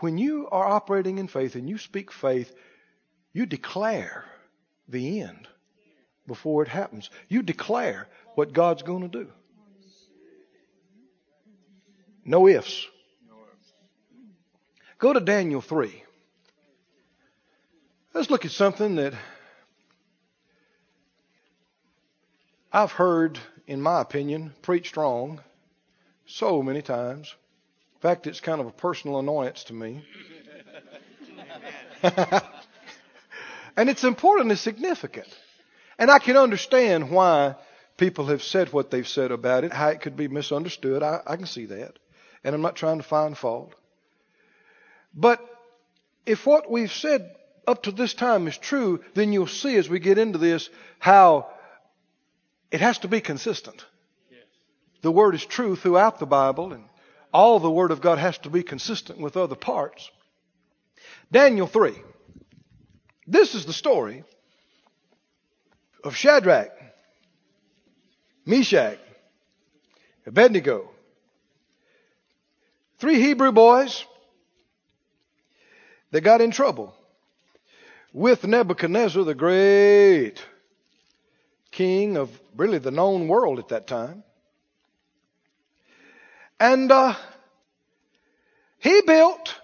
When 0.00 0.18
you 0.18 0.48
are 0.50 0.66
operating 0.66 1.16
in 1.16 1.28
faith 1.28 1.54
and 1.54 1.66
you 1.66 1.78
speak 1.78 2.12
faith, 2.12 2.52
you 3.32 3.46
declare 3.46 4.26
the 4.90 5.20
end 5.20 5.48
before 6.26 6.62
it 6.62 6.68
happens. 6.68 7.10
You 7.28 7.42
declare 7.42 8.08
what 8.34 8.52
God's 8.52 8.82
going 8.82 9.02
to 9.02 9.08
do. 9.08 9.30
No 12.24 12.46
ifs. 12.46 12.86
Go 14.98 15.12
to 15.12 15.20
Daniel 15.20 15.60
3. 15.60 16.04
Let's 18.12 18.30
look 18.30 18.44
at 18.44 18.50
something 18.50 18.96
that 18.96 19.14
I've 22.72 22.92
heard, 22.92 23.38
in 23.66 23.80
my 23.80 24.00
opinion, 24.00 24.52
preached 24.62 24.96
wrong 24.96 25.40
so 26.26 26.62
many 26.62 26.82
times. 26.82 27.34
In 27.94 28.00
fact, 28.00 28.26
it's 28.26 28.40
kind 28.40 28.60
of 28.60 28.66
a 28.66 28.72
personal 28.72 29.18
annoyance 29.18 29.64
to 29.64 29.72
me. 29.72 30.04
and 33.80 33.88
it's 33.88 34.04
important 34.04 34.50
and 34.50 34.58
significant. 34.58 35.26
And 35.98 36.10
I 36.10 36.18
can 36.18 36.36
understand 36.36 37.10
why 37.10 37.54
people 37.96 38.26
have 38.26 38.42
said 38.42 38.74
what 38.74 38.90
they've 38.90 39.08
said 39.08 39.32
about 39.32 39.64
it, 39.64 39.72
how 39.72 39.88
it 39.88 40.02
could 40.02 40.18
be 40.18 40.28
misunderstood. 40.28 41.02
I, 41.02 41.22
I 41.26 41.36
can 41.36 41.46
see 41.46 41.64
that. 41.64 41.98
And 42.44 42.54
I'm 42.54 42.60
not 42.60 42.76
trying 42.76 42.98
to 42.98 43.02
find 43.02 43.34
fault. 43.34 43.74
But 45.14 45.40
if 46.26 46.44
what 46.44 46.70
we've 46.70 46.92
said 46.92 47.34
up 47.66 47.84
to 47.84 47.92
this 47.92 48.12
time 48.12 48.48
is 48.48 48.58
true, 48.58 49.02
then 49.14 49.32
you'll 49.32 49.46
see 49.46 49.76
as 49.76 49.88
we 49.88 49.98
get 49.98 50.18
into 50.18 50.36
this 50.36 50.68
how 50.98 51.48
it 52.70 52.82
has 52.82 52.98
to 52.98 53.08
be 53.08 53.22
consistent. 53.22 53.82
The 55.00 55.10
Word 55.10 55.34
is 55.34 55.46
true 55.46 55.74
throughout 55.74 56.18
the 56.18 56.26
Bible, 56.26 56.74
and 56.74 56.84
all 57.32 57.58
the 57.60 57.70
Word 57.70 57.92
of 57.92 58.02
God 58.02 58.18
has 58.18 58.36
to 58.40 58.50
be 58.50 58.62
consistent 58.62 59.20
with 59.20 59.38
other 59.38 59.56
parts. 59.56 60.10
Daniel 61.32 61.66
3. 61.66 61.94
This 63.30 63.54
is 63.54 63.64
the 63.64 63.72
story 63.72 64.24
of 66.02 66.16
Shadrach, 66.16 66.72
Meshach, 68.44 68.98
Abednego. 70.26 70.90
Three 72.98 73.20
Hebrew 73.20 73.52
boys 73.52 74.04
that 76.10 76.22
got 76.22 76.40
in 76.40 76.50
trouble 76.50 76.92
with 78.12 78.44
Nebuchadnezzar, 78.44 79.22
the 79.22 79.36
great 79.36 80.44
king 81.70 82.16
of 82.16 82.30
really 82.56 82.78
the 82.78 82.90
known 82.90 83.28
world 83.28 83.60
at 83.60 83.68
that 83.68 83.86
time. 83.86 84.24
And 86.58 86.90
uh, 86.90 87.14
he 88.80 89.02
built 89.02 89.59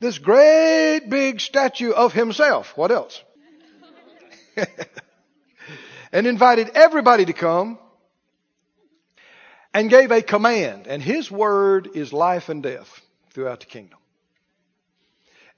this 0.00 0.18
great 0.18 1.00
big 1.08 1.40
statue 1.40 1.90
of 1.90 2.12
himself. 2.12 2.76
What 2.76 2.90
else? 2.90 3.22
and 6.12 6.26
invited 6.26 6.70
everybody 6.74 7.24
to 7.26 7.32
come 7.32 7.78
and 9.74 9.90
gave 9.90 10.10
a 10.10 10.22
command. 10.22 10.86
And 10.86 11.02
his 11.02 11.30
word 11.30 11.90
is 11.94 12.12
life 12.12 12.48
and 12.48 12.62
death 12.62 13.00
throughout 13.32 13.60
the 13.60 13.66
kingdom. 13.66 13.98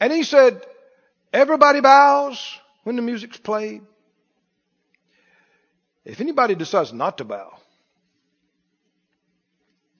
And 0.00 0.12
he 0.12 0.22
said, 0.22 0.64
everybody 1.32 1.80
bows 1.80 2.58
when 2.84 2.96
the 2.96 3.02
music's 3.02 3.36
played. 3.36 3.82
If 6.04 6.20
anybody 6.20 6.54
decides 6.54 6.92
not 6.92 7.18
to 7.18 7.24
bow, 7.24 7.52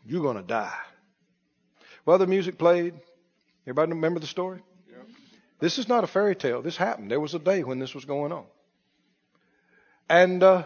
you're 0.07 0.23
going 0.23 0.39
to 0.39 0.43
die. 0.43 0.79
Well, 2.07 2.19
the 2.19 2.27
music 2.27 2.59
played. 2.59 2.95
Everybody 3.71 3.93
remember 3.93 4.19
the 4.19 4.27
story? 4.27 4.61
Yep. 4.91 5.07
This 5.61 5.79
is 5.79 5.87
not 5.87 6.03
a 6.03 6.09
fairy 6.09 6.35
tale. 6.35 6.61
This 6.61 6.77
happened. 6.77 7.09
There 7.09 7.21
was 7.21 7.35
a 7.35 7.39
day 7.39 7.63
when 7.63 7.79
this 7.79 7.95
was 7.95 8.05
going 8.05 8.33
on. 8.33 8.45
And 10.09 10.43
uh, 10.43 10.65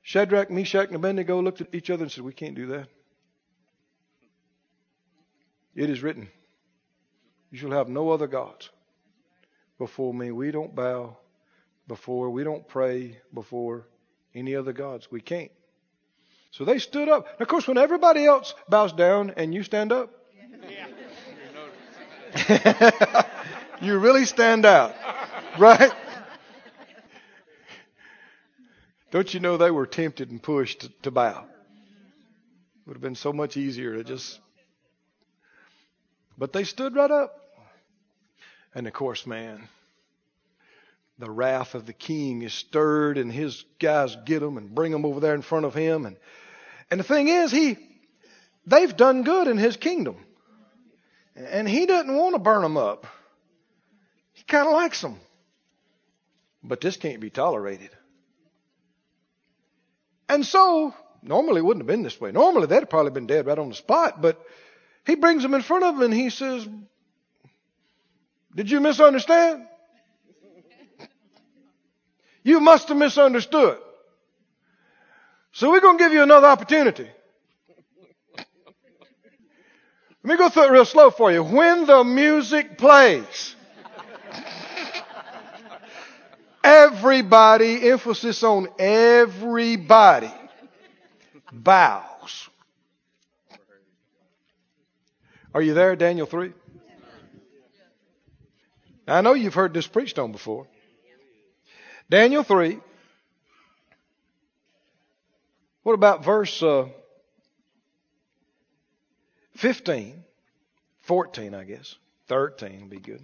Shadrach, 0.00 0.50
Meshach, 0.50 0.86
and 0.86 0.96
Abednego 0.96 1.42
looked 1.42 1.60
at 1.60 1.74
each 1.74 1.90
other 1.90 2.04
and 2.04 2.10
said, 2.10 2.24
We 2.24 2.32
can't 2.32 2.54
do 2.54 2.68
that. 2.68 2.88
It 5.74 5.90
is 5.90 6.02
written, 6.02 6.30
You 7.50 7.58
shall 7.58 7.72
have 7.72 7.90
no 7.90 8.08
other 8.08 8.26
gods 8.26 8.70
before 9.76 10.14
me. 10.14 10.30
We 10.30 10.50
don't 10.50 10.74
bow 10.74 11.18
before, 11.86 12.30
we 12.30 12.44
don't 12.44 12.66
pray 12.66 13.18
before 13.34 13.86
any 14.34 14.56
other 14.56 14.72
gods. 14.72 15.10
We 15.10 15.20
can't. 15.20 15.52
So 16.52 16.64
they 16.64 16.78
stood 16.78 17.10
up. 17.10 17.26
And 17.30 17.42
of 17.42 17.48
course, 17.48 17.68
when 17.68 17.76
everybody 17.76 18.24
else 18.24 18.54
bows 18.70 18.94
down 18.94 19.34
and 19.36 19.52
you 19.52 19.62
stand 19.62 19.92
up. 19.92 20.17
you 23.80 23.98
really 23.98 24.24
stand 24.24 24.66
out, 24.66 24.94
right? 25.58 25.92
Don't 29.10 29.32
you 29.32 29.40
know 29.40 29.56
they 29.56 29.70
were 29.70 29.86
tempted 29.86 30.30
and 30.30 30.42
pushed 30.42 30.86
to, 31.02 31.10
bow? 31.10 31.44
Would 32.86 32.94
have 32.94 33.02
been 33.02 33.14
so 33.14 33.32
much 33.32 33.56
easier 33.56 33.94
to 33.94 34.04
just. 34.04 34.38
But 36.36 36.52
they 36.52 36.64
stood 36.64 36.94
right 36.94 37.10
up. 37.10 37.34
And 38.74 38.86
of 38.86 38.92
course, 38.92 39.26
man, 39.26 39.66
the 41.18 41.30
wrath 41.30 41.74
of 41.74 41.86
the 41.86 41.92
king 41.92 42.42
is 42.42 42.52
stirred, 42.52 43.18
and 43.18 43.32
his 43.32 43.64
guys 43.78 44.16
get 44.26 44.40
them 44.40 44.56
and 44.56 44.74
bring 44.74 44.92
them 44.92 45.04
over 45.04 45.20
there 45.20 45.34
in 45.34 45.42
front 45.42 45.64
of 45.64 45.74
him. 45.74 46.04
And 46.04 46.16
and 46.90 47.00
the 47.00 47.04
thing 47.04 47.28
is, 47.28 47.50
he 47.50 47.78
they've 48.66 48.94
done 48.94 49.22
good 49.22 49.48
in 49.48 49.56
his 49.56 49.76
kingdom, 49.76 50.16
and 51.46 51.68
he 51.68 51.86
doesn't 51.86 52.14
want 52.14 52.34
to 52.34 52.40
burn 52.40 52.62
them 52.62 52.76
up. 52.76 53.06
He 54.32 54.42
kind 54.44 54.66
of 54.66 54.72
likes 54.72 55.00
them, 55.00 55.16
but 56.62 56.80
this 56.80 56.96
can't 56.96 57.20
be 57.20 57.30
tolerated. 57.30 57.90
And 60.28 60.44
so, 60.44 60.94
normally 61.22 61.60
it 61.60 61.64
wouldn't 61.64 61.82
have 61.82 61.86
been 61.86 62.02
this 62.02 62.20
way. 62.20 62.32
Normally 62.32 62.66
they'd 62.66 62.80
have 62.80 62.90
probably 62.90 63.12
been 63.12 63.26
dead 63.26 63.46
right 63.46 63.58
on 63.58 63.68
the 63.68 63.74
spot, 63.74 64.20
but 64.20 64.40
he 65.06 65.14
brings 65.14 65.42
them 65.42 65.54
in 65.54 65.62
front 65.62 65.84
of 65.84 65.94
him 65.94 66.02
and 66.02 66.14
he 66.14 66.30
says, 66.30 66.68
Did 68.54 68.70
you 68.70 68.80
misunderstand? 68.80 69.66
You 72.44 72.60
must 72.60 72.88
have 72.88 72.96
misunderstood. 72.96 73.78
So 75.52 75.70
we're 75.70 75.80
going 75.80 75.98
to 75.98 76.04
give 76.04 76.12
you 76.12 76.22
another 76.22 76.46
opportunity. 76.46 77.08
Let 80.28 80.38
me 80.38 80.44
go 80.44 80.50
through 80.50 80.64
it 80.64 80.72
real 80.72 80.84
slow 80.84 81.10
for 81.10 81.32
you. 81.32 81.42
When 81.42 81.86
the 81.86 82.04
music 82.04 82.76
plays, 82.76 83.56
everybody, 86.62 87.90
emphasis 87.90 88.42
on 88.42 88.68
everybody, 88.78 90.30
bows. 91.50 92.50
Are 95.54 95.62
you 95.62 95.72
there, 95.72 95.96
Daniel 95.96 96.26
3? 96.26 96.52
I 99.06 99.22
know 99.22 99.32
you've 99.32 99.54
heard 99.54 99.72
this 99.72 99.86
preached 99.86 100.18
on 100.18 100.32
before. 100.32 100.66
Daniel 102.10 102.42
3. 102.42 102.78
What 105.84 105.94
about 105.94 106.22
verse 106.22 106.62
uh, 106.62 106.88
15? 109.58 110.24
14, 111.00 111.54
I 111.54 111.64
guess. 111.64 111.96
13 112.28 112.80
would 112.82 112.90
be 112.90 112.98
good. 112.98 113.20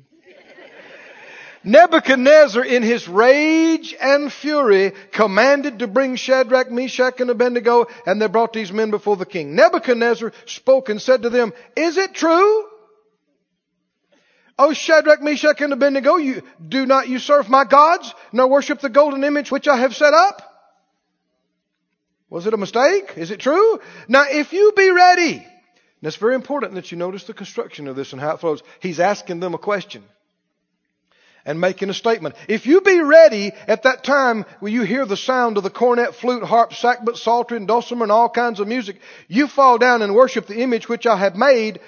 Nebuchadnezzar, 1.66 2.62
in 2.62 2.82
his 2.82 3.09
rage 3.09 3.95
and 3.99 4.30
fury, 4.30 4.93
commanded 5.12 5.78
to 5.78 5.87
bring 5.87 6.16
Shadrach, 6.16 6.70
Meshach, 6.70 7.20
and 7.20 7.30
Abednego, 7.30 7.87
and 8.05 8.20
they 8.20 8.26
brought 8.26 8.53
these 8.53 8.70
men 8.70 8.91
before 8.91 9.16
the 9.16 9.24
king. 9.24 9.55
Nebuchadnezzar 9.55 10.32
spoke 10.45 10.91
and 10.91 11.01
said 11.01 11.22
to 11.22 11.30
them, 11.30 11.55
Is 11.74 11.97
it 11.97 12.14
true? 12.14 12.66
O 14.59 14.72
Shadrach, 14.72 15.22
Meshach, 15.22 15.61
and 15.62 15.72
Abednego, 15.72 16.16
you 16.16 16.43
do 16.66 16.85
not 16.85 17.09
you 17.09 17.18
serve 17.18 17.49
my 17.49 17.64
gods, 17.64 18.12
nor 18.32 18.49
worship 18.49 18.80
the 18.80 18.91
golden 18.91 19.24
image 19.24 19.51
which 19.51 19.66
I 19.66 19.78
have 19.78 19.97
set 19.97 20.12
up? 20.12 20.43
Was 22.28 22.47
it 22.47 22.55
a 22.55 22.59
mistake? 22.59 23.14
Is 23.16 23.30
it 23.30 23.41
true? 23.41 23.80
Now, 24.07 24.24
if 24.28 24.53
you 24.53 24.72
be 24.76 24.91
ready, 24.91 25.47
it's 26.07 26.17
very 26.17 26.35
important 26.35 26.75
that 26.75 26.91
you 26.93 26.99
notice 26.99 27.25
the 27.25 27.35
construction 27.35 27.89
of 27.89 27.97
this 27.97 28.13
and 28.13 28.21
how 28.21 28.35
it 28.35 28.41
flows. 28.41 28.63
He's 28.81 29.01
asking 29.01 29.41
them 29.41 29.55
a 29.55 29.59
question 29.59 30.03
and 31.45 31.61
making 31.61 31.91
a 31.91 31.95
statement. 31.95 32.35
If 32.49 32.67
you 32.67 32.81
be 32.81 33.01
ready 33.01 33.53
at 33.67 33.83
that 33.83 34.05
time 34.05 34.45
when 34.61 34.73
you 34.73 34.83
hear 34.83 35.07
the 35.07 35.17
sound 35.17 35.57
of 35.57 35.63
the 35.63 35.71
cornet, 35.71 36.15
flute, 36.15 36.43
harp, 36.43 36.73
sackbut, 36.73 37.17
psaltery, 37.17 37.59
and 37.59 37.69
dulcimer, 37.69 38.05
and 38.05 38.13
all 38.13 38.29
kinds 38.29 38.61
of 38.61 38.69
music, 38.69 39.01
you 39.29 39.47
fall 39.47 39.79
down 39.79 40.03
and 40.03 40.15
worship 40.15 40.47
the 40.47 40.61
image 40.61 40.89
which 40.89 41.07
I 41.07 41.17
have 41.17 41.37
made, 41.37 41.81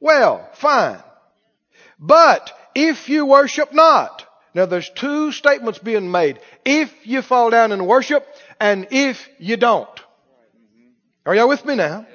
well, 0.00 0.48
fine. 0.54 1.02
But 1.98 2.50
if 2.74 3.08
you 3.08 3.26
worship 3.26 3.72
not, 3.72 4.26
now 4.54 4.66
there's 4.66 4.90
two 4.90 5.32
statements 5.32 5.78
being 5.78 6.10
made. 6.10 6.38
If 6.64 6.92
you 7.04 7.22
fall 7.22 7.50
down 7.50 7.72
and 7.72 7.86
worship, 7.86 8.26
and 8.60 8.86
if 8.90 9.28
you 9.38 9.56
don't. 9.56 9.88
Are 11.26 11.34
y'all 11.34 11.48
with 11.48 11.64
me 11.64 11.74
now? 11.74 12.06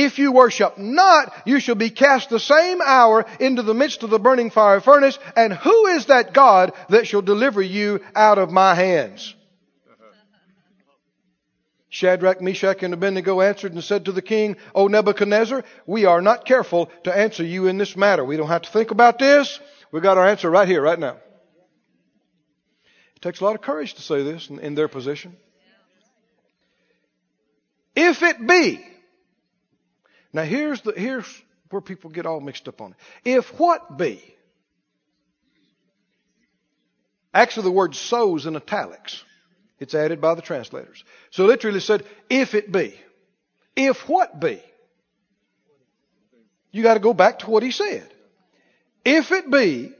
If 0.00 0.20
you 0.20 0.30
worship 0.30 0.78
not, 0.78 1.32
you 1.44 1.58
shall 1.58 1.74
be 1.74 1.90
cast 1.90 2.30
the 2.30 2.38
same 2.38 2.80
hour 2.80 3.26
into 3.40 3.64
the 3.64 3.74
midst 3.74 4.04
of 4.04 4.10
the 4.10 4.20
burning 4.20 4.50
fire 4.50 4.80
furnace. 4.80 5.18
And 5.34 5.52
who 5.52 5.86
is 5.86 6.06
that 6.06 6.32
God 6.32 6.72
that 6.88 7.08
shall 7.08 7.20
deliver 7.20 7.60
you 7.60 7.98
out 8.14 8.38
of 8.38 8.52
my 8.52 8.76
hands? 8.76 9.34
Shadrach, 11.88 12.40
Meshach, 12.40 12.84
and 12.84 12.94
Abednego 12.94 13.40
answered 13.40 13.72
and 13.72 13.82
said 13.82 14.04
to 14.04 14.12
the 14.12 14.22
king, 14.22 14.56
O 14.72 14.86
Nebuchadnezzar, 14.86 15.64
we 15.84 16.04
are 16.04 16.22
not 16.22 16.44
careful 16.44 16.92
to 17.02 17.12
answer 17.12 17.42
you 17.42 17.66
in 17.66 17.76
this 17.76 17.96
matter. 17.96 18.24
We 18.24 18.36
don't 18.36 18.46
have 18.46 18.62
to 18.62 18.70
think 18.70 18.92
about 18.92 19.18
this. 19.18 19.58
We've 19.90 20.00
got 20.00 20.16
our 20.16 20.28
answer 20.28 20.48
right 20.48 20.68
here, 20.68 20.80
right 20.80 20.98
now. 20.98 21.16
It 23.16 23.22
takes 23.22 23.40
a 23.40 23.44
lot 23.44 23.56
of 23.56 23.62
courage 23.62 23.94
to 23.94 24.02
say 24.02 24.22
this 24.22 24.48
in, 24.48 24.60
in 24.60 24.76
their 24.76 24.86
position. 24.86 25.36
If 27.96 28.22
it 28.22 28.46
be 28.46 28.84
now 30.32 30.42
here's 30.42 30.80
the, 30.82 30.92
here's 30.92 31.26
where 31.70 31.82
people 31.82 32.10
get 32.10 32.26
all 32.26 32.40
mixed 32.40 32.68
up 32.68 32.80
on 32.80 32.92
it. 32.92 32.96
If 33.36 33.58
what 33.58 33.96
be? 33.96 34.22
Actually 37.32 37.64
the 37.64 37.72
word 37.72 37.94
so's 37.94 38.46
in 38.46 38.56
italics. 38.56 39.22
It's 39.78 39.94
added 39.94 40.20
by 40.20 40.34
the 40.34 40.42
translators. 40.42 41.04
So 41.30 41.46
literally 41.46 41.80
said, 41.80 42.04
if 42.28 42.54
it 42.54 42.72
be. 42.72 42.98
If 43.76 44.08
what 44.08 44.40
be? 44.40 44.60
You 46.72 46.82
gotta 46.82 47.00
go 47.00 47.14
back 47.14 47.40
to 47.40 47.50
what 47.50 47.62
he 47.62 47.70
said. 47.70 48.12
If 49.04 49.30
it 49.30 49.50
be 49.50 49.92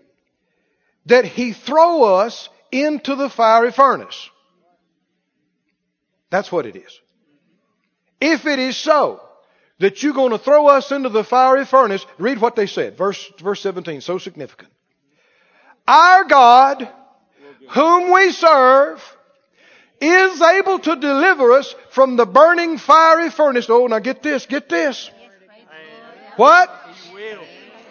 that 1.07 1.25
he 1.25 1.53
throw 1.53 2.05
us 2.05 2.49
into 2.71 3.15
the 3.15 3.31
fiery 3.31 3.73
furnace. 3.73 4.29
That's 6.31 6.53
what 6.53 6.67
it 6.67 6.77
is. 6.77 7.01
If 8.21 8.47
it 8.47 8.59
is 8.59 8.77
so, 8.77 9.23
that 9.79 10.03
you're 10.03 10.13
going 10.13 10.33
to 10.33 10.39
throw 10.39 10.67
us 10.69 10.91
into 10.91 11.09
the 11.09 11.25
fiery 11.25 11.65
furnace. 11.65 12.05
Read 12.19 12.41
what 12.41 12.57
they 12.57 12.67
said. 12.67 12.97
Verse, 12.97 13.31
verse 13.39 13.61
17, 13.61 14.01
so 14.01 14.19
significant. 14.19 14.71
Our 15.87 16.25
God, 16.25 16.89
whom 17.71 18.13
we 18.13 18.33
serve, 18.33 19.03
is 20.01 20.41
able 20.41 20.79
to 20.81 20.97
deliver 20.97 21.53
us 21.53 21.75
from 21.91 22.17
the 22.17 22.27
burning 22.27 22.79
fiery 22.79 23.31
furnace. 23.31 23.67
Oh, 23.69 23.87
now 23.87 23.99
get 23.99 24.23
this, 24.23 24.47
get 24.47 24.69
this. 24.69 25.11
What? 26.37 26.71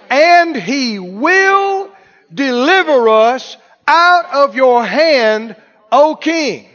And 0.09 0.55
he 0.55 0.99
will 0.99 1.91
deliver 2.33 3.09
us 3.09 3.57
out 3.85 4.25
of 4.47 4.55
your 4.55 4.85
hand, 4.85 5.55
O 5.91 6.15
king. 6.15 6.67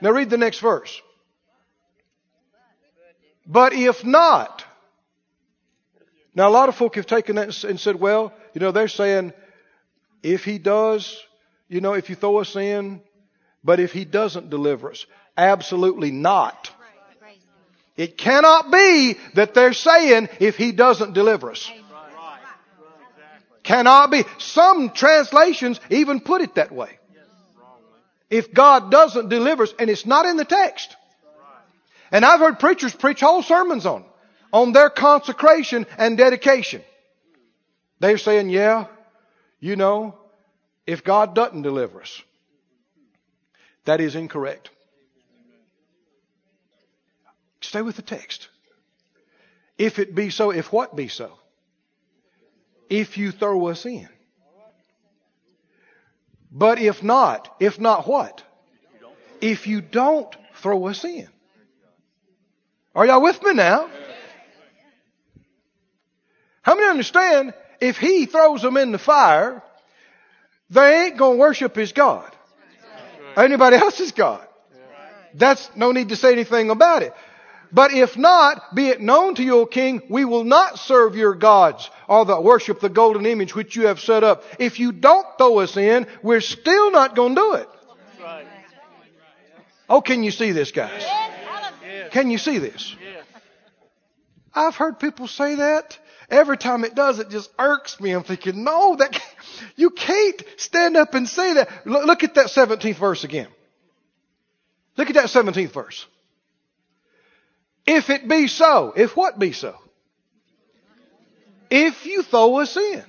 Now 0.00 0.10
read 0.10 0.30
the 0.30 0.38
next 0.38 0.60
verse. 0.60 1.02
But 3.48 3.72
if 3.72 4.04
not, 4.04 4.62
now 6.34 6.48
a 6.48 6.50
lot 6.50 6.68
of 6.68 6.76
folk 6.76 6.96
have 6.96 7.06
taken 7.06 7.36
that 7.36 7.64
and 7.64 7.80
said, 7.80 7.96
well, 7.96 8.34
you 8.52 8.60
know, 8.60 8.70
they're 8.70 8.88
saying, 8.88 9.32
if 10.22 10.44
he 10.44 10.58
does, 10.58 11.18
you 11.66 11.80
know, 11.80 11.94
if 11.94 12.10
you 12.10 12.14
throw 12.14 12.36
us 12.36 12.54
in, 12.54 13.00
but 13.64 13.80
if 13.80 13.92
he 13.92 14.04
doesn't 14.04 14.50
deliver 14.50 14.90
us, 14.90 15.06
absolutely 15.36 16.10
not. 16.10 16.70
It 17.96 18.18
cannot 18.18 18.70
be 18.70 19.16
that 19.34 19.54
they're 19.54 19.72
saying 19.72 20.28
if 20.38 20.56
he 20.56 20.70
doesn't 20.70 21.14
deliver 21.14 21.50
us. 21.50 21.70
Cannot 23.64 24.10
be. 24.10 24.24
Some 24.38 24.90
translations 24.90 25.80
even 25.90 26.20
put 26.20 26.42
it 26.42 26.54
that 26.54 26.70
way. 26.70 26.98
If 28.30 28.52
God 28.52 28.90
doesn't 28.90 29.30
deliver 29.30 29.62
us, 29.62 29.74
and 29.78 29.88
it's 29.88 30.06
not 30.06 30.26
in 30.26 30.36
the 30.36 30.44
text. 30.44 30.94
And 32.10 32.24
I've 32.24 32.40
heard 32.40 32.58
preachers 32.58 32.94
preach 32.94 33.20
whole 33.20 33.42
sermons 33.42 33.86
on 33.86 34.04
on 34.52 34.72
their 34.72 34.90
consecration 34.90 35.86
and 35.98 36.16
dedication. 36.16 36.82
They're 38.00 38.18
saying, 38.18 38.48
yeah, 38.50 38.86
you 39.60 39.76
know, 39.76 40.16
if 40.86 41.04
God 41.04 41.34
doesn't 41.34 41.62
deliver 41.62 42.00
us, 42.00 42.22
that 43.84 44.00
is 44.00 44.14
incorrect. 44.14 44.70
Stay 47.60 47.82
with 47.82 47.96
the 47.96 48.02
text. 48.02 48.48
If 49.76 49.98
it 49.98 50.14
be 50.14 50.30
so, 50.30 50.50
if 50.50 50.72
what 50.72 50.96
be 50.96 51.08
so? 51.08 51.38
If 52.88 53.18
you 53.18 53.32
throw 53.32 53.68
us 53.68 53.84
in. 53.84 54.08
But 56.50 56.78
if 56.78 57.02
not, 57.02 57.54
if 57.60 57.78
not 57.78 58.08
what? 58.08 58.42
If 59.40 59.66
you 59.66 59.82
don't 59.82 60.34
throw 60.54 60.86
us 60.86 61.04
in. 61.04 61.28
Are 62.98 63.06
y'all 63.06 63.22
with 63.22 63.40
me 63.44 63.54
now? 63.54 63.88
How 66.62 66.74
many 66.74 66.88
understand 66.88 67.54
if 67.80 67.96
he 67.96 68.26
throws 68.26 68.60
them 68.60 68.76
in 68.76 68.90
the 68.90 68.98
fire, 68.98 69.62
they 70.68 71.04
ain't 71.04 71.16
going 71.16 71.36
to 71.36 71.40
worship 71.40 71.76
his 71.76 71.92
God. 71.92 72.28
Anybody 73.36 73.76
else's 73.76 74.10
God. 74.10 74.44
That's 75.32 75.70
no 75.76 75.92
need 75.92 76.08
to 76.08 76.16
say 76.16 76.32
anything 76.32 76.70
about 76.70 77.04
it. 77.04 77.14
But 77.70 77.92
if 77.92 78.18
not, 78.18 78.74
be 78.74 78.88
it 78.88 79.00
known 79.00 79.36
to 79.36 79.44
you, 79.44 79.60
O 79.60 79.66
king, 79.66 80.02
we 80.10 80.24
will 80.24 80.42
not 80.42 80.80
serve 80.80 81.14
your 81.14 81.36
gods 81.36 81.88
or 82.08 82.24
the 82.24 82.40
worship 82.40 82.80
the 82.80 82.88
golden 82.88 83.26
image 83.26 83.54
which 83.54 83.76
you 83.76 83.86
have 83.86 84.00
set 84.00 84.24
up. 84.24 84.42
If 84.58 84.80
you 84.80 84.90
don't 84.90 85.24
throw 85.38 85.60
us 85.60 85.76
in, 85.76 86.08
we're 86.24 86.40
still 86.40 86.90
not 86.90 87.14
going 87.14 87.36
to 87.36 87.40
do 87.40 87.52
it. 87.52 87.68
Oh, 89.88 90.00
can 90.00 90.24
you 90.24 90.32
see 90.32 90.50
this, 90.50 90.72
guys? 90.72 91.04
Can 92.10 92.30
you 92.30 92.38
see 92.38 92.58
this? 92.58 92.94
I've 94.54 94.76
heard 94.76 94.98
people 94.98 95.28
say 95.28 95.56
that. 95.56 95.98
Every 96.30 96.58
time 96.58 96.84
it 96.84 96.94
does, 96.94 97.18
it 97.18 97.30
just 97.30 97.50
irks 97.58 98.00
me. 98.00 98.10
I'm 98.10 98.22
thinking, 98.22 98.62
no, 98.64 98.96
that 98.96 99.18
you 99.76 99.90
can't 99.90 100.42
stand 100.56 100.96
up 100.96 101.14
and 101.14 101.26
say 101.28 101.54
that. 101.54 101.86
Look, 101.86 102.04
look 102.06 102.22
at 102.22 102.34
that 102.34 102.46
17th 102.46 102.96
verse 102.96 103.24
again. 103.24 103.48
Look 104.96 105.08
at 105.08 105.14
that 105.14 105.26
17th 105.26 105.72
verse. 105.72 106.06
If 107.86 108.10
it 108.10 108.28
be 108.28 108.48
so, 108.48 108.92
if 108.94 109.16
what 109.16 109.38
be 109.38 109.52
so? 109.52 109.74
If 111.70 112.04
you 112.04 112.22
throw 112.22 112.58
us 112.58 112.76
in 112.76 113.04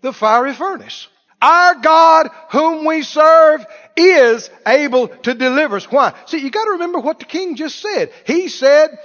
the 0.00 0.12
fiery 0.12 0.54
furnace. 0.54 1.08
Our 1.44 1.74
God 1.74 2.30
whom 2.52 2.86
we 2.86 3.02
serve 3.02 3.66
is 3.98 4.48
able 4.66 5.08
to 5.08 5.34
deliver 5.34 5.76
us. 5.76 5.84
Why? 5.92 6.14
See, 6.24 6.38
you 6.38 6.50
gotta 6.50 6.70
remember 6.70 7.00
what 7.00 7.18
the 7.18 7.26
king 7.26 7.54
just 7.54 7.80
said. 7.80 8.10
He 8.26 8.48
said, 8.48 8.98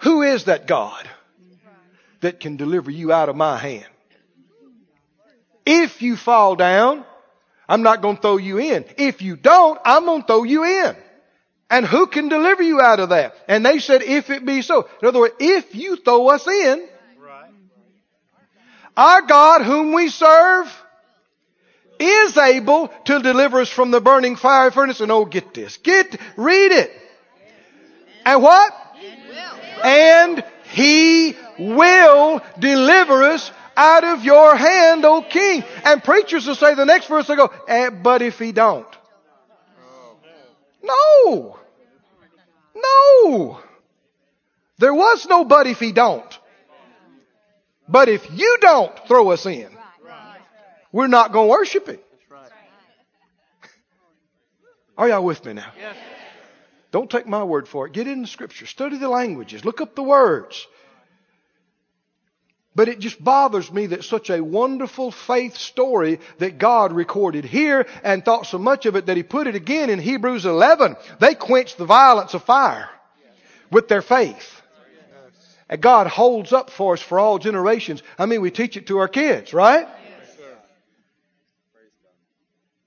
who 0.00 0.20
is 0.20 0.44
that 0.44 0.66
God 0.66 1.08
that 2.20 2.38
can 2.38 2.58
deliver 2.58 2.90
you 2.90 3.12
out 3.12 3.30
of 3.30 3.36
my 3.36 3.56
hand? 3.56 3.86
If 5.64 6.02
you 6.02 6.16
fall 6.16 6.54
down, 6.54 7.02
I'm 7.66 7.82
not 7.82 8.02
going 8.02 8.16
to 8.16 8.22
throw 8.22 8.36
you 8.36 8.58
in. 8.58 8.84
If 8.98 9.22
you 9.22 9.34
don't, 9.34 9.80
I'm 9.82 10.04
going 10.04 10.20
to 10.20 10.26
throw 10.26 10.44
you 10.44 10.64
in. 10.64 10.96
And 11.70 11.86
who 11.86 12.08
can 12.08 12.28
deliver 12.28 12.62
you 12.62 12.78
out 12.78 13.00
of 13.00 13.08
that? 13.08 13.34
And 13.48 13.64
they 13.64 13.78
said, 13.78 14.02
if 14.02 14.28
it 14.28 14.44
be 14.44 14.60
so. 14.60 14.86
In 15.00 15.08
other 15.08 15.18
words, 15.18 15.34
if 15.40 15.74
you 15.74 15.96
throw 15.96 16.28
us 16.28 16.46
in, 16.46 16.88
our 18.96 19.22
God 19.22 19.62
whom 19.62 19.92
we 19.92 20.08
serve 20.08 20.72
is 21.98 22.36
able 22.36 22.88
to 23.04 23.20
deliver 23.20 23.60
us 23.60 23.68
from 23.68 23.90
the 23.90 24.00
burning 24.00 24.36
fire 24.36 24.70
furnace. 24.70 25.00
And 25.00 25.12
oh, 25.12 25.24
get 25.24 25.54
this. 25.54 25.76
Get, 25.78 26.16
read 26.36 26.72
it. 26.72 26.90
And 28.24 28.42
what? 28.42 28.74
And 29.84 30.44
he 30.70 31.36
will 31.58 32.40
deliver 32.58 33.22
us 33.24 33.50
out 33.76 34.04
of 34.04 34.24
your 34.24 34.56
hand, 34.56 35.04
O 35.04 35.22
king. 35.22 35.62
And 35.84 36.02
preachers 36.02 36.46
will 36.46 36.54
say 36.54 36.74
the 36.74 36.84
next 36.84 37.06
verse, 37.06 37.26
they 37.26 37.36
go, 37.36 37.52
eh, 37.68 37.90
but 37.90 38.22
if 38.22 38.38
he 38.38 38.52
don't. 38.52 38.86
No. 40.82 41.58
No. 42.74 43.60
There 44.78 44.94
was 44.94 45.26
no 45.26 45.44
but 45.44 45.66
if 45.66 45.78
he 45.78 45.92
don't. 45.92 46.38
But 47.88 48.08
if 48.08 48.26
you 48.32 48.58
don't 48.60 48.92
throw 49.06 49.30
us 49.30 49.46
in, 49.46 49.75
we're 50.92 51.06
not 51.06 51.32
going 51.32 51.48
to 51.48 51.50
worship 51.50 51.88
him. 51.88 51.98
Are 54.98 55.08
y'all 55.08 55.24
with 55.24 55.44
me 55.44 55.54
now? 55.54 55.72
Yes. 55.78 55.96
Don't 56.92 57.10
take 57.10 57.26
my 57.26 57.44
word 57.44 57.68
for 57.68 57.86
it. 57.86 57.92
Get 57.92 58.06
in 58.06 58.22
the 58.22 58.28
scripture. 58.28 58.66
Study 58.66 58.96
the 58.96 59.08
languages. 59.08 59.64
Look 59.64 59.80
up 59.80 59.94
the 59.94 60.02
words. 60.02 60.66
But 62.74 62.88
it 62.88 62.98
just 62.98 63.22
bothers 63.22 63.72
me 63.72 63.86
that 63.86 64.04
such 64.04 64.28
a 64.28 64.42
wonderful 64.42 65.10
faith 65.10 65.56
story 65.56 66.20
that 66.38 66.58
God 66.58 66.92
recorded 66.92 67.46
here 67.46 67.86
and 68.04 68.22
thought 68.22 68.46
so 68.46 68.58
much 68.58 68.84
of 68.84 68.96
it 68.96 69.06
that 69.06 69.16
He 69.16 69.22
put 69.22 69.46
it 69.46 69.54
again 69.54 69.88
in 69.88 69.98
Hebrews 69.98 70.44
11. 70.44 70.96
They 71.18 71.34
quenched 71.34 71.78
the 71.78 71.86
violence 71.86 72.34
of 72.34 72.44
fire 72.44 72.90
with 73.70 73.88
their 73.88 74.02
faith. 74.02 74.60
And 75.68 75.80
God 75.80 76.06
holds 76.06 76.52
up 76.52 76.70
for 76.70 76.92
us 76.92 77.00
for 77.00 77.18
all 77.18 77.38
generations. 77.38 78.02
I 78.18 78.26
mean, 78.26 78.42
we 78.42 78.50
teach 78.50 78.76
it 78.76 78.88
to 78.88 78.98
our 78.98 79.08
kids, 79.08 79.54
right? 79.54 79.88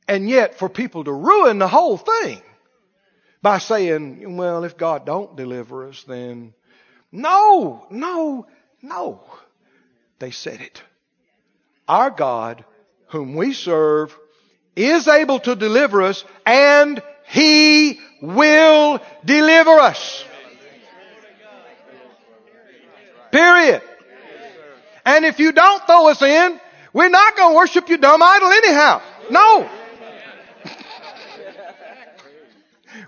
And 0.09 0.27
yet, 0.27 0.55
for 0.55 0.69
people 0.69 1.03
to 1.03 1.11
ruin 1.11 1.59
the 1.59 1.67
whole 1.67 1.95
thing 1.95 2.41
by 3.43 3.59
saying, 3.59 4.35
well, 4.37 4.63
if 4.63 4.75
God 4.75 5.05
don't 5.05 5.37
deliver 5.37 5.87
us, 5.87 6.03
then 6.07 6.55
no, 7.11 7.85
no, 7.91 8.47
no. 8.81 9.23
They 10.17 10.31
said 10.31 10.61
it. 10.61 10.81
Our 11.87 12.09
God, 12.09 12.65
whom 13.09 13.35
we 13.35 13.53
serve, 13.53 14.17
is 14.75 15.07
able 15.07 15.41
to 15.41 15.55
deliver 15.55 16.01
us 16.01 16.25
and 16.43 17.03
He 17.27 17.99
will 18.19 18.99
deliver 19.23 19.79
us. 19.79 20.25
Period. 23.31 23.83
And 25.05 25.23
if 25.23 25.37
you 25.37 25.51
don't 25.51 25.85
throw 25.85 26.09
us 26.09 26.23
in, 26.23 26.59
we're 26.93 27.09
not 27.09 27.37
going 27.37 27.53
to 27.53 27.57
worship 27.57 27.89
your 27.89 27.99
dumb 27.99 28.23
idol 28.23 28.49
anyhow. 28.49 29.03
No. 29.29 29.69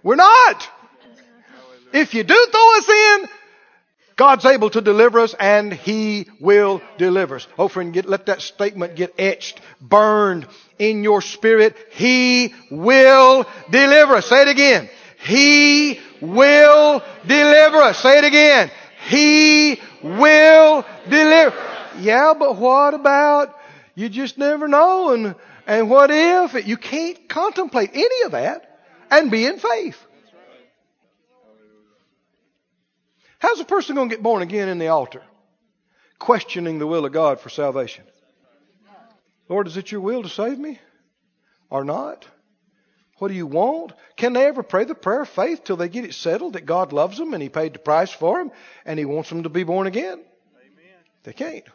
We're 0.04 0.16
not. 0.16 0.70
If 1.94 2.14
you 2.14 2.24
do 2.24 2.48
throw 2.52 2.78
us 2.78 2.90
in, 2.90 3.30
God's 4.16 4.46
able 4.46 4.70
to 4.70 4.82
deliver 4.82 5.20
us 5.20 5.34
and 5.40 5.74
He 5.74 6.28
will 6.40 6.82
deliver 6.98 7.38
us. 7.38 7.48
Oh 7.58 7.68
friend, 7.68 7.94
get, 7.94 8.06
let 8.06 8.28
that 8.28 8.42
statement 8.42 8.96
get 8.96 9.14
etched, 9.18 9.60
burned 9.82 10.48
in 10.78 11.04
your 11.04 11.22
spirit. 11.22 11.76
He 11.92 12.54
will 12.70 13.46
deliver 13.70 14.14
us. 14.16 14.28
Say 14.28 14.44
it 14.44 14.48
again. 14.48 14.90
He 15.24 16.00
will 16.22 17.04
deliver 17.26 17.78
us. 17.78 18.00
Say 18.00 18.20
it 18.20 18.24
again. 18.24 18.72
He 19.10 19.80
will 20.04 20.86
deliver. 21.10 21.58
Yeah, 22.00 22.34
but 22.38 22.58
what 22.58 22.94
about 22.94 23.58
you 23.96 24.08
just 24.08 24.38
never 24.38 24.68
know 24.68 25.12
and, 25.12 25.36
and 25.68 25.90
what 25.90 26.10
if? 26.12 26.68
You 26.68 26.78
can't 26.78 27.28
contemplate 27.28 27.92
any 27.94 28.22
of 28.26 28.32
that 28.32 28.71
and 29.12 29.30
be 29.30 29.46
in 29.46 29.60
faith. 29.60 30.04
How's 33.38 33.60
a 33.60 33.66
person 33.66 33.96
going 33.96 34.10
to 34.10 34.16
get 34.16 34.24
born 34.24 34.42
again 34.42 34.70
in 34.70 34.80
the 34.80 34.88
altar? 34.88 35.22
Questioning 36.18 36.80
the 36.80 36.88
will 36.88 37.06
of 37.06 37.12
God 37.12 37.40
for 37.40 37.50
salvation. 37.50 38.06
Lord, 39.50 39.68
is 39.68 39.78
it 39.78 39.92
your 39.92 40.02
will 40.02 40.24
to 40.24 40.30
save 40.30 40.58
me? 40.58 40.80
Or 41.70 41.84
not? 41.84 42.26
What 43.18 43.28
do 43.28 43.34
you 43.34 43.48
want? 43.48 43.94
Can 44.16 44.34
they 44.34 44.46
ever 44.46 44.64
pray 44.64 44.86
the 44.86 44.96
prayer 44.96 45.24
of 45.24 45.30
faith 45.30 45.64
till 45.64 45.76
they 45.76 45.90
get 45.90 46.06
it 46.06 46.14
settled 46.14 46.54
that 46.54 46.66
God 46.66 46.94
loves 46.94 47.18
them 47.18 47.34
and 47.34 47.44
He 47.44 47.50
paid 47.50 47.74
the 47.74 47.80
price 47.80 48.12
for 48.12 48.38
them 48.38 48.52
and 48.86 48.98
He 48.98 49.06
wants 49.06 49.30
them 49.30 49.44
to 49.44 49.50
be 49.50 49.64
born 49.64 49.88
again? 49.88 50.20
Amen. 50.20 50.98
They 51.24 51.34
can't. 51.34 51.66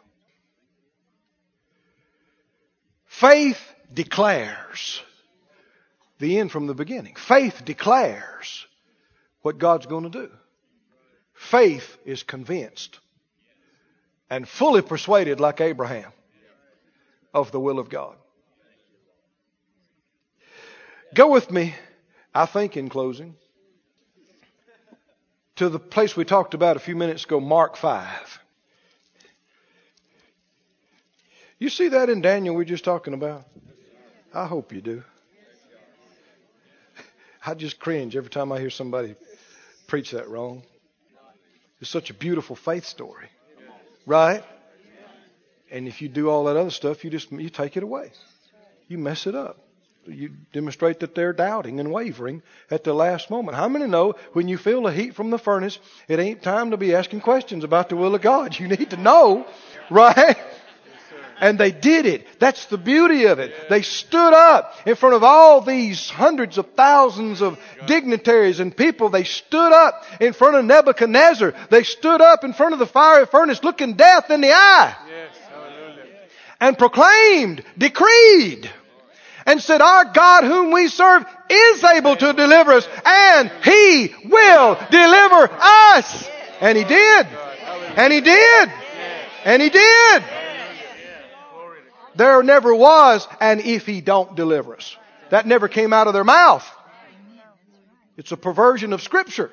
Faith 3.05 3.61
declares 3.93 5.01
the 6.19 6.39
end 6.39 6.51
from 6.51 6.67
the 6.67 6.73
beginning. 6.73 7.15
Faith 7.15 7.63
declares 7.63 8.65
what 9.41 9.57
God's 9.57 9.85
going 9.85 10.03
to 10.03 10.09
do. 10.09 10.29
Faith 11.33 11.97
is 12.05 12.23
convinced 12.23 12.99
and 14.29 14.47
fully 14.47 14.81
persuaded, 14.81 15.39
like 15.39 15.61
Abraham, 15.61 16.11
of 17.33 17.51
the 17.51 17.59
will 17.59 17.79
of 17.79 17.89
God. 17.89 18.15
Go 21.13 21.31
with 21.31 21.49
me, 21.51 21.75
I 22.33 22.45
think, 22.45 22.75
in 22.75 22.89
closing, 22.89 23.35
to 25.55 25.69
the 25.69 25.79
place 25.79 26.15
we 26.15 26.25
talked 26.25 26.53
about 26.53 26.75
a 26.75 26.79
few 26.79 26.95
minutes 26.95 27.23
ago, 27.23 27.39
Mark 27.39 27.77
5. 27.77 28.39
You 31.59 31.69
see 31.69 31.87
that 31.89 32.09
in 32.09 32.21
Daniel 32.21 32.55
we 32.55 32.63
are 32.63 32.65
just 32.65 32.83
talking 32.83 33.13
about? 33.13 33.45
I 34.33 34.45
hope 34.45 34.73
you 34.73 34.81
do. 34.81 35.03
I 37.45 37.53
just 37.53 37.79
cringe 37.79 38.15
every 38.15 38.29
time 38.29 38.51
I 38.51 38.59
hear 38.59 38.69
somebody 38.69 39.15
preach 39.87 40.11
that 40.11 40.29
wrong. 40.29 40.63
It's 41.79 41.89
such 41.89 42.09
a 42.09 42.13
beautiful 42.13 42.55
faith 42.55 42.85
story. 42.85 43.29
Right? 44.05 44.43
And 45.69 45.87
if 45.87 46.01
you 46.01 46.09
do 46.09 46.29
all 46.29 46.45
that 46.45 46.55
other 46.55 46.69
stuff, 46.69 47.03
you 47.03 47.09
just 47.09 47.31
you 47.31 47.49
take 47.49 47.77
it 47.77 47.83
away. 47.83 48.11
You 48.87 48.97
mess 48.97 49.27
it 49.27 49.35
up. 49.35 49.59
You 50.05 50.31
demonstrate 50.53 51.01
that 51.01 51.15
they're 51.15 51.33
doubting 51.33 51.81
and 51.81 51.91
wavering 51.91 52.41
at 52.71 52.85
the 52.85 52.93
last 52.93 53.29
moment. 53.29 53.57
How 53.57 53.67
many 53.67 53.87
know 53.87 54.15
when 54.31 54.47
you 54.47 54.57
feel 54.57 54.83
the 54.83 54.91
heat 54.93 55.15
from 55.15 55.31
the 55.31 55.37
furnace, 55.37 55.79
it 56.07 56.19
ain't 56.19 56.41
time 56.41 56.71
to 56.71 56.77
be 56.77 56.95
asking 56.95 57.19
questions 57.19 57.65
about 57.65 57.89
the 57.89 57.97
will 57.97 58.15
of 58.15 58.21
God. 58.21 58.57
You 58.57 58.69
need 58.69 58.91
to 58.91 58.97
know, 58.97 59.45
right? 59.89 60.37
And 61.39 61.59
they 61.59 61.71
did 61.71 62.05
it. 62.05 62.25
That's 62.39 62.65
the 62.65 62.77
beauty 62.77 63.25
of 63.25 63.39
it. 63.39 63.53
They 63.69 63.83
stood 63.83 64.33
up 64.33 64.73
in 64.85 64.95
front 64.95 65.15
of 65.15 65.23
all 65.23 65.61
these 65.61 66.09
hundreds 66.09 66.57
of 66.57 66.71
thousands 66.71 67.41
of 67.41 67.59
dignitaries 67.85 68.59
and 68.59 68.75
people. 68.75 69.09
They 69.09 69.23
stood 69.23 69.71
up 69.71 70.03
in 70.19 70.33
front 70.33 70.55
of 70.55 70.65
Nebuchadnezzar. 70.65 71.53
They 71.69 71.83
stood 71.83 72.21
up 72.21 72.43
in 72.43 72.53
front 72.53 72.73
of 72.73 72.79
the 72.79 72.87
fiery 72.87 73.27
furnace 73.27 73.63
looking 73.63 73.93
death 73.93 74.31
in 74.31 74.41
the 74.41 74.51
eye. 74.51 74.95
And 76.59 76.75
proclaimed, 76.75 77.63
decreed, 77.77 78.71
and 79.45 79.61
said, 79.61 79.81
our 79.81 80.05
God 80.05 80.43
whom 80.43 80.71
we 80.71 80.87
serve 80.87 81.23
is 81.49 81.83
able 81.83 82.15
to 82.15 82.33
deliver 82.33 82.73
us 82.73 82.87
and 83.05 83.51
He 83.63 84.13
will 84.25 84.77
deliver 84.89 85.49
us. 85.61 86.29
And 86.59 86.77
He 86.77 86.83
did. 86.83 87.27
And 87.95 88.11
He 88.11 88.21
did. 88.21 88.71
And 89.45 89.61
He 89.61 89.69
did. 89.69 90.23
There 92.17 92.41
never 92.41 92.73
was 92.73 93.27
an 93.39 93.59
if 93.59 93.85
he 93.85 94.01
don't 94.01 94.35
deliver 94.35 94.75
us. 94.75 94.97
That 95.29 95.45
never 95.45 95.67
came 95.67 95.93
out 95.93 96.07
of 96.07 96.13
their 96.13 96.23
mouth. 96.23 96.67
It's 98.17 98.31
a 98.31 98.37
perversion 98.37 98.91
of 98.93 99.01
scripture. 99.01 99.51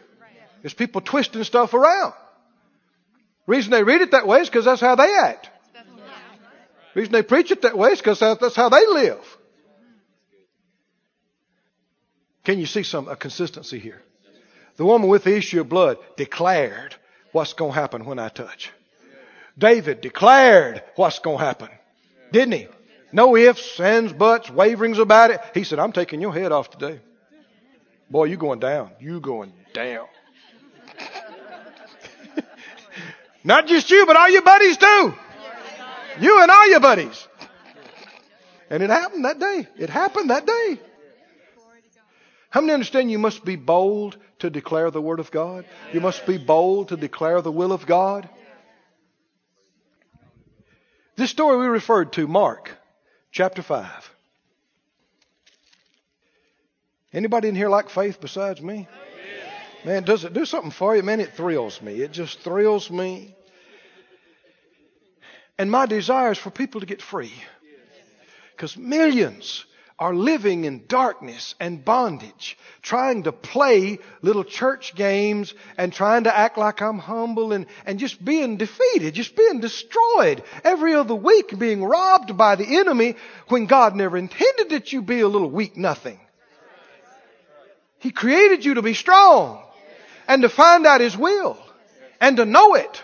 It's 0.63 0.73
people 0.73 1.03
twisting 1.03 1.45
stuff 1.45 1.75
around. 1.75 2.15
Reason 3.47 3.71
they 3.71 3.85
read 3.85 4.01
it 4.01 4.13
that 4.13 4.27
way 4.27 4.41
is 4.41 4.49
because 4.49 4.65
that's 4.65 4.81
how 4.81 4.95
they 4.95 5.13
act. 5.15 5.51
Reason 6.95 7.13
they 7.13 7.23
preach 7.23 7.51
it 7.51 7.63
that 7.63 7.77
way 7.77 7.91
is 7.91 7.99
because 7.99 8.21
that's 8.21 8.57
how 8.57 8.71
they 8.71 8.87
live. 8.87 9.23
Can 12.45 12.59
you 12.59 12.67
see 12.67 12.83
some 12.83 13.09
a 13.09 13.17
consistency 13.17 13.79
here? 13.79 14.01
The 14.77 14.85
woman 14.85 15.09
with 15.09 15.25
the 15.25 15.37
issue 15.37 15.61
of 15.61 15.69
blood 15.69 15.99
declared 16.17 16.95
what's 17.33 17.53
going 17.53 17.73
to 17.73 17.79
happen 17.79 18.07
when 18.07 18.19
I 18.19 18.29
touch. 18.29 18.71
David 19.59 20.01
declared 20.01 20.83
what's 20.97 21.19
going 21.19 21.39
to 21.39 21.45
happen. 21.45 21.69
Didn't 22.35 22.55
he? 22.55 22.67
No 23.13 23.37
ifs, 23.37 23.79
ands, 23.79 24.13
buts, 24.13 24.51
waverings 24.51 24.99
about 24.99 25.31
it. 25.31 25.41
He 25.55 25.63
said, 25.63 25.79
I'm 25.79 25.93
taking 25.93 26.21
your 26.21 26.35
head 26.35 26.51
off 26.51 26.69
today. 26.69 26.99
Boy, 28.11 28.25
you 28.25 28.37
going 28.37 28.59
down. 28.59 28.91
You 28.99 29.21
going 29.21 29.53
down. 29.73 30.09
Not 33.45 33.69
just 33.69 33.89
you, 33.89 34.05
but 34.05 34.17
all 34.17 34.29
your 34.29 34.43
buddies 34.43 34.77
too. 34.77 35.15
You 36.19 36.43
and 36.43 36.51
all 36.51 36.69
your 36.69 36.81
buddies. 36.81 37.29
And 38.69 38.83
it 38.83 38.91
happened 38.91 39.27
that 39.27 39.39
day. 39.39 39.69
It 39.79 39.91
happened 39.91 40.31
that 40.31 40.45
day. 40.45 40.81
How 42.51 42.63
many 42.63 42.73
understand 42.73 43.13
you 43.13 43.21
must 43.21 43.45
be 43.45 43.55
bold 43.55 44.17
to 44.41 44.51
declare 44.51 44.91
the 44.91 45.01
Word 45.01 45.21
of 45.21 45.31
God? 45.31 45.67
You 45.93 46.01
must 46.01 46.27
be 46.27 46.39
bold 46.39 46.89
to 46.89 46.97
declare 46.97 47.43
the 47.43 47.53
will 47.53 47.71
of 47.71 47.87
God. 47.87 48.29
This 51.17 51.31
story 51.31 51.59
we 51.59 51.67
referred 51.67 52.13
to, 52.15 52.27
Mark 52.27 52.73
chapter 53.31 53.63
5. 53.63 54.11
Anybody 57.13 57.49
in 57.49 57.55
here 57.55 57.69
like 57.69 57.89
faith 57.89 58.21
besides 58.21 58.61
me? 58.61 58.89
Man, 59.85 60.03
does 60.03 60.25
it 60.25 60.33
do 60.33 60.45
something 60.45 60.73
for 60.73 60.97
you? 60.97 61.03
Man, 61.03 61.21
it 61.21 61.35
thrills 61.35 61.81
me. 61.81 62.01
It 62.01 62.11
just 62.11 62.41
thrills 62.41 62.91
me. 62.91 63.37
And 65.57 65.71
my 65.71 65.87
desire 65.87 66.33
is 66.33 66.39
for 66.39 66.51
people 66.51 66.81
to 66.81 66.87
get 66.87 67.01
free. 67.01 67.33
Because 68.51 68.77
millions 68.77 69.67
are 69.99 70.15
living 70.15 70.65
in 70.65 70.87
darkness 70.89 71.55
and 71.61 71.85
bondage, 71.85 72.59
trying 72.83 73.23
to 73.23 73.33
play 73.33 73.99
little 74.23 74.43
church 74.43 74.95
games 74.97 75.55
and 75.79 75.93
trying 75.93 76.25
to 76.25 76.37
act 76.37 76.59
like 76.59 76.83
I'm 76.83 76.99
humble 76.99 77.53
and, 77.53 77.67
and 77.87 78.01
just 78.01 78.23
being 78.23 78.57
defeated, 78.57 79.15
just 79.15 79.37
being 79.37 79.61
destroyed 79.61 80.43
every 80.65 80.95
other 80.95 81.15
week, 81.15 81.57
being 81.57 81.85
robbed 81.85 82.37
by 82.37 82.57
the 82.57 82.77
enemy 82.79 83.15
when 83.49 83.67
God 83.67 83.95
never 83.95 84.17
intended 84.17 84.71
that 84.71 84.93
you 84.93 85.01
be 85.01 85.21
a 85.21 85.29
little 85.29 85.51
weak 85.51 85.77
nothing. 85.77 86.19
He 88.01 88.11
created 88.11 88.65
you 88.65 88.75
to 88.75 88.83
be 88.83 88.95
strong 88.95 89.63
and 90.27 90.43
to 90.43 90.49
find 90.49 90.87
out 90.87 91.01
His 91.01 91.17
will 91.17 91.57
and 92.21 92.37
to 92.39 92.45
know 92.45 92.75
it 92.75 93.03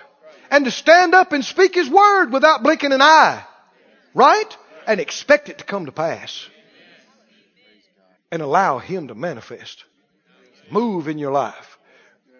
and 0.51 0.65
to 0.65 0.73
stand 0.73 1.15
up 1.15 1.33
and 1.33 1.45
speak 1.45 1.77
His 1.77 1.89
word 1.89 2.33
without 2.33 2.65
blinking 2.65 2.93
an 2.93 3.01
eye. 3.01 3.45
Right? 4.13 4.57
And 4.89 4.99
expect 4.99 5.49
it 5.49 5.59
to 5.59 5.65
come 5.65 5.87
to 5.87 5.93
pass 5.93 6.49
and 8.31 8.43
allow 8.43 8.79
Him 8.79 9.09
to 9.09 9.15
manifest, 9.15 9.85
move 10.71 11.09
in 11.09 11.19
your 11.19 11.33
life. 11.33 11.79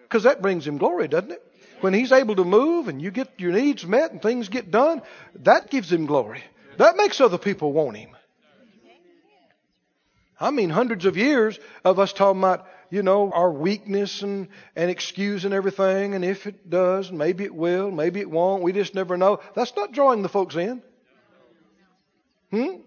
Because 0.03 0.23
that 0.23 0.41
brings 0.41 0.65
Him 0.65 0.77
glory, 0.77 1.07
doesn't 1.07 1.31
it? 1.31 1.43
When 1.81 1.93
He's 1.93 2.11
able 2.11 2.35
to 2.35 2.43
move 2.43 2.87
and 2.87 3.01
you 3.01 3.11
get 3.11 3.39
your 3.39 3.51
needs 3.51 3.85
met 3.85 4.11
and 4.11 4.21
things 4.21 4.49
get 4.49 4.71
done, 4.71 5.01
that 5.35 5.69
gives 5.69 5.91
Him 5.91 6.05
glory. 6.05 6.43
That 6.77 6.97
makes 6.97 7.19
other 7.19 7.37
people 7.37 7.73
want 7.73 7.97
Him. 7.97 8.15
I 10.39 10.49
mean, 10.49 10.71
hundreds 10.71 11.05
of 11.05 11.17
years 11.17 11.59
of 11.85 11.99
us 11.99 12.13
talking 12.13 12.41
about, 12.41 12.67
you 12.89 13.03
know, 13.03 13.31
our 13.31 13.51
weakness 13.51 14.23
and, 14.23 14.47
and 14.75 14.89
excusing 14.89 15.53
everything, 15.53 16.15
and 16.15 16.25
if 16.25 16.47
it 16.47 16.67
does, 16.67 17.11
maybe 17.11 17.43
it 17.43 17.53
will, 17.53 17.91
maybe 17.91 18.19
it 18.19 18.29
won't, 18.29 18.63
we 18.63 18.73
just 18.73 18.95
never 18.95 19.17
know. 19.17 19.39
That's 19.55 19.75
not 19.75 19.91
drawing 19.91 20.23
the 20.23 20.29
folks 20.29 20.55
in. 20.55 20.81
Hmm? 22.49 22.81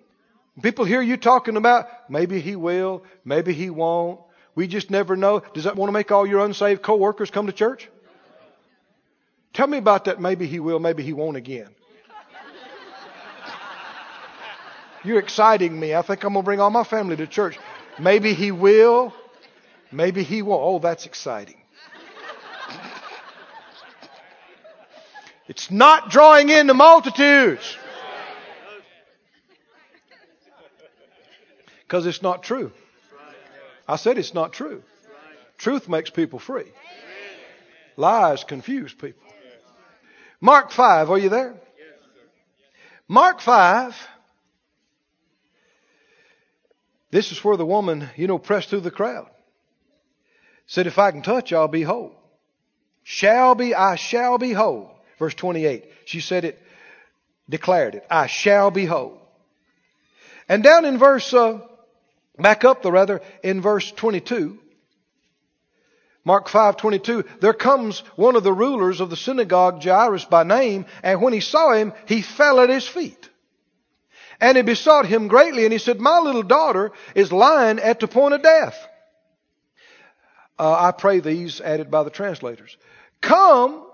People 0.62 0.84
hear 0.84 1.02
you 1.02 1.16
talking 1.16 1.56
about 1.56 1.88
maybe 2.08 2.40
he 2.40 2.54
will, 2.54 3.04
maybe 3.24 3.52
he 3.52 3.70
won't. 3.70 4.20
We 4.54 4.68
just 4.68 4.88
never 4.90 5.16
know. 5.16 5.42
Does 5.52 5.64
that 5.64 5.74
want 5.74 5.88
to 5.88 5.92
make 5.92 6.12
all 6.12 6.26
your 6.26 6.44
unsaved 6.44 6.80
coworkers 6.80 7.30
come 7.30 7.46
to 7.46 7.52
church? 7.52 7.88
Tell 9.52 9.66
me 9.66 9.78
about 9.78 10.04
that. 10.04 10.20
Maybe 10.20 10.46
he 10.46 10.60
will, 10.60 10.78
maybe 10.78 11.02
he 11.02 11.12
won't 11.12 11.36
again. 11.36 11.70
You're 15.02 15.18
exciting 15.18 15.78
me. 15.78 15.94
I 15.94 16.02
think 16.02 16.24
I'm 16.24 16.32
going 16.32 16.42
to 16.42 16.46
bring 16.46 16.60
all 16.60 16.70
my 16.70 16.84
family 16.84 17.16
to 17.16 17.26
church. 17.26 17.58
Maybe 17.98 18.32
he 18.32 18.52
will, 18.52 19.12
maybe 19.92 20.22
he 20.22 20.40
won't. 20.40 20.62
Oh, 20.62 20.78
that's 20.78 21.04
exciting. 21.04 21.56
It's 25.46 25.70
not 25.70 26.10
drawing 26.10 26.48
in 26.48 26.66
the 26.66 26.74
multitudes. 26.74 27.76
Because 31.94 32.06
it's 32.06 32.22
not 32.22 32.42
true. 32.42 32.72
I 33.86 33.94
said 33.94 34.18
it's 34.18 34.34
not 34.34 34.52
true. 34.52 34.82
Truth 35.58 35.88
makes 35.88 36.10
people 36.10 36.40
free. 36.40 36.72
Lies 37.96 38.42
confuse 38.42 38.92
people. 38.92 39.22
Mark 40.40 40.72
5, 40.72 41.08
are 41.12 41.18
you 41.18 41.28
there? 41.28 41.54
Mark 43.06 43.40
5. 43.40 43.94
This 47.12 47.30
is 47.30 47.44
where 47.44 47.56
the 47.56 47.64
woman, 47.64 48.08
you 48.16 48.26
know, 48.26 48.38
pressed 48.38 48.70
through 48.70 48.80
the 48.80 48.90
crowd. 48.90 49.30
Said, 50.66 50.88
if 50.88 50.98
I 50.98 51.12
can 51.12 51.22
touch, 51.22 51.52
I'll 51.52 51.68
be 51.68 51.82
whole. 51.82 52.16
Shall 53.04 53.54
be, 53.54 53.72
I 53.72 53.94
shall 53.94 54.38
be 54.38 54.50
whole. 54.52 54.90
Verse 55.20 55.34
28. 55.34 55.84
She 56.06 56.18
said 56.18 56.44
it, 56.44 56.60
declared 57.48 57.94
it. 57.94 58.04
I 58.10 58.26
shall 58.26 58.72
be 58.72 58.84
whole. 58.84 59.20
And 60.48 60.64
down 60.64 60.86
in 60.86 60.98
verse, 60.98 61.32
uh, 61.32 61.60
Back 62.38 62.64
up, 62.64 62.82
the 62.82 62.90
rather, 62.90 63.20
in 63.42 63.60
verse 63.60 63.90
22. 63.92 64.58
Mark 66.24 66.48
5:22 66.48 67.24
there 67.40 67.52
comes 67.52 68.00
one 68.16 68.34
of 68.34 68.42
the 68.44 68.52
rulers 68.52 69.00
of 69.00 69.10
the 69.10 69.16
synagogue 69.16 69.82
Jairus 69.82 70.24
by 70.24 70.42
name 70.42 70.86
and 71.02 71.20
when 71.20 71.34
he 71.34 71.40
saw 71.40 71.72
him 71.72 71.92
he 72.06 72.22
fell 72.22 72.60
at 72.60 72.70
his 72.70 72.88
feet. 72.88 73.28
And 74.40 74.56
he 74.56 74.62
besought 74.62 75.06
him 75.06 75.28
greatly 75.28 75.64
and 75.64 75.72
he 75.72 75.78
said 75.78 76.00
my 76.00 76.18
little 76.20 76.42
daughter 76.42 76.92
is 77.14 77.30
lying 77.30 77.78
at 77.78 78.00
the 78.00 78.08
point 78.08 78.32
of 78.32 78.42
death. 78.42 78.74
Uh, 80.58 80.72
I 80.72 80.92
pray 80.92 81.20
these 81.20 81.60
added 81.60 81.90
by 81.90 82.04
the 82.04 82.10
translators. 82.10 82.76
Come 83.20 83.86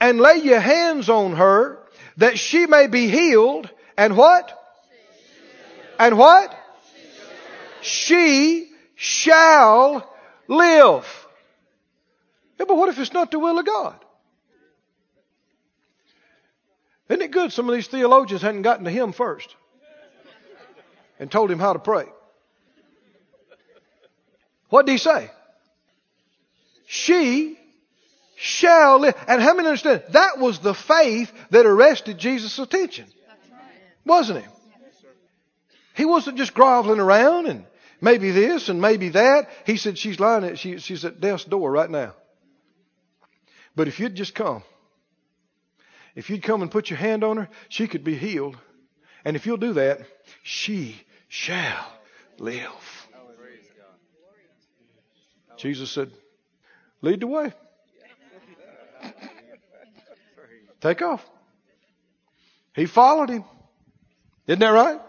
and 0.00 0.18
lay 0.20 0.38
your 0.38 0.60
hands 0.60 1.08
on 1.08 1.36
her 1.36 1.78
that 2.16 2.38
she 2.38 2.66
may 2.66 2.88
be 2.88 3.08
healed. 3.08 3.70
And 3.96 4.16
what? 4.16 4.52
And 5.98 6.18
what 6.18 6.57
she 7.82 8.70
shall 8.94 10.08
live. 10.48 11.26
Yeah, 12.58 12.66
but 12.66 12.76
what 12.76 12.88
if 12.88 12.98
it's 12.98 13.12
not 13.12 13.30
the 13.30 13.38
will 13.38 13.58
of 13.58 13.66
God? 13.66 14.04
Isn't 17.08 17.22
it 17.22 17.30
good 17.30 17.52
some 17.52 17.68
of 17.68 17.74
these 17.74 17.86
theologians 17.86 18.42
hadn't 18.42 18.62
gotten 18.62 18.84
to 18.84 18.90
him 18.90 19.12
first 19.12 19.54
and 21.18 21.30
told 21.30 21.50
him 21.50 21.58
how 21.58 21.72
to 21.72 21.78
pray? 21.78 22.04
What 24.68 24.84
did 24.84 24.92
he 24.92 24.98
say? 24.98 25.30
She 26.86 27.58
shall 28.36 29.00
live. 29.00 29.14
And 29.26 29.42
how 29.42 29.54
many 29.54 29.68
understand? 29.68 30.02
That 30.10 30.38
was 30.38 30.58
the 30.58 30.74
faith 30.74 31.32
that 31.50 31.66
arrested 31.66 32.18
Jesus' 32.18 32.58
attention. 32.58 33.06
Wasn't 34.04 34.38
it? 34.38 34.50
He 35.98 36.04
wasn't 36.04 36.38
just 36.38 36.54
groveling 36.54 37.00
around 37.00 37.48
and 37.48 37.66
maybe 38.00 38.30
this 38.30 38.68
and 38.68 38.80
maybe 38.80 39.08
that. 39.08 39.50
He 39.66 39.76
said, 39.76 39.98
she's 39.98 40.20
lying 40.20 40.44
at, 40.44 40.56
she, 40.56 40.78
she's 40.78 41.04
at 41.04 41.20
death's 41.20 41.44
door 41.44 41.72
right 41.72 41.90
now. 41.90 42.14
But 43.74 43.88
if 43.88 43.98
you'd 43.98 44.14
just 44.14 44.32
come, 44.32 44.62
if 46.14 46.30
you'd 46.30 46.44
come 46.44 46.62
and 46.62 46.70
put 46.70 46.88
your 46.88 47.00
hand 47.00 47.24
on 47.24 47.36
her, 47.38 47.48
she 47.68 47.88
could 47.88 48.04
be 48.04 48.14
healed. 48.14 48.56
And 49.24 49.34
if 49.34 49.44
you'll 49.44 49.56
do 49.56 49.72
that, 49.72 50.02
she 50.44 50.94
shall 51.26 51.92
live. 52.38 52.70
Jesus 55.56 55.90
said, 55.90 56.12
lead 57.02 57.18
the 57.18 57.26
way. 57.26 57.52
Take 60.80 61.02
off. 61.02 61.28
He 62.76 62.86
followed 62.86 63.30
him. 63.30 63.42
Isn't 64.46 64.60
that 64.60 64.68
right? 64.68 65.00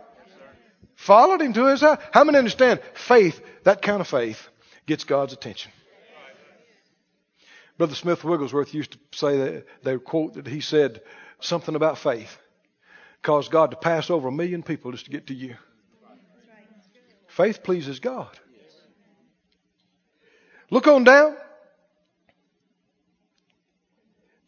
Followed 1.00 1.42
him 1.42 1.54
to 1.54 1.68
his 1.68 1.80
house. 1.80 1.98
How 2.12 2.26
many 2.26 2.38
understand 2.38 2.82
faith, 2.94 3.42
that 3.64 3.82
kind 3.82 4.02
of 4.02 4.08
faith, 4.08 4.50
gets 4.86 5.06
God's 5.06 5.32
attention? 5.32 5.72
Brother 7.78 7.96
Smith 7.96 8.26
Wigglesworth 8.26 8.74
used 8.74 8.92
to 8.92 9.00
say 9.14 9.38
that 9.38 9.66
they 9.82 9.98
quote 9.98 10.34
that 10.34 10.46
he 10.46 10.60
said 10.60 11.02
something 11.40 11.76
about 11.76 12.00
faith 12.00 12.38
caused 13.22 13.50
God 13.50 13.72
to 13.72 13.78
pass 13.78 14.10
over 14.10 14.28
a 14.28 14.32
million 14.32 14.62
people 14.62 14.92
just 14.92 15.06
to 15.06 15.12
get 15.12 15.28
to 15.28 15.34
you. 15.34 15.56
Faith 17.28 17.64
pleases 17.64 18.02
God. 18.02 18.38
Look 20.70 20.86
on 20.88 21.06
down. 21.06 21.38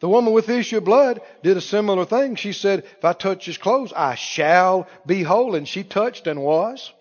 The 0.02 0.10
woman 0.10 0.34
with 0.34 0.48
the 0.48 0.58
issue 0.58 0.80
of 0.80 0.84
blood 0.84 1.22
did 1.44 1.58
a 1.58 1.62
similar 1.62 2.06
thing. 2.06 2.36
She 2.36 2.54
said, 2.54 2.84
if 2.98 3.06
I 3.06 3.14
touch 3.14 3.46
his 3.46 3.60
clothes, 3.60 3.94
I 3.96 4.16
shall 4.16 4.88
be 5.06 5.22
whole. 5.22 5.54
And 5.56 5.68
she 5.68 5.84
touched 5.84 6.26
and 6.26 6.42
was. 6.42 6.92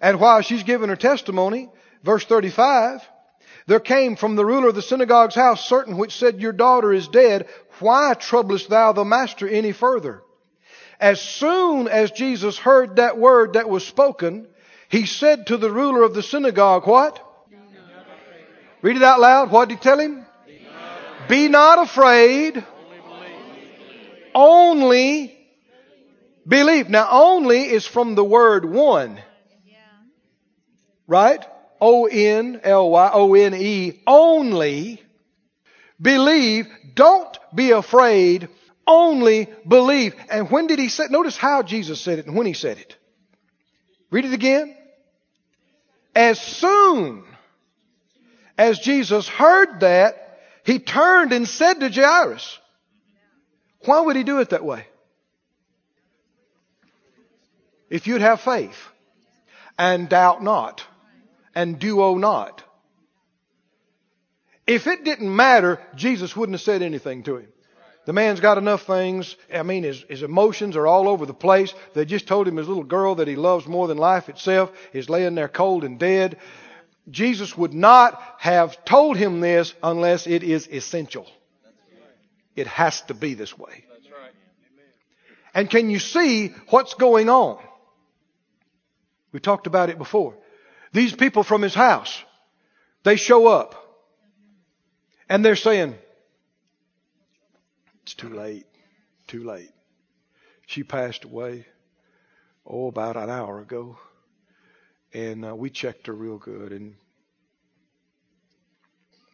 And 0.00 0.18
while 0.18 0.40
she's 0.40 0.62
giving 0.62 0.88
her 0.88 0.96
testimony, 0.96 1.68
verse 2.02 2.24
35, 2.24 3.06
there 3.66 3.80
came 3.80 4.16
from 4.16 4.34
the 4.34 4.46
ruler 4.46 4.68
of 4.68 4.74
the 4.74 4.82
synagogue's 4.82 5.34
house 5.34 5.68
certain 5.68 5.98
which 5.98 6.16
said, 6.16 6.40
Your 6.40 6.52
daughter 6.52 6.90
is 6.90 7.06
dead. 7.08 7.48
Why 7.80 8.14
troublest 8.14 8.70
thou 8.70 8.92
the 8.92 9.04
master 9.04 9.46
any 9.46 9.72
further? 9.72 10.22
As 10.98 11.20
soon 11.20 11.86
as 11.86 12.10
Jesus 12.12 12.56
heard 12.56 12.96
that 12.96 13.18
word 13.18 13.52
that 13.52 13.68
was 13.68 13.86
spoken, 13.86 14.46
he 14.88 15.04
said 15.04 15.48
to 15.48 15.58
the 15.58 15.70
ruler 15.70 16.02
of 16.02 16.14
the 16.14 16.22
synagogue, 16.22 16.86
What? 16.86 17.22
Read 18.80 18.96
it 18.96 19.02
out 19.02 19.20
loud. 19.20 19.50
What 19.50 19.68
did 19.68 19.78
he 19.78 19.80
tell 19.82 19.98
him? 19.98 20.25
Be 21.28 21.48
not 21.48 21.78
afraid. 21.78 22.64
Only 24.34 25.36
believe. 26.46 26.88
Now, 26.88 27.08
only 27.10 27.62
is 27.62 27.86
from 27.86 28.14
the 28.14 28.24
word 28.24 28.64
one. 28.64 29.20
Right? 31.06 31.44
O 31.80 32.06
N 32.06 32.60
L 32.62 32.90
Y 32.90 33.10
O 33.12 33.34
N 33.34 33.54
E. 33.54 34.02
Only 34.06 35.02
believe. 36.00 36.68
Don't 36.94 37.38
be 37.54 37.70
afraid. 37.70 38.48
Only 38.86 39.48
believe. 39.66 40.14
And 40.30 40.50
when 40.50 40.66
did 40.66 40.78
he 40.78 40.88
say? 40.88 41.04
Notice 41.10 41.36
how 41.36 41.62
Jesus 41.62 42.00
said 42.00 42.18
it 42.18 42.26
and 42.26 42.36
when 42.36 42.46
he 42.46 42.52
said 42.52 42.78
it. 42.78 42.96
Read 44.10 44.24
it 44.24 44.32
again. 44.32 44.76
As 46.14 46.40
soon 46.40 47.24
as 48.56 48.78
Jesus 48.78 49.28
heard 49.28 49.80
that, 49.80 50.25
he 50.66 50.80
turned 50.80 51.32
and 51.32 51.46
said 51.46 51.74
to 51.74 51.88
Jairus, 51.88 52.58
Why 53.84 54.00
would 54.00 54.16
he 54.16 54.24
do 54.24 54.40
it 54.40 54.50
that 54.50 54.64
way? 54.64 54.84
If 57.88 58.08
you'd 58.08 58.20
have 58.20 58.40
faith 58.40 58.76
and 59.78 60.08
doubt 60.08 60.42
not 60.42 60.84
and 61.54 61.78
duo 61.78 62.16
not. 62.16 62.64
If 64.66 64.88
it 64.88 65.04
didn't 65.04 65.34
matter, 65.34 65.80
Jesus 65.94 66.34
wouldn't 66.34 66.54
have 66.54 66.62
said 66.62 66.82
anything 66.82 67.22
to 67.22 67.36
him. 67.36 67.48
The 68.04 68.12
man's 68.12 68.40
got 68.40 68.58
enough 68.58 68.82
things. 68.82 69.36
I 69.52 69.62
mean, 69.62 69.84
his, 69.84 70.04
his 70.08 70.24
emotions 70.24 70.76
are 70.76 70.86
all 70.86 71.08
over 71.08 71.26
the 71.26 71.34
place. 71.34 71.72
They 71.94 72.04
just 72.04 72.26
told 72.26 72.48
him 72.48 72.56
his 72.56 72.66
little 72.66 72.84
girl 72.84 73.16
that 73.16 73.28
he 73.28 73.36
loves 73.36 73.66
more 73.66 73.86
than 73.86 73.98
life 73.98 74.28
itself 74.28 74.72
is 74.92 75.08
laying 75.08 75.36
there 75.36 75.48
cold 75.48 75.84
and 75.84 75.98
dead. 75.98 76.38
Jesus 77.10 77.56
would 77.56 77.72
not 77.72 78.20
have 78.38 78.84
told 78.84 79.16
him 79.16 79.40
this 79.40 79.74
unless 79.82 80.26
it 80.26 80.42
is 80.42 80.66
essential. 80.66 81.26
It 82.56 82.66
has 82.66 83.02
to 83.02 83.14
be 83.14 83.34
this 83.34 83.56
way. 83.56 83.84
And 85.54 85.70
can 85.70 85.88
you 85.88 85.98
see 85.98 86.48
what's 86.68 86.94
going 86.94 87.28
on? 87.28 87.58
We 89.32 89.40
talked 89.40 89.66
about 89.66 89.90
it 89.90 89.98
before. 89.98 90.34
These 90.92 91.14
people 91.14 91.42
from 91.42 91.62
his 91.62 91.74
house, 91.74 92.22
they 93.04 93.16
show 93.16 93.46
up 93.46 93.74
and 95.28 95.44
they're 95.44 95.56
saying, 95.56 95.94
it's 98.02 98.14
too 98.14 98.30
late. 98.30 98.66
Too 99.26 99.44
late. 99.44 99.70
She 100.66 100.84
passed 100.84 101.24
away, 101.24 101.66
oh, 102.66 102.88
about 102.88 103.16
an 103.16 103.30
hour 103.30 103.60
ago. 103.60 103.98
And 105.16 105.46
uh, 105.46 105.56
we 105.56 105.70
checked 105.70 106.08
her 106.08 106.12
real 106.12 106.36
good. 106.36 106.72
And, 106.72 106.94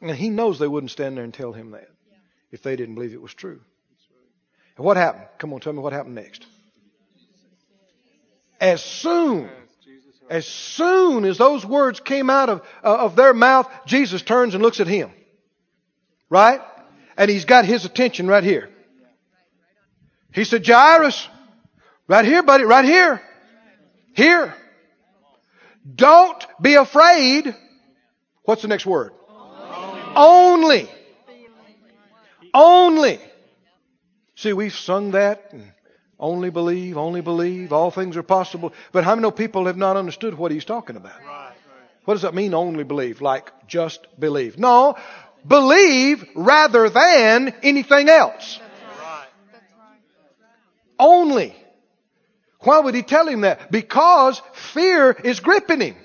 and 0.00 0.12
he 0.12 0.30
knows 0.30 0.60
they 0.60 0.68
wouldn't 0.68 0.92
stand 0.92 1.16
there 1.16 1.24
and 1.24 1.34
tell 1.34 1.52
him 1.52 1.72
that 1.72 1.88
if 2.52 2.62
they 2.62 2.76
didn't 2.76 2.94
believe 2.94 3.12
it 3.12 3.20
was 3.20 3.34
true. 3.34 3.60
And 4.76 4.86
what 4.86 4.96
happened? 4.96 5.26
Come 5.38 5.52
on, 5.52 5.58
tell 5.58 5.72
me 5.72 5.80
what 5.80 5.92
happened 5.92 6.14
next. 6.14 6.46
As 8.60 8.80
soon, 8.80 9.50
as 10.30 10.46
soon 10.46 11.24
as 11.24 11.36
those 11.36 11.66
words 11.66 11.98
came 11.98 12.30
out 12.30 12.48
of, 12.48 12.60
uh, 12.84 12.98
of 12.98 13.16
their 13.16 13.34
mouth, 13.34 13.68
Jesus 13.84 14.22
turns 14.22 14.54
and 14.54 14.62
looks 14.62 14.78
at 14.78 14.86
him. 14.86 15.10
Right? 16.30 16.60
And 17.16 17.28
he's 17.28 17.44
got 17.44 17.64
his 17.64 17.84
attention 17.84 18.28
right 18.28 18.44
here. 18.44 18.70
He 20.32 20.44
said, 20.44 20.64
Jairus, 20.64 21.28
right 22.06 22.24
here, 22.24 22.44
buddy, 22.44 22.62
right 22.62 22.84
here. 22.84 23.20
Here. 24.14 24.54
Don't 25.94 26.46
be 26.60 26.74
afraid. 26.74 27.54
What's 28.44 28.62
the 28.62 28.68
next 28.68 28.86
word? 28.86 29.12
Only. 30.14 30.88
Only. 32.54 33.18
See, 34.36 34.52
we've 34.52 34.74
sung 34.74 35.12
that 35.12 35.52
and 35.52 35.72
only 36.18 36.50
believe, 36.50 36.96
only 36.96 37.20
believe, 37.20 37.72
all 37.72 37.90
things 37.90 38.16
are 38.16 38.22
possible. 38.22 38.72
But 38.92 39.04
how 39.04 39.14
many 39.14 39.30
people 39.32 39.66
have 39.66 39.76
not 39.76 39.96
understood 39.96 40.34
what 40.34 40.52
he's 40.52 40.64
talking 40.64 40.96
about? 40.96 41.20
What 42.04 42.14
does 42.14 42.22
that 42.22 42.34
mean, 42.34 42.54
only 42.54 42.84
believe? 42.84 43.20
Like 43.20 43.50
just 43.66 44.06
believe. 44.18 44.58
No, 44.58 44.96
believe 45.46 46.24
rather 46.34 46.88
than 46.88 47.54
anything 47.62 48.08
else. 48.08 48.60
Only. 50.98 51.56
Why 52.62 52.80
would 52.80 52.94
he 52.94 53.02
tell 53.02 53.26
him 53.26 53.42
that? 53.42 53.70
Because 53.70 54.40
fear 54.72 55.10
is 55.12 55.40
gripping 55.40 55.80
him. 55.80 55.96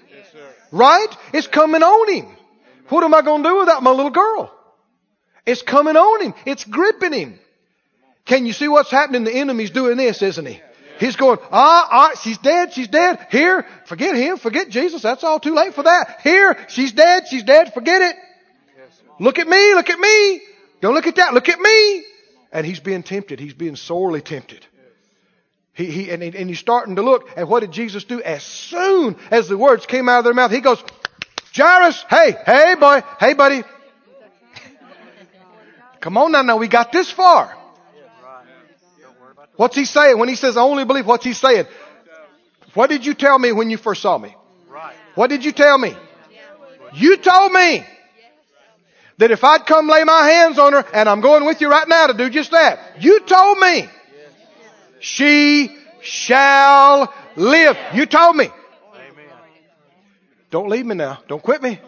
Right? 0.72 1.08
It's 1.34 1.48
coming 1.48 1.84
on 1.84 2.14
him. 2.14 2.38
What 2.90 3.04
am 3.04 3.14
I 3.14 3.22
going 3.22 3.44
to 3.44 3.50
do 3.50 3.58
without 3.60 3.84
my 3.84 3.92
little 3.92 4.12
girl? 4.12 4.54
It's 5.46 5.62
coming 5.62 5.96
on 5.96 6.22
him. 6.22 6.34
It's 6.46 6.64
gripping 6.66 7.14
him. 7.14 7.40
Can 8.26 8.46
you 8.46 8.54
see 8.54 8.68
what's 8.68 8.92
happening? 8.92 9.24
The 9.24 9.34
enemy's 9.34 9.72
doing 9.72 9.98
this, 9.98 10.22
isn't 10.22 10.46
he? 10.46 10.62
He's 11.00 11.16
going, 11.16 11.38
ah, 11.52 11.88
ah, 11.92 12.12
she's 12.22 12.38
dead, 12.40 12.74
she's 12.74 12.88
dead. 12.88 13.28
Here, 13.30 13.66
forget 13.86 14.16
him, 14.16 14.38
forget 14.38 14.70
Jesus. 14.70 15.02
That's 15.04 15.24
all 15.24 15.40
too 15.40 15.54
late 15.54 15.74
for 15.74 15.84
that. 15.84 16.22
Here, 16.24 16.58
she's 16.70 16.92
dead, 16.92 17.28
she's 17.30 17.44
dead, 17.44 17.74
forget 17.74 18.02
it. 18.02 18.16
Look 19.20 19.40
at 19.40 19.48
me, 19.48 19.74
look 19.76 19.90
at 19.90 20.00
me. 20.00 20.42
Don't 20.82 20.94
look 20.94 21.08
at 21.08 21.16
that, 21.16 21.34
look 21.34 21.50
at 21.50 21.60
me. 21.60 22.04
And 22.52 22.66
he's 22.66 22.80
being 22.80 23.04
tempted. 23.04 23.40
He's 23.40 23.54
being 23.54 23.76
sorely 23.76 24.22
tempted. 24.22 24.66
He, 25.78 25.86
he, 25.92 26.10
and, 26.10 26.24
he, 26.24 26.36
and 26.36 26.50
he's 26.50 26.58
starting 26.58 26.96
to 26.96 27.04
look. 27.04 27.30
And 27.38 27.48
what 27.48 27.60
did 27.60 27.72
Jesus 27.72 28.04
do? 28.04 28.20
As 28.20 28.42
soon 28.42 29.16
as 29.30 29.48
the 29.48 29.56
words 29.56 29.86
came 29.86 30.10
out 30.10 30.18
of 30.18 30.24
their 30.24 30.34
mouth, 30.34 30.50
he 30.50 30.60
goes, 30.60 30.84
Jairus, 31.56 32.04
hey, 32.10 32.36
hey 32.46 32.76
boy, 32.80 33.04
hey 33.20 33.36
buddy. 33.36 33.64
Come 36.00 36.18
on 36.18 36.32
now, 36.32 36.42
now 36.42 36.58
we 36.58 36.68
got 36.68 36.92
this 36.92 37.12
far. 37.12 37.56
What's 39.56 39.76
he 39.76 39.86
saying? 39.86 40.18
When 40.18 40.30
he 40.30 40.36
says 40.36 40.58
I 40.58 40.62
only 40.62 40.84
believe, 40.84 41.06
what's 41.06 41.24
he 41.24 41.34
saying? 41.34 41.68
What 42.74 42.90
did 42.90 43.06
you 43.06 43.14
tell 43.14 43.38
me 43.38 43.52
when 43.52 43.70
you 43.70 43.78
first 43.78 44.02
saw 44.02 44.18
me? 44.18 44.36
What 45.14 45.30
did 45.30 45.46
you 45.46 45.52
tell 45.52 45.78
me? 45.78 45.96
You 46.96 47.18
told 47.18 47.52
me 47.52 47.86
that 49.20 49.30
if 49.30 49.44
I'd 49.44 49.68
come 49.68 49.88
lay 49.88 50.04
my 50.04 50.28
hands 50.28 50.58
on 50.58 50.74
her, 50.74 50.86
and 50.92 51.08
I'm 51.08 51.22
going 51.22 51.46
with 51.46 51.62
you 51.62 51.70
right 51.70 51.88
now 51.88 52.08
to 52.08 52.14
do 52.16 52.32
just 52.32 52.50
that. 52.50 53.04
You 53.04 53.20
told 53.20 53.60
me. 53.60 53.90
She 55.00 55.76
shall 56.02 57.14
live. 57.36 57.78
You 57.94 58.06
told 58.06 58.36
me. 58.36 58.50
Don't 60.50 60.70
leave 60.70 60.86
me 60.86 60.96
now. 60.96 61.20
Don't 61.28 61.44
quit 61.44 61.62
me. 61.62 61.80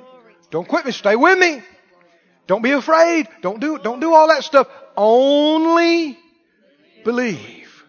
Don't 0.51 0.67
quit 0.67 0.85
me. 0.85 0.91
Stay 0.91 1.15
with 1.15 1.39
me. 1.39 1.61
Don't 2.47 2.61
be 2.61 2.71
afraid. 2.71 3.27
Don't 3.41 3.59
do, 3.59 3.77
don't 3.77 3.99
do 3.99 4.13
all 4.13 4.27
that 4.29 4.43
stuff. 4.43 4.67
Only 4.97 6.17
believe. 7.05 7.85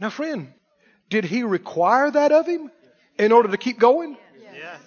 Now 0.00 0.10
friend, 0.10 0.52
did 1.10 1.24
he 1.24 1.42
require 1.42 2.10
that 2.10 2.32
of 2.32 2.46
him 2.46 2.70
in 3.18 3.32
order 3.32 3.48
to 3.50 3.56
keep 3.56 3.78
going? 3.78 4.16
Yes. 4.52 4.80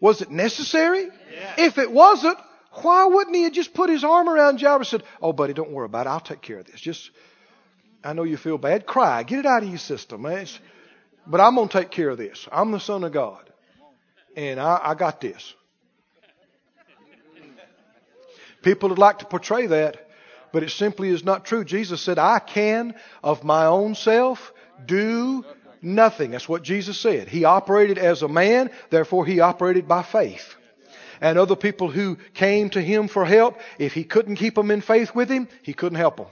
Was 0.00 0.22
it 0.22 0.30
necessary? 0.30 1.08
If 1.56 1.78
it 1.78 1.90
wasn't, 1.90 2.38
why 2.82 3.06
wouldn't 3.06 3.36
he 3.36 3.42
have 3.44 3.52
just 3.52 3.74
put 3.74 3.90
his 3.90 4.04
arm 4.04 4.28
around 4.28 4.60
Jairus 4.60 4.92
and 4.92 5.02
said, 5.02 5.10
Oh, 5.20 5.32
buddy, 5.32 5.52
don't 5.52 5.70
worry 5.70 5.86
about 5.86 6.06
it. 6.06 6.10
I'll 6.10 6.20
take 6.20 6.40
care 6.40 6.58
of 6.58 6.66
this. 6.66 6.80
Just, 6.80 7.10
I 8.02 8.12
know 8.12 8.22
you 8.22 8.36
feel 8.36 8.58
bad. 8.58 8.86
Cry. 8.86 9.22
Get 9.22 9.40
it 9.40 9.46
out 9.46 9.62
of 9.62 9.68
your 9.68 9.78
system. 9.78 10.26
It's, 10.26 10.58
but 11.26 11.40
I'm 11.40 11.54
going 11.54 11.68
to 11.68 11.80
take 11.80 11.90
care 11.90 12.10
of 12.10 12.18
this. 12.18 12.48
I'm 12.50 12.70
the 12.70 12.80
Son 12.80 13.04
of 13.04 13.12
God. 13.12 13.50
And 14.36 14.58
I, 14.58 14.80
I 14.82 14.94
got 14.94 15.20
this. 15.20 15.54
People 18.62 18.88
would 18.88 18.98
like 18.98 19.18
to 19.18 19.26
portray 19.26 19.66
that, 19.66 20.08
but 20.52 20.62
it 20.62 20.70
simply 20.70 21.10
is 21.10 21.22
not 21.22 21.44
true. 21.44 21.64
Jesus 21.64 22.00
said, 22.00 22.18
I 22.18 22.38
can 22.38 22.94
of 23.22 23.44
my 23.44 23.66
own 23.66 23.94
self 23.94 24.52
do 24.84 25.44
nothing. 25.82 26.30
That's 26.30 26.48
what 26.48 26.62
Jesus 26.62 26.98
said. 26.98 27.28
He 27.28 27.44
operated 27.44 27.98
as 27.98 28.22
a 28.22 28.28
man, 28.28 28.70
therefore 28.88 29.26
he 29.26 29.40
operated 29.40 29.86
by 29.86 30.02
faith. 30.02 30.56
And 31.24 31.38
other 31.38 31.56
people 31.56 31.90
who 31.90 32.18
came 32.34 32.68
to 32.70 32.82
him 32.82 33.08
for 33.08 33.24
help, 33.24 33.58
if 33.78 33.94
he 33.94 34.04
couldn't 34.04 34.36
keep 34.36 34.56
them 34.56 34.70
in 34.70 34.82
faith 34.82 35.14
with 35.14 35.30
him, 35.30 35.48
he 35.62 35.72
couldn't 35.72 35.96
help 35.96 36.18
them. 36.18 36.26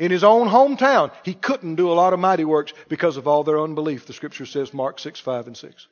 In 0.00 0.10
his 0.10 0.24
own 0.24 0.48
hometown, 0.48 1.12
he 1.24 1.32
couldn't 1.32 1.76
do 1.76 1.92
a 1.92 1.94
lot 1.94 2.12
of 2.12 2.18
mighty 2.18 2.44
works 2.44 2.72
because 2.88 3.16
of 3.16 3.28
all 3.28 3.44
their 3.44 3.60
unbelief. 3.60 4.06
The 4.06 4.12
scripture 4.12 4.46
says, 4.46 4.74
Mark 4.74 4.98
6, 4.98 5.20
5 5.20 5.46
and 5.46 5.56
6. 5.56 5.86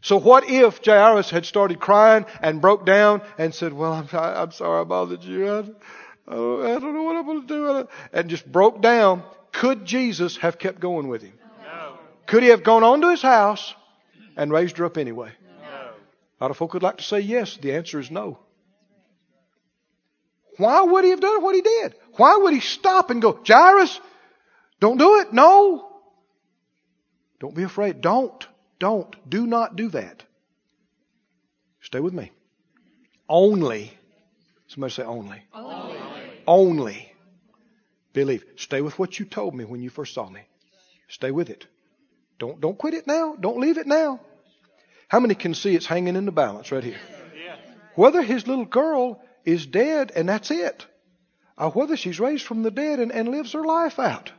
So 0.00 0.16
what 0.16 0.48
if 0.48 0.82
Jairus 0.82 1.28
had 1.28 1.44
started 1.44 1.80
crying 1.80 2.24
and 2.40 2.62
broke 2.62 2.86
down 2.86 3.20
and 3.36 3.54
said, 3.54 3.74
well, 3.74 3.92
I'm, 3.92 4.08
I'm 4.10 4.52
sorry 4.52 4.80
I 4.80 4.84
bothered 4.84 5.22
you. 5.22 5.52
I, 5.52 5.58
I, 6.32 6.34
don't, 6.34 6.94
know 6.94 7.02
what 7.02 7.16
I'm 7.16 7.26
going 7.26 7.42
to 7.42 7.46
do. 7.46 7.88
And 8.10 8.30
just 8.30 8.50
broke 8.50 8.80
down. 8.80 9.22
Could 9.52 9.84
Jesus 9.84 10.38
have 10.38 10.58
kept 10.58 10.80
going 10.80 11.08
with 11.08 11.20
him? 11.20 11.34
No. 11.62 11.98
Could 12.24 12.42
he 12.42 12.48
have 12.48 12.62
gone 12.62 12.84
on 12.84 13.02
to 13.02 13.10
his 13.10 13.20
house 13.20 13.74
and 14.34 14.50
raised 14.50 14.78
her 14.78 14.86
up 14.86 14.96
anyway? 14.96 15.32
A 16.40 16.44
lot 16.44 16.50
of 16.50 16.56
folk 16.56 16.72
would 16.72 16.82
like 16.82 16.96
to 16.96 17.04
say 17.04 17.20
yes. 17.20 17.58
The 17.58 17.74
answer 17.74 18.00
is 18.00 18.10
no. 18.10 18.38
Why 20.56 20.82
would 20.82 21.04
he 21.04 21.10
have 21.10 21.20
done 21.20 21.42
what 21.42 21.54
he 21.54 21.60
did? 21.60 21.94
Why 22.16 22.36
would 22.36 22.54
he 22.54 22.60
stop 22.60 23.10
and 23.10 23.20
go, 23.20 23.38
Jairus, 23.46 24.00
don't 24.80 24.98
do 24.98 25.20
it? 25.20 25.32
No. 25.32 25.90
Don't 27.40 27.54
be 27.54 27.62
afraid. 27.62 28.00
Don't. 28.00 28.46
Don't. 28.78 29.14
Do 29.28 29.46
not 29.46 29.76
do 29.76 29.88
that. 29.90 30.22
Stay 31.82 32.00
with 32.00 32.14
me. 32.14 32.30
Only. 33.28 33.92
Somebody 34.68 34.92
say 34.92 35.02
only. 35.02 35.42
Only. 35.52 35.98
Only. 36.46 37.12
Believe. 38.12 38.44
Stay 38.56 38.80
with 38.80 38.98
what 38.98 39.18
you 39.18 39.24
told 39.24 39.54
me 39.54 39.64
when 39.64 39.82
you 39.82 39.90
first 39.90 40.14
saw 40.14 40.28
me. 40.28 40.40
Stay 41.08 41.30
with 41.30 41.50
it. 41.50 41.66
Don't, 42.38 42.60
don't 42.60 42.78
quit 42.78 42.94
it 42.94 43.06
now. 43.06 43.34
Don't 43.38 43.60
leave 43.60 43.78
it 43.78 43.86
now. 43.86 44.20
How 45.10 45.18
many 45.18 45.34
can 45.34 45.54
see 45.54 45.74
it's 45.74 45.86
hanging 45.86 46.14
in 46.14 46.24
the 46.24 46.30
balance 46.30 46.70
right 46.70 46.84
here? 46.84 47.00
Whether 47.96 48.22
his 48.22 48.46
little 48.46 48.64
girl 48.64 49.20
is 49.44 49.66
dead 49.66 50.12
and 50.14 50.28
that's 50.28 50.52
it, 50.52 50.86
or 51.58 51.70
whether 51.70 51.96
she's 51.96 52.20
raised 52.20 52.46
from 52.46 52.62
the 52.62 52.70
dead 52.70 53.00
and, 53.00 53.10
and 53.10 53.28
lives 53.28 53.52
her 53.52 53.64
life 53.64 53.98
out, 53.98 54.30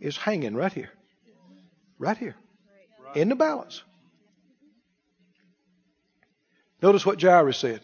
is 0.00 0.16
hanging 0.16 0.54
right 0.54 0.72
here. 0.72 0.88
Right 1.98 2.16
here. 2.16 2.34
In 3.14 3.28
the 3.28 3.36
balance. 3.36 3.82
Notice 6.80 7.04
what 7.04 7.20
Jairus 7.20 7.58
said. 7.58 7.82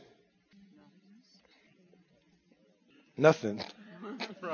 Nothing. 3.18 3.62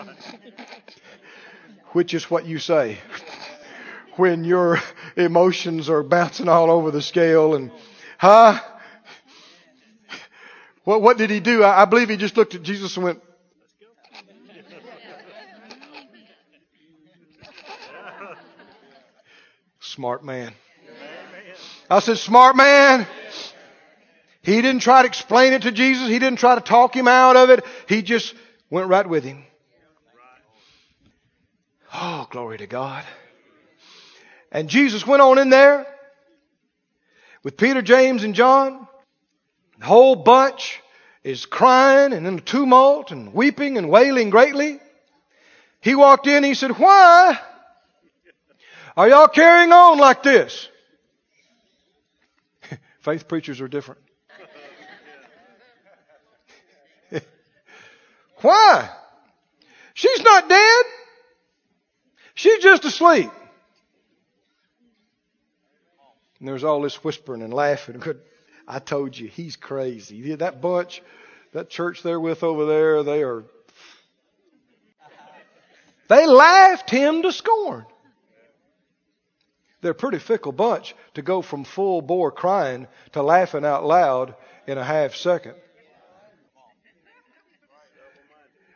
Which 1.92 2.12
is 2.12 2.28
what 2.28 2.44
you 2.44 2.58
say 2.58 2.98
when 4.16 4.44
your 4.44 4.80
emotions 5.16 5.88
are 5.88 6.02
bouncing 6.02 6.48
all 6.48 6.70
over 6.70 6.90
the 6.90 7.02
scale 7.02 7.54
and, 7.54 7.70
huh? 8.18 8.60
What, 10.84 11.00
what 11.00 11.18
did 11.18 11.30
he 11.30 11.40
do? 11.40 11.62
I, 11.62 11.82
I 11.82 11.84
believe 11.84 12.08
he 12.08 12.16
just 12.16 12.36
looked 12.36 12.54
at 12.54 12.62
Jesus 12.62 12.96
and 12.96 13.04
went, 13.04 13.22
Smart 19.80 20.24
man. 20.24 20.54
I 21.90 21.98
said, 21.98 22.16
smart 22.16 22.56
man. 22.56 23.06
He 24.40 24.62
didn't 24.62 24.80
try 24.80 25.02
to 25.02 25.06
explain 25.06 25.52
it 25.52 25.62
to 25.62 25.72
Jesus. 25.72 26.08
He 26.08 26.18
didn't 26.18 26.38
try 26.38 26.54
to 26.54 26.62
talk 26.62 26.96
him 26.96 27.06
out 27.06 27.36
of 27.36 27.50
it. 27.50 27.62
He 27.88 28.00
just 28.00 28.34
went 28.70 28.88
right 28.88 29.06
with 29.06 29.22
him. 29.22 29.44
Oh, 31.92 32.26
glory 32.30 32.56
to 32.58 32.66
God. 32.66 33.04
And 34.53 34.68
Jesus 34.68 35.07
went 35.07 35.22
on 35.22 35.38
in 35.38 35.48
there 35.48 35.86
with 37.42 37.57
Peter, 37.57 37.80
James, 37.80 38.22
and 38.22 38.34
John. 38.34 38.86
The 39.78 39.86
whole 39.86 40.14
bunch 40.14 40.80
is 41.24 41.46
crying 41.46 42.12
and 42.12 42.26
in 42.26 42.38
a 42.38 42.40
tumult 42.40 43.11
and 43.12 43.32
weeping 43.32 43.78
and 43.78 43.88
wailing 43.88 44.28
greatly. 44.28 44.78
He 45.80 45.94
walked 45.94 46.26
in, 46.26 46.44
he 46.44 46.53
said, 46.53 46.72
Why 46.72 47.40
are 48.94 49.09
y'all 49.09 49.26
carrying 49.26 49.72
on 49.72 49.98
like 49.98 50.22
this? 50.22 50.68
Faith 53.00 53.26
preachers 53.26 53.62
are 53.62 53.68
different. 53.68 54.03
Why? 58.42 58.90
She's 59.94 60.22
not 60.22 60.46
dead. 60.48 60.84
She's 62.34 62.62
just 62.62 62.84
asleep. 62.84 63.30
And 66.43 66.49
there's 66.49 66.64
all 66.64 66.82
this 66.82 67.05
whispering 67.05 67.40
and 67.40 67.55
laughing. 67.55 68.03
I 68.66 68.80
told 68.80 69.16
you, 69.16 69.28
he's 69.28 69.55
crazy. 69.55 70.34
That 70.34 70.61
bunch, 70.61 71.01
that 71.53 71.70
church 71.70 72.03
they're 72.03 72.18
with 72.18 72.43
over 72.43 72.66
there, 72.66 73.05
they 73.05 73.22
are. 73.22 73.45
They 76.09 76.26
laughed 76.26 76.90
him 76.90 77.22
to 77.22 77.30
scorn. 77.30 77.86
They're 79.82 79.93
a 79.93 79.95
pretty 79.95 80.18
fickle 80.18 80.51
bunch 80.51 80.97
to 81.14 81.22
go 81.22 81.43
from 81.43 81.62
full 81.62 82.03
bore 82.03 82.32
crying 82.32 82.88
to 83.12 83.22
laughing 83.22 83.64
out 83.64 83.84
loud 83.84 84.34
in 84.66 84.78
a 84.78 84.84
half 84.84 85.14
second. 85.14 85.55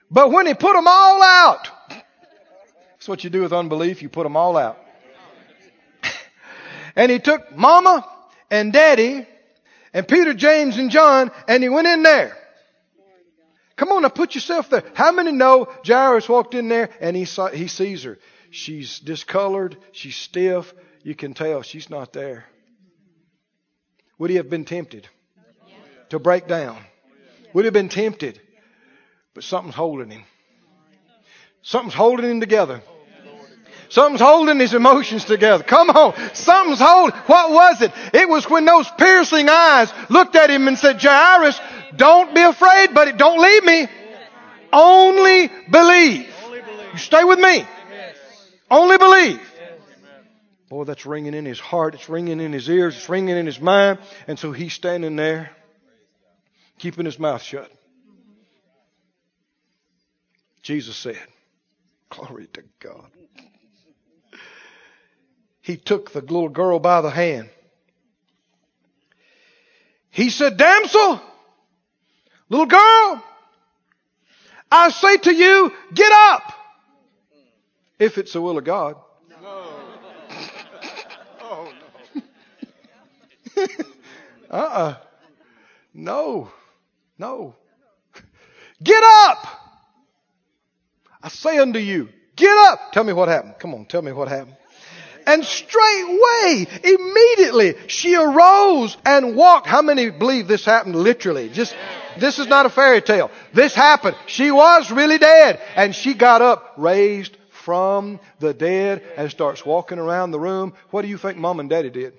But 0.08 0.30
when 0.30 0.46
he 0.46 0.54
put 0.54 0.74
them 0.74 0.86
all 0.86 1.20
out, 1.20 1.68
that's 2.92 3.08
what 3.08 3.24
you 3.24 3.30
do 3.30 3.42
with 3.42 3.52
unbelief, 3.52 4.02
you 4.02 4.08
put 4.08 4.22
them 4.22 4.36
all 4.36 4.56
out. 4.56 4.85
And 6.96 7.10
he 7.12 7.18
took 7.18 7.54
mama 7.56 8.06
and 8.50 8.72
daddy 8.72 9.26
and 9.92 10.08
Peter, 10.08 10.34
James, 10.34 10.78
and 10.78 10.90
John, 10.90 11.30
and 11.46 11.62
he 11.62 11.68
went 11.68 11.86
in 11.86 12.02
there. 12.02 12.36
Come 13.76 13.92
on 13.92 14.02
now, 14.02 14.08
put 14.08 14.34
yourself 14.34 14.70
there. 14.70 14.82
How 14.94 15.12
many 15.12 15.32
know 15.32 15.68
Jairus 15.86 16.28
walked 16.28 16.54
in 16.54 16.68
there 16.68 16.90
and 17.00 17.14
he 17.14 17.26
saw, 17.26 17.48
he 17.48 17.68
sees 17.68 18.04
her? 18.04 18.18
She's 18.50 18.98
discolored, 18.98 19.76
she's 19.92 20.16
stiff. 20.16 20.74
You 21.02 21.14
can 21.14 21.34
tell 21.34 21.62
she's 21.62 21.88
not 21.90 22.12
there. 22.12 22.46
Would 24.18 24.30
he 24.30 24.36
have 24.36 24.50
been 24.50 24.64
tempted 24.64 25.06
to 26.08 26.18
break 26.18 26.48
down? 26.48 26.78
Would 27.52 27.62
he 27.62 27.66
have 27.66 27.74
been 27.74 27.90
tempted 27.90 28.40
but 29.36 29.44
something's 29.44 29.74
holding 29.74 30.08
him. 30.08 30.24
Something's 31.60 31.92
holding 31.92 32.24
him 32.24 32.40
together. 32.40 32.80
Something's 33.88 34.20
holding 34.20 34.58
his 34.58 34.74
emotions 34.74 35.24
together. 35.24 35.62
Come 35.62 35.90
on. 35.90 36.14
Something's 36.34 36.80
holding. 36.80 37.16
What 37.20 37.50
was 37.50 37.82
it? 37.82 37.92
It 38.12 38.28
was 38.28 38.48
when 38.48 38.64
those 38.64 38.88
piercing 38.98 39.48
eyes 39.48 39.92
looked 40.08 40.36
at 40.36 40.50
him 40.50 40.68
and 40.68 40.78
said, 40.78 41.00
Jairus, 41.00 41.60
don't 41.94 42.34
be 42.34 42.42
afraid, 42.42 42.94
but 42.94 43.16
don't 43.16 43.40
leave 43.40 43.64
me. 43.64 43.86
Only 44.72 45.50
believe. 45.70 46.32
You 46.92 46.98
stay 46.98 47.24
with 47.24 47.38
me. 47.38 47.64
Only 48.70 48.98
believe. 48.98 49.40
Boy, 50.68 50.84
that's 50.84 51.06
ringing 51.06 51.34
in 51.34 51.44
his 51.44 51.60
heart. 51.60 51.94
It's 51.94 52.08
ringing 52.08 52.40
in 52.40 52.52
his 52.52 52.68
ears. 52.68 52.96
It's 52.96 53.08
ringing 53.08 53.36
in 53.36 53.46
his 53.46 53.60
mind. 53.60 53.98
And 54.26 54.38
so 54.38 54.50
he's 54.50 54.72
standing 54.72 55.14
there, 55.14 55.50
keeping 56.78 57.04
his 57.04 57.18
mouth 57.18 57.42
shut. 57.42 57.70
Jesus 60.62 60.96
said, 60.96 61.20
Glory 62.10 62.48
to 62.54 62.64
God. 62.80 63.10
He 65.66 65.76
took 65.76 66.12
the 66.12 66.20
little 66.20 66.48
girl 66.48 66.78
by 66.78 67.00
the 67.00 67.10
hand. 67.10 67.50
He 70.10 70.30
said, 70.30 70.56
Damsel, 70.58 71.20
little 72.48 72.66
girl, 72.66 73.24
I 74.70 74.90
say 74.90 75.16
to 75.16 75.34
you, 75.34 75.72
get 75.92 76.12
up. 76.12 76.52
If 77.98 78.16
it's 78.16 78.32
the 78.32 78.40
will 78.40 78.58
of 78.58 78.62
God. 78.62 78.94
No. 79.28 79.66
oh, 81.40 81.72
no. 82.14 82.22
uh 83.56 83.66
uh-uh. 84.52 84.78
uh. 84.78 84.96
No. 85.92 86.48
No. 87.18 87.56
Get 88.80 89.02
up. 89.02 89.44
I 91.20 91.28
say 91.28 91.58
unto 91.58 91.80
you, 91.80 92.08
get 92.36 92.56
up. 92.56 92.92
Tell 92.92 93.02
me 93.02 93.12
what 93.12 93.26
happened. 93.28 93.56
Come 93.58 93.74
on, 93.74 93.86
tell 93.86 94.02
me 94.02 94.12
what 94.12 94.28
happened. 94.28 94.56
And 95.26 95.44
straightway, 95.44 96.66
immediately, 96.84 97.74
she 97.88 98.14
arose 98.14 98.96
and 99.04 99.34
walked. 99.34 99.66
How 99.66 99.82
many 99.82 100.10
believe 100.10 100.46
this 100.46 100.64
happened 100.64 100.94
literally? 100.94 101.48
Just, 101.48 101.74
this 102.18 102.38
is 102.38 102.46
not 102.46 102.64
a 102.64 102.70
fairy 102.70 103.02
tale. 103.02 103.30
This 103.52 103.74
happened. 103.74 104.16
She 104.26 104.50
was 104.52 104.90
really 104.90 105.18
dead. 105.18 105.60
And 105.74 105.94
she 105.94 106.14
got 106.14 106.42
up, 106.42 106.74
raised 106.76 107.36
from 107.50 108.20
the 108.38 108.54
dead, 108.54 109.02
and 109.16 109.28
starts 109.30 109.66
walking 109.66 109.98
around 109.98 110.30
the 110.30 110.38
room. 110.38 110.72
What 110.90 111.02
do 111.02 111.08
you 111.08 111.18
think 111.18 111.36
mom 111.36 111.58
and 111.58 111.68
daddy 111.68 111.90
did? 111.90 112.14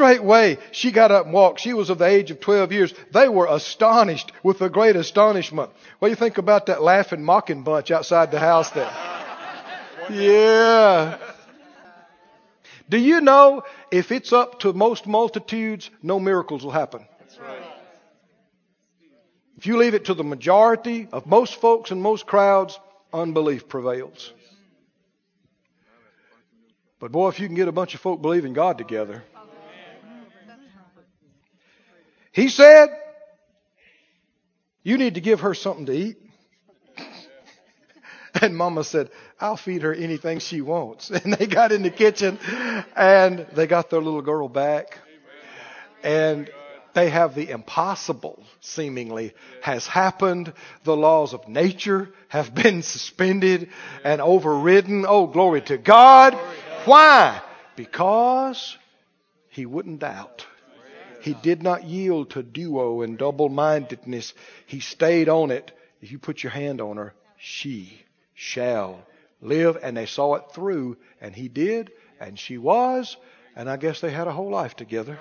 Straightway, 0.00 0.56
she 0.72 0.92
got 0.92 1.10
up 1.10 1.26
and 1.26 1.34
walked. 1.34 1.60
She 1.60 1.74
was 1.74 1.90
of 1.90 1.98
the 1.98 2.06
age 2.06 2.30
of 2.30 2.40
12 2.40 2.72
years. 2.72 2.94
They 3.12 3.28
were 3.28 3.46
astonished 3.46 4.32
with 4.42 4.62
a 4.62 4.70
great 4.70 4.96
astonishment. 4.96 5.70
What 5.98 6.08
do 6.08 6.12
you 6.12 6.16
think 6.16 6.38
about 6.38 6.66
that 6.66 6.82
laughing, 6.82 7.22
mocking 7.22 7.64
bunch 7.64 7.90
outside 7.90 8.30
the 8.30 8.38
house 8.38 8.70
there? 8.70 8.90
Yeah. 10.08 11.18
Do 12.88 12.96
you 12.96 13.20
know 13.20 13.62
if 13.90 14.10
it's 14.10 14.32
up 14.32 14.60
to 14.60 14.72
most 14.72 15.06
multitudes, 15.06 15.90
no 16.02 16.18
miracles 16.18 16.64
will 16.64 16.72
happen? 16.72 17.06
That's 17.18 17.38
right. 17.38 17.62
If 19.58 19.66
you 19.66 19.76
leave 19.76 19.92
it 19.92 20.06
to 20.06 20.14
the 20.14 20.24
majority 20.24 21.08
of 21.12 21.26
most 21.26 21.60
folks 21.60 21.90
and 21.90 22.00
most 22.00 22.24
crowds, 22.24 22.80
unbelief 23.12 23.68
prevails. 23.68 24.32
But 26.98 27.12
boy, 27.12 27.28
if 27.28 27.38
you 27.38 27.46
can 27.48 27.54
get 27.54 27.68
a 27.68 27.72
bunch 27.72 27.94
of 27.94 28.00
folk 28.00 28.22
believing 28.22 28.54
God 28.54 28.78
together, 28.78 29.24
he 32.32 32.48
said, 32.48 32.88
You 34.82 34.98
need 34.98 35.14
to 35.14 35.20
give 35.20 35.40
her 35.40 35.54
something 35.54 35.86
to 35.86 35.92
eat. 35.92 36.16
And 38.40 38.56
mama 38.56 38.84
said, 38.84 39.10
I'll 39.40 39.56
feed 39.56 39.82
her 39.82 39.92
anything 39.92 40.38
she 40.38 40.60
wants. 40.60 41.10
And 41.24 41.34
they 41.34 41.46
got 41.46 41.72
in 41.72 41.82
the 41.82 41.90
kitchen 41.90 42.38
and 42.94 43.44
they 43.54 43.66
got 43.66 43.90
their 43.90 44.00
little 44.00 44.22
girl 44.22 44.48
back. 44.48 44.98
And 46.04 46.48
they 46.94 47.10
have 47.10 47.34
the 47.34 47.50
impossible, 47.50 48.42
seemingly, 48.60 49.34
has 49.62 49.86
happened. 49.86 50.52
The 50.84 50.96
laws 50.96 51.34
of 51.34 51.48
nature 51.48 52.10
have 52.28 52.54
been 52.62 52.82
suspended 52.82 53.70
and 54.04 54.20
overridden. 54.20 55.04
Oh, 55.06 55.26
glory 55.26 55.62
to 55.62 55.76
God. 55.76 56.34
Why? 56.84 57.42
Because 57.76 58.76
he 59.48 59.66
wouldn't 59.66 60.00
doubt. 60.00 60.46
He 61.20 61.34
did 61.34 61.62
not 61.62 61.84
yield 61.84 62.30
to 62.30 62.42
duo 62.42 63.02
and 63.02 63.18
double 63.18 63.48
mindedness. 63.48 64.34
He 64.66 64.80
stayed 64.80 65.28
on 65.28 65.50
it. 65.50 65.72
If 66.00 66.12
you 66.12 66.18
put 66.18 66.42
your 66.42 66.50
hand 66.50 66.80
on 66.80 66.96
her, 66.96 67.14
she 67.36 68.02
shall 68.34 69.06
live. 69.40 69.78
And 69.82 69.96
they 69.96 70.06
saw 70.06 70.34
it 70.36 70.44
through, 70.52 70.96
and 71.20 71.34
he 71.34 71.48
did, 71.48 71.92
and 72.18 72.38
she 72.38 72.58
was, 72.58 73.16
and 73.56 73.68
I 73.68 73.76
guess 73.76 74.00
they 74.00 74.10
had 74.10 74.28
a 74.28 74.32
whole 74.32 74.50
life 74.50 74.76
together. 74.76 75.18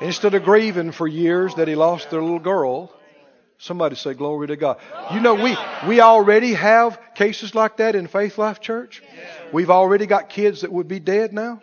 Instead 0.00 0.34
of 0.34 0.42
grieving 0.44 0.92
for 0.92 1.06
years 1.06 1.54
that 1.54 1.68
he 1.68 1.74
lost 1.76 2.10
their 2.10 2.20
little 2.20 2.38
girl, 2.38 2.92
Somebody 3.58 3.94
say 3.94 4.14
glory 4.14 4.48
to 4.48 4.56
God. 4.56 4.78
You 5.12 5.20
know, 5.20 5.34
we, 5.34 5.56
we 5.88 6.00
already 6.00 6.52
have 6.54 6.98
cases 7.14 7.54
like 7.54 7.78
that 7.78 7.94
in 7.94 8.08
Faith 8.08 8.36
Life 8.36 8.60
Church. 8.60 9.02
We've 9.52 9.70
already 9.70 10.06
got 10.06 10.28
kids 10.28 10.62
that 10.62 10.72
would 10.72 10.88
be 10.88 11.00
dead 11.00 11.32
now. 11.32 11.62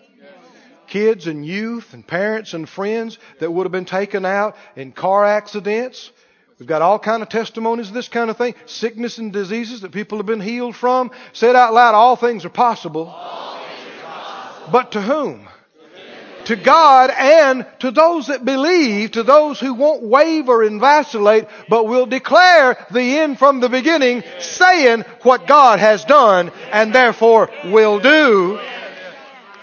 Kids 0.92 1.28
and 1.28 1.46
youth 1.46 1.94
and 1.94 2.06
parents 2.06 2.54
and 2.54 2.68
friends 2.68 3.18
that 3.40 3.50
would 3.50 3.66
have 3.66 3.72
been 3.72 3.86
taken 3.86 4.26
out 4.26 4.58
in 4.76 4.92
car 4.92 5.24
accidents. 5.24 6.12
We've 6.60 6.68
got 6.68 6.82
all 6.82 7.00
kind 7.00 7.24
of 7.24 7.30
testimonies 7.30 7.88
of 7.88 7.94
this 7.94 8.10
kind 8.10 8.30
of 8.30 8.36
thing. 8.36 8.56
Sickness 8.66 9.18
and 9.18 9.32
diseases 9.32 9.80
that 9.82 9.94
people 9.94 10.18
have 10.18 10.26
been 10.26 10.42
healed 10.42 10.76
from. 10.76 11.12
Said 11.32 11.56
out 11.56 11.74
loud, 11.74 11.96
all 11.96 12.18
things 12.18 12.44
are 12.44 12.50
possible. 12.50 13.06
But 14.70 14.92
to 14.92 15.02
whom? 15.02 15.48
to 16.46 16.56
God 16.56 17.12
and 17.12 17.66
to 17.80 17.92
those 17.92 18.28
that 18.28 18.44
believe, 18.44 19.12
to 19.12 19.24
those 19.24 19.60
who 19.60 19.74
won't 19.74 20.04
waver 20.04 20.64
and 20.64 20.80
vacillate, 20.82 21.46
but 21.70 21.88
will 21.88 22.06
declare 22.06 22.86
the 22.92 23.20
end 23.20 23.40
from 23.40 23.60
the 23.60 23.70
beginning, 23.70 24.24
saying 24.40 25.04
what 25.22 25.48
God 25.48 25.80
has 25.80 26.04
done 26.06 26.52
and 26.72 26.94
therefore 26.94 27.50
will 27.66 28.00
do, 28.00 28.60